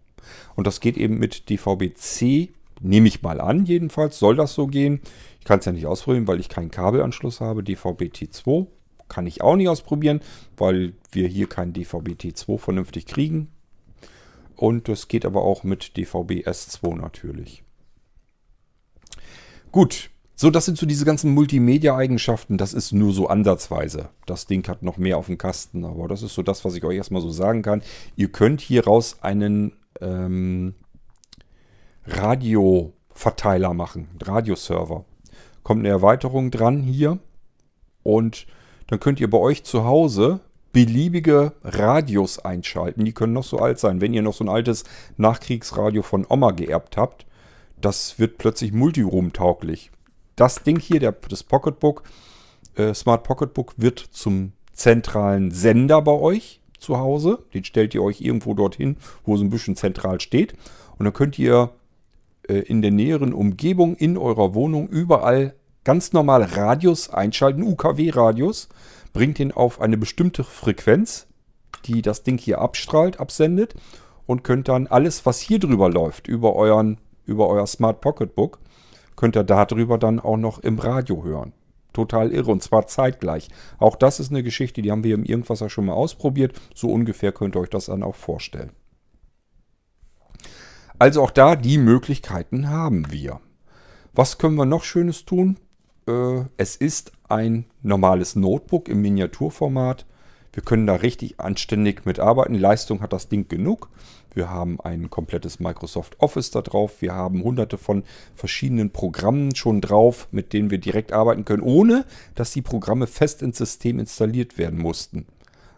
[0.55, 2.51] Und das geht eben mit DVB-C,
[2.81, 5.01] nehme ich mal an, jedenfalls soll das so gehen.
[5.39, 7.63] Ich kann es ja nicht ausprobieren, weil ich keinen Kabelanschluss habe.
[7.63, 8.67] DVB-T2
[9.09, 10.21] kann ich auch nicht ausprobieren,
[10.57, 13.49] weil wir hier keinen DVB-T2 vernünftig kriegen.
[14.57, 17.63] Und das geht aber auch mit DVB-S2 natürlich.
[19.71, 22.59] Gut, so, das sind so diese ganzen Multimedia-Eigenschaften.
[22.59, 24.11] Das ist nur so ansatzweise.
[24.27, 26.85] Das Ding hat noch mehr auf dem Kasten, aber das ist so das, was ich
[26.85, 27.83] euch erstmal so sagen kann.
[28.17, 30.75] Ihr könnt hieraus einen ähm,
[32.05, 35.07] Radio-Verteiler machen, Radioserver.
[35.63, 37.19] Kommt eine Erweiterung dran hier
[38.03, 38.47] und
[38.89, 43.07] dann könnt ihr bei euch zu Hause beliebige Radios einschalten.
[43.07, 44.03] Die können noch so alt sein.
[44.03, 44.85] Wenn ihr noch so ein altes
[45.17, 47.25] Nachkriegsradio von Oma geerbt habt,
[47.81, 49.93] das wird plötzlich Multiroom-tauglich
[50.37, 52.03] das Ding hier, der, das Pocketbook,
[52.77, 57.41] äh, Smart Pocketbook, wird zum zentralen Sender bei euch zu Hause.
[57.55, 60.53] Den stellt ihr euch irgendwo dorthin, wo so ein bisschen zentral steht.
[60.99, 61.71] Und dann könnt ihr
[62.49, 68.69] äh, in der näheren Umgebung in eurer Wohnung überall ganz normal Radios einschalten, UKW-Radios.
[69.13, 71.27] Bringt ihn auf eine bestimmte Frequenz,
[71.87, 73.75] die das Ding hier abstrahlt, absendet.
[74.27, 78.59] Und könnt dann alles, was hier drüber läuft, über, euren, über euer Smart Pocketbook,
[79.17, 81.53] könnt ihr darüber dann auch noch im Radio hören.
[81.93, 83.49] Total irre und zwar zeitgleich.
[83.79, 86.55] Auch das ist eine Geschichte, die haben wir im Irgendwasser schon mal ausprobiert.
[86.75, 88.73] So ungefähr könnt ihr euch das dann auch vorstellen.
[90.99, 93.41] Also auch da die Möglichkeiten haben wir.
[94.13, 95.59] Was können wir noch Schönes tun?
[96.07, 100.07] Äh, es ist ein normales Notebook im Miniaturformat.
[100.57, 102.55] Wir können da richtig anständig mitarbeiten.
[102.55, 103.91] Leistung hat das Ding genug.
[104.33, 107.03] Wir haben ein komplettes Microsoft Office da drauf.
[107.03, 108.05] Wir haben hunderte von
[108.35, 112.07] verschiedenen Programmen schon drauf, mit denen wir direkt arbeiten können, ohne
[112.37, 115.27] dass die Programme fest ins System installiert werden mussten.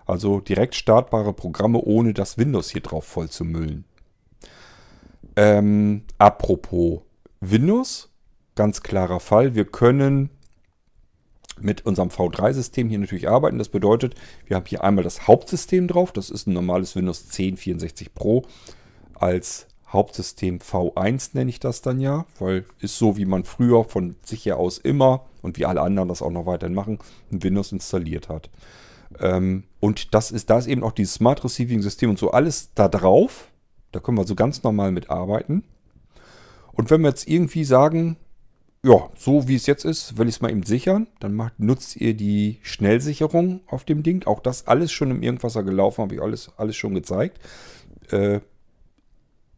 [0.06, 3.84] Also direkt startbare Programme, ohne das Windows hier drauf voll zu müllen.
[5.34, 7.00] Ähm, apropos
[7.40, 8.10] Windows,
[8.54, 9.56] ganz klarer Fall.
[9.56, 10.30] Wir können
[11.60, 13.58] mit unserem V3-System hier natürlich arbeiten.
[13.58, 14.14] Das bedeutet,
[14.46, 16.12] wir haben hier einmal das Hauptsystem drauf.
[16.12, 18.44] Das ist ein normales Windows 10 64 Pro
[19.14, 24.16] als Hauptsystem V1 nenne ich das dann ja, weil ist so, wie man früher von
[24.22, 26.98] sich her aus immer und wie alle anderen das auch noch weiterhin machen,
[27.32, 28.50] ein Windows installiert hat.
[29.18, 32.74] Ähm, und das ist, da ist eben auch dieses Smart Receiving System und so alles
[32.74, 33.48] da drauf.
[33.92, 35.64] Da können wir so ganz normal mit arbeiten.
[36.72, 38.18] Und wenn wir jetzt irgendwie sagen,
[38.82, 41.96] ja, so wie es jetzt ist, will ich es mal eben sichern, dann macht, nutzt
[41.96, 44.24] ihr die Schnellsicherung auf dem Ding.
[44.26, 47.40] Auch das alles schon im Irgendwasser gelaufen, habe ich alles, alles schon gezeigt.
[48.10, 48.40] Äh,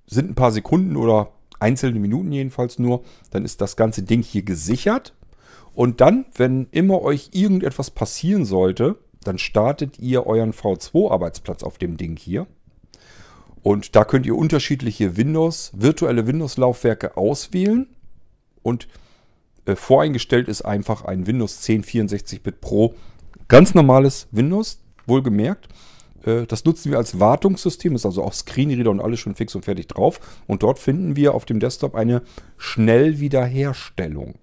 [0.06, 4.42] sind ein paar Sekunden oder einzelne Minuten jedenfalls nur, dann ist das ganze Ding hier
[4.42, 5.14] gesichert.
[5.74, 11.96] Und dann, wenn immer euch irgendetwas passieren sollte, dann startet ihr euren V2-Arbeitsplatz auf dem
[11.96, 12.46] Ding hier.
[13.62, 17.86] Und da könnt ihr unterschiedliche Windows, virtuelle Windows-Laufwerke auswählen.
[18.62, 18.88] Und
[19.66, 22.94] äh, voreingestellt ist einfach ein Windows 10 64-Bit Pro.
[23.48, 25.68] Ganz normales Windows, wohlgemerkt.
[26.24, 29.64] Äh, das nutzen wir als Wartungssystem, ist also auch Screenreader und alles schon fix und
[29.64, 30.20] fertig drauf.
[30.46, 32.22] Und dort finden wir auf dem Desktop eine
[32.56, 34.34] Schnellwiederherstellung.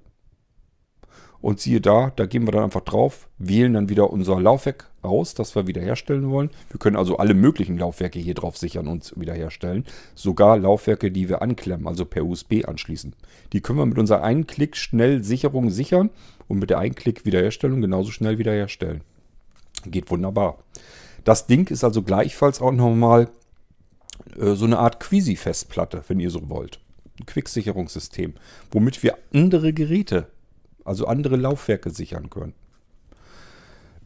[1.42, 5.34] Und siehe da, da gehen wir dann einfach drauf, wählen dann wieder unser Laufwerk aus,
[5.34, 6.50] das wir wiederherstellen wollen.
[6.70, 9.86] Wir können also alle möglichen Laufwerke hier drauf sichern und wiederherstellen.
[10.16, 13.14] Sogar Laufwerke, die wir anklemmen, also per USB anschließen.
[13.54, 16.10] Die können wir mit unserer Einklick-Schnell-Sicherung sichern
[16.48, 19.02] und mit der Einklick-Wiederherstellung genauso schnell wiederherstellen.
[19.86, 20.58] Geht wunderbar.
[21.24, 23.30] Das Ding ist also gleichfalls auch nochmal
[24.40, 26.80] äh, so eine Art Quisi-Festplatte, wenn ihr so wollt.
[27.20, 28.34] Ein Quick-Sicherungssystem,
[28.72, 30.28] womit wir andere Geräte
[30.88, 32.54] also andere Laufwerke sichern können.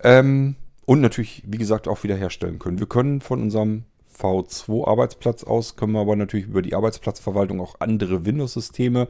[0.03, 0.55] Ähm,
[0.85, 2.79] und natürlich, wie gesagt, auch wiederherstellen können.
[2.79, 3.83] Wir können von unserem
[4.17, 9.07] V2-Arbeitsplatz aus, können wir aber natürlich über die Arbeitsplatzverwaltung auch andere Windows-Systeme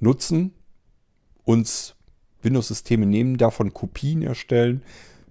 [0.00, 0.54] nutzen,
[1.44, 1.96] uns
[2.42, 4.82] Windows-Systeme nehmen, davon Kopien erstellen,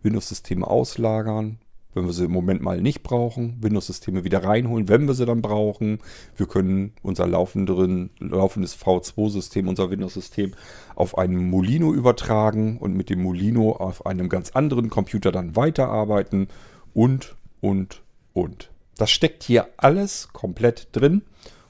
[0.03, 1.59] Windows-Systeme auslagern,
[1.97, 5.41] wenn wir sie im Moment mal nicht brauchen, Windows-Systeme wieder reinholen, wenn wir sie dann
[5.41, 5.99] brauchen.
[6.35, 10.53] Wir können unser laufendes V2-System, unser Windows-System
[10.95, 16.47] auf einen Molino übertragen und mit dem Molino auf einem ganz anderen Computer dann weiterarbeiten
[16.93, 18.03] und, und,
[18.33, 18.69] und.
[18.97, 21.23] Das steckt hier alles komplett drin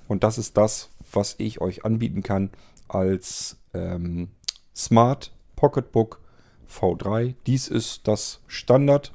[0.07, 2.49] und das ist das, was ich euch anbieten kann
[2.87, 4.29] als ähm,
[4.75, 6.19] Smart Pocketbook
[6.69, 7.35] V3.
[7.45, 9.13] Dies ist das Standard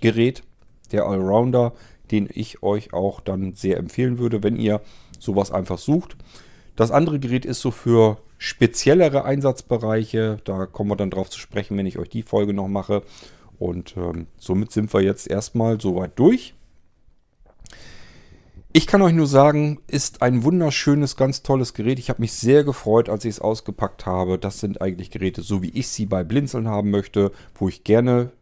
[0.00, 0.42] Gerät,
[0.92, 1.72] der Allrounder,
[2.10, 4.80] den ich euch auch dann sehr empfehlen würde, wenn ihr
[5.18, 6.16] sowas einfach sucht.
[6.76, 10.38] Das andere Gerät ist so für speziellere Einsatzbereiche.
[10.44, 13.02] Da kommen wir dann drauf zu sprechen, wenn ich euch die Folge noch mache.
[13.58, 16.54] Und ähm, somit sind wir jetzt erstmal soweit durch.
[18.74, 21.98] Ich kann euch nur sagen, ist ein wunderschönes, ganz tolles Gerät.
[21.98, 24.38] Ich habe mich sehr gefreut, als ich es ausgepackt habe.
[24.38, 28.32] Das sind eigentlich Geräte, so wie ich sie bei Blinzeln haben möchte, wo ich gerne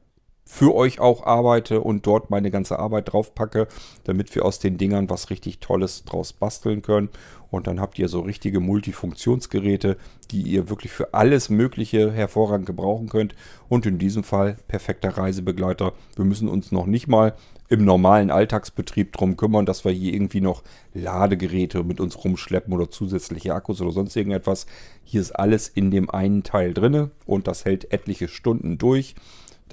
[0.44, 3.66] für euch auch arbeite und dort meine ganze Arbeit drauf packe,
[4.04, 7.08] damit wir aus den Dingern was richtig Tolles draus basteln können.
[7.50, 9.96] Und dann habt ihr so richtige Multifunktionsgeräte,
[10.30, 13.34] die ihr wirklich für alles Mögliche hervorragend gebrauchen könnt.
[13.68, 15.92] Und in diesem Fall perfekter Reisebegleiter.
[16.16, 17.34] Wir müssen uns noch nicht mal
[17.68, 20.62] im normalen Alltagsbetrieb darum kümmern, dass wir hier irgendwie noch
[20.92, 24.66] Ladegeräte mit uns rumschleppen oder zusätzliche Akkus oder sonst irgendetwas.
[25.02, 29.14] Hier ist alles in dem einen Teil drinne und das hält etliche Stunden durch.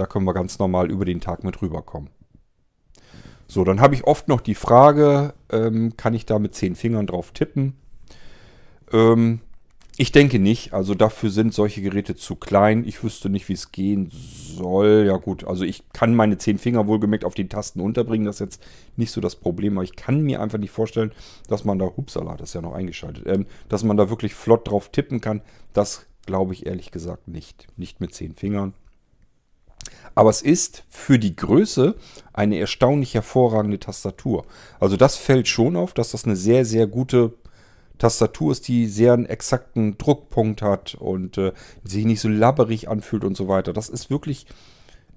[0.02, 2.10] Da können wir ganz normal über den Tag mit rüberkommen.
[3.48, 7.06] So, dann habe ich oft noch die Frage, ähm, kann ich da mit zehn Fingern
[7.06, 7.76] drauf tippen?
[8.92, 9.42] Ähm,
[9.98, 10.74] ich denke nicht.
[10.74, 12.84] Also dafür sind solche Geräte zu klein.
[12.88, 15.04] Ich wüsste nicht, wie es gehen soll.
[15.06, 18.26] Ja gut, also ich kann meine zehn Finger wohlgemerkt auf den Tasten unterbringen.
[18.26, 18.64] Das ist jetzt
[18.96, 19.78] nicht so das Problem.
[19.78, 21.12] Aber ich kann mir einfach nicht vorstellen,
[21.48, 24.68] dass man da, hupsala, das ist ja noch eingeschaltet, ähm, dass man da wirklich flott
[24.68, 25.44] drauf tippen kann.
[25.74, 27.68] Das glaube ich ehrlich gesagt nicht.
[27.78, 28.74] Nicht mit zehn Fingern.
[30.16, 31.96] Aber es ist für die Größe
[32.34, 34.46] eine erstaunlich hervorragende Tastatur.
[34.80, 37.34] Also das fällt schon auf, dass das eine sehr, sehr gute
[37.98, 41.54] Tastatur ist, die sehr einen exakten Druckpunkt hat und äh,
[41.84, 43.74] sich nicht so labberig anfühlt und so weiter.
[43.74, 44.48] Das ist wirklich,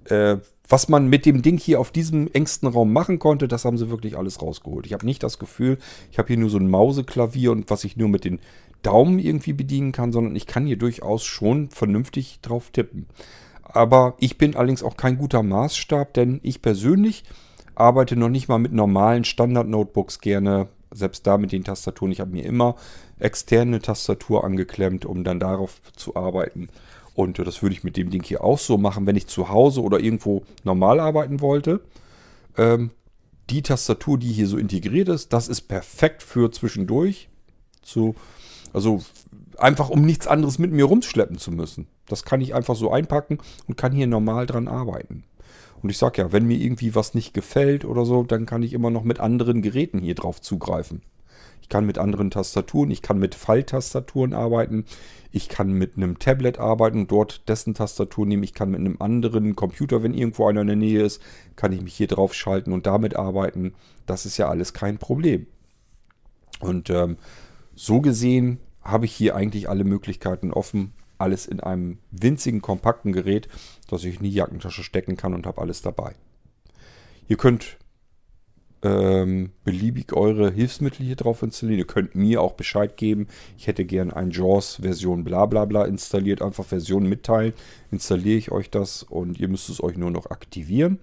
[0.05, 0.37] äh,
[0.69, 3.89] was man mit dem Ding hier auf diesem engsten Raum machen konnte, das haben sie
[3.89, 4.85] wirklich alles rausgeholt.
[4.85, 5.79] Ich habe nicht das Gefühl,
[6.11, 8.39] ich habe hier nur so ein Mauseklavier und was ich nur mit den
[8.83, 13.07] Daumen irgendwie bedienen kann, sondern ich kann hier durchaus schon vernünftig drauf tippen.
[13.75, 17.25] Aber ich bin allerdings auch kein guter Maßstab, denn ich persönlich
[17.75, 22.13] arbeite noch nicht mal mit normalen Standard-Notebooks gerne, selbst da mit den Tastaturen.
[22.13, 22.77] Ich habe mir immer
[23.19, 26.69] externe Tastatur angeklemmt, um dann darauf zu arbeiten.
[27.15, 29.81] Und das würde ich mit dem Ding hier auch so machen, wenn ich zu Hause
[29.81, 31.81] oder irgendwo normal arbeiten wollte.
[32.57, 32.91] Ähm,
[33.49, 37.27] die Tastatur, die hier so integriert ist, das ist perfekt für zwischendurch.
[37.81, 38.15] Zu,
[38.71, 39.01] also
[39.57, 41.87] einfach um nichts anderes mit mir rumschleppen zu müssen.
[42.07, 45.23] Das kann ich einfach so einpacken und kann hier normal dran arbeiten.
[45.81, 48.73] Und ich sage ja, wenn mir irgendwie was nicht gefällt oder so, dann kann ich
[48.73, 51.01] immer noch mit anderen Geräten hier drauf zugreifen.
[51.61, 54.85] Ich kann mit anderen Tastaturen, ich kann mit Falltastaturen arbeiten,
[55.31, 58.97] ich kann mit einem Tablet arbeiten und dort dessen Tastatur nehmen, ich kann mit einem
[58.99, 61.21] anderen Computer, wenn irgendwo einer in der Nähe ist,
[61.55, 63.73] kann ich mich hier drauf schalten und damit arbeiten.
[64.05, 65.47] Das ist ja alles kein Problem.
[66.59, 67.17] Und ähm,
[67.73, 70.93] so gesehen habe ich hier eigentlich alle Möglichkeiten offen.
[71.17, 73.47] Alles in einem winzigen, kompakten Gerät,
[73.87, 76.15] das ich in die Jackentasche stecken kann und habe alles dabei.
[77.27, 77.77] Ihr könnt
[78.83, 81.79] ähm, beliebig eure Hilfsmittel hier drauf installieren.
[81.79, 83.27] Ihr könnt mir auch Bescheid geben.
[83.57, 86.41] Ich hätte gern ein JAWS Version bla bla bla installiert.
[86.41, 87.53] Einfach Version mitteilen.
[87.91, 90.99] Installiere ich euch das und ihr müsst es euch nur noch aktivieren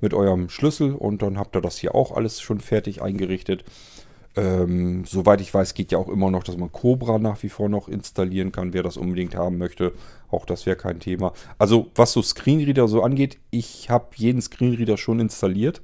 [0.00, 3.64] mit eurem Schlüssel und dann habt ihr das hier auch alles schon fertig eingerichtet.
[4.34, 7.68] Ähm, soweit ich weiß, geht ja auch immer noch, dass man Cobra nach wie vor
[7.68, 9.92] noch installieren kann, wer das unbedingt haben möchte.
[10.30, 11.32] Auch das wäre kein Thema.
[11.58, 15.82] Also was so Screenreader so angeht, ich habe jeden Screenreader schon installiert.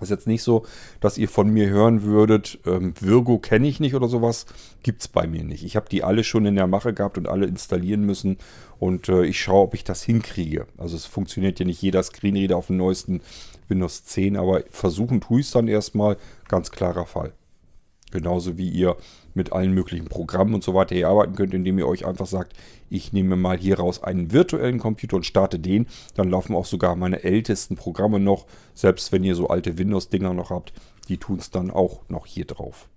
[0.00, 0.64] Ist jetzt nicht so,
[1.00, 4.46] dass ihr von mir hören würdet, ähm, Virgo kenne ich nicht oder sowas.
[4.82, 5.62] Gibt es bei mir nicht.
[5.62, 8.38] Ich habe die alle schon in der Mache gehabt und alle installieren müssen.
[8.78, 10.66] Und äh, ich schaue, ob ich das hinkriege.
[10.78, 13.20] Also es funktioniert ja nicht jeder Screenreader auf dem neuesten
[13.68, 16.16] Windows 10, aber versuchen tue ich es dann erstmal.
[16.48, 17.34] Ganz klarer Fall.
[18.10, 18.96] Genauso wie ihr
[19.34, 22.54] mit allen möglichen Programmen und so weiter hier arbeiten könnt, indem ihr euch einfach sagt,
[22.88, 25.86] ich nehme mal hier raus einen virtuellen Computer und starte den.
[26.14, 30.50] Dann laufen auch sogar meine ältesten Programme noch, selbst wenn ihr so alte Windows-Dinger noch
[30.50, 30.72] habt,
[31.08, 32.88] die tun es dann auch noch hier drauf.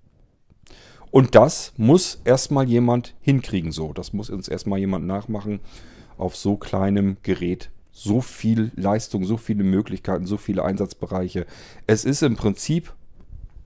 [1.11, 3.93] Und das muss erstmal jemand hinkriegen so.
[3.93, 5.59] Das muss uns erstmal jemand nachmachen
[6.17, 7.69] auf so kleinem Gerät.
[7.91, 11.45] So viel Leistung, so viele Möglichkeiten, so viele Einsatzbereiche.
[11.85, 12.93] Es ist im Prinzip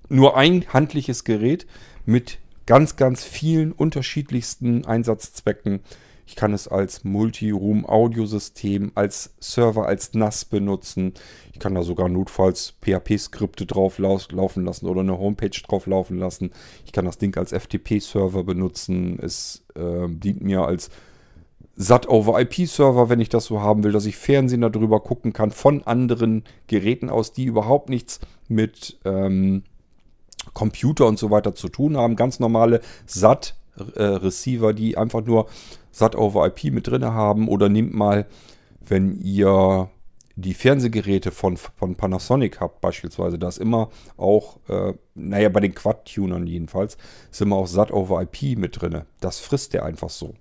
[0.10, 1.66] nur ein handliches Gerät
[2.06, 5.82] mit ganz, ganz vielen unterschiedlichsten Einsatzzwecken.
[6.28, 11.14] Ich kann es als Multi-Room-Audiosystem, als Server, als NAS benutzen.
[11.54, 16.52] Ich kann da sogar notfalls PHP-Skripte drauf laufen lassen oder eine Homepage drauf laufen lassen.
[16.86, 19.18] Ich kann das Ding als FTP-Server benutzen.
[19.22, 20.90] Es äh, dient mir als
[21.78, 26.44] SAT-over-IP-Server, wenn ich das so haben will, dass ich Fernsehen darüber gucken kann von anderen
[26.68, 28.20] Geräten aus, die überhaupt nichts
[28.50, 29.64] mit ähm,
[30.54, 32.16] Computer und so weiter zu tun haben.
[32.16, 35.48] Ganz normale SAT-Receiver, die einfach nur
[35.92, 37.48] SAT over IP mit drin haben.
[37.48, 38.26] Oder nehmt mal,
[38.80, 39.90] wenn ihr
[40.36, 45.74] die Fernsehgeräte von, von Panasonic habt, beispielsweise, da ist immer auch, äh, naja, bei den
[45.74, 46.98] Quad-Tunern jedenfalls,
[47.32, 49.02] ist immer auch SAT over IP mit drin.
[49.20, 50.36] Das frisst der einfach so.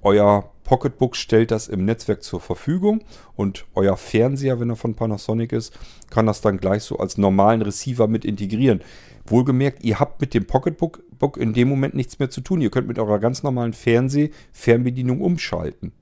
[0.00, 3.02] Euer Pocketbook stellt das im Netzwerk zur Verfügung
[3.34, 5.76] und euer Fernseher, wenn er von Panasonic ist,
[6.10, 8.80] kann das dann gleich so als normalen Receiver mit integrieren.
[9.26, 12.60] Wohlgemerkt, ihr habt mit dem Pocketbook Book in dem Moment nichts mehr zu tun.
[12.60, 15.92] Ihr könnt mit eurer ganz normalen Fernseh-Fernbedienung umschalten.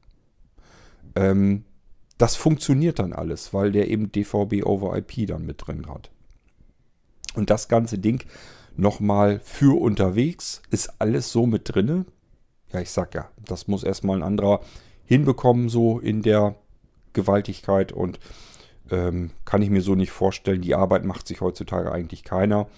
[1.14, 1.64] Ähm,
[2.16, 6.10] das funktioniert dann alles, weil der eben DVB over IP dann mit drin hat.
[7.34, 8.24] Und das ganze Ding
[8.76, 12.06] nochmal für unterwegs ist alles so mit drinne.
[12.72, 14.60] Ja, ich sag ja, das muss erstmal ein anderer
[15.04, 16.54] hinbekommen, so in der
[17.12, 18.20] Gewaltigkeit und
[18.90, 20.62] ähm, kann ich mir so nicht vorstellen.
[20.62, 22.68] Die Arbeit macht sich heutzutage eigentlich keiner.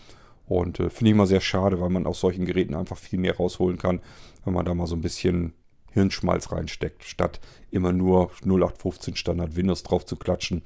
[0.52, 3.36] Und äh, finde ich immer sehr schade, weil man aus solchen Geräten einfach viel mehr
[3.36, 4.00] rausholen kann,
[4.44, 5.54] wenn man da mal so ein bisschen
[5.92, 10.62] Hirnschmalz reinsteckt, statt immer nur 0815 Standard Windows drauf zu klatschen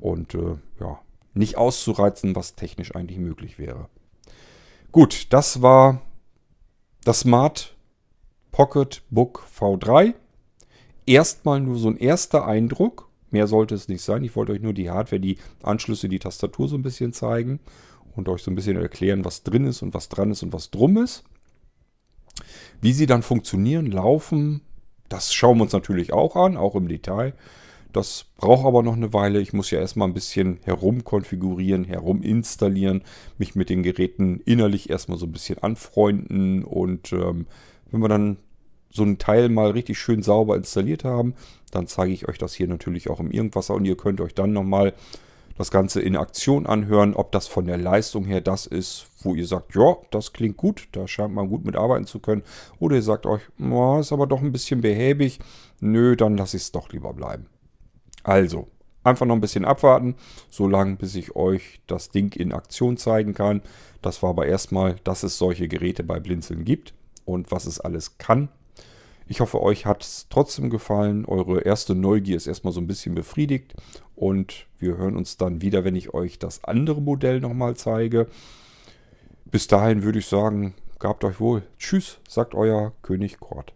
[0.00, 1.00] und äh, ja,
[1.34, 3.90] nicht auszureizen, was technisch eigentlich möglich wäre.
[4.90, 6.00] Gut, das war
[7.04, 7.76] das Smart
[8.52, 10.14] Pocket Book V3.
[11.04, 13.10] Erstmal nur so ein erster Eindruck.
[13.30, 14.24] Mehr sollte es nicht sein.
[14.24, 17.60] Ich wollte euch nur die Hardware, die Anschlüsse, die Tastatur so ein bisschen zeigen
[18.16, 20.70] und euch so ein bisschen erklären, was drin ist und was dran ist und was
[20.70, 21.24] drum ist.
[22.80, 24.60] Wie sie dann funktionieren, laufen,
[25.08, 27.34] das schauen wir uns natürlich auch an, auch im Detail.
[27.92, 29.40] Das braucht aber noch eine Weile.
[29.40, 33.02] Ich muss ja erstmal ein bisschen herumkonfigurieren, heruminstallieren,
[33.38, 36.62] mich mit den Geräten innerlich erstmal so ein bisschen anfreunden.
[36.62, 37.46] Und ähm,
[37.90, 38.36] wenn wir dann
[38.90, 41.34] so ein Teil mal richtig schön sauber installiert haben,
[41.70, 44.52] dann zeige ich euch das hier natürlich auch im Irgendwasser und ihr könnt euch dann
[44.52, 44.92] nochmal
[45.56, 49.46] das Ganze in Aktion anhören, ob das von der Leistung her das ist, wo ihr
[49.46, 52.42] sagt, ja, das klingt gut, da scheint man gut mitarbeiten zu können.
[52.78, 55.40] Oder ihr sagt euch, oh, ist aber doch ein bisschen behäbig,
[55.80, 57.46] nö, dann lasse ich es doch lieber bleiben.
[58.22, 58.68] Also,
[59.02, 60.16] einfach noch ein bisschen abwarten,
[60.50, 63.62] so lange bis ich euch das Ding in Aktion zeigen kann.
[64.02, 66.92] Das war aber erstmal, dass es solche Geräte bei Blinzeln gibt
[67.24, 68.48] und was es alles kann.
[69.28, 71.24] Ich hoffe, euch hat es trotzdem gefallen.
[71.26, 73.74] Eure erste Neugier ist erstmal so ein bisschen befriedigt.
[74.14, 78.28] Und wir hören uns dann wieder, wenn ich euch das andere Modell nochmal zeige.
[79.44, 81.62] Bis dahin würde ich sagen, gabt euch wohl.
[81.78, 83.75] Tschüss, sagt euer König Kort.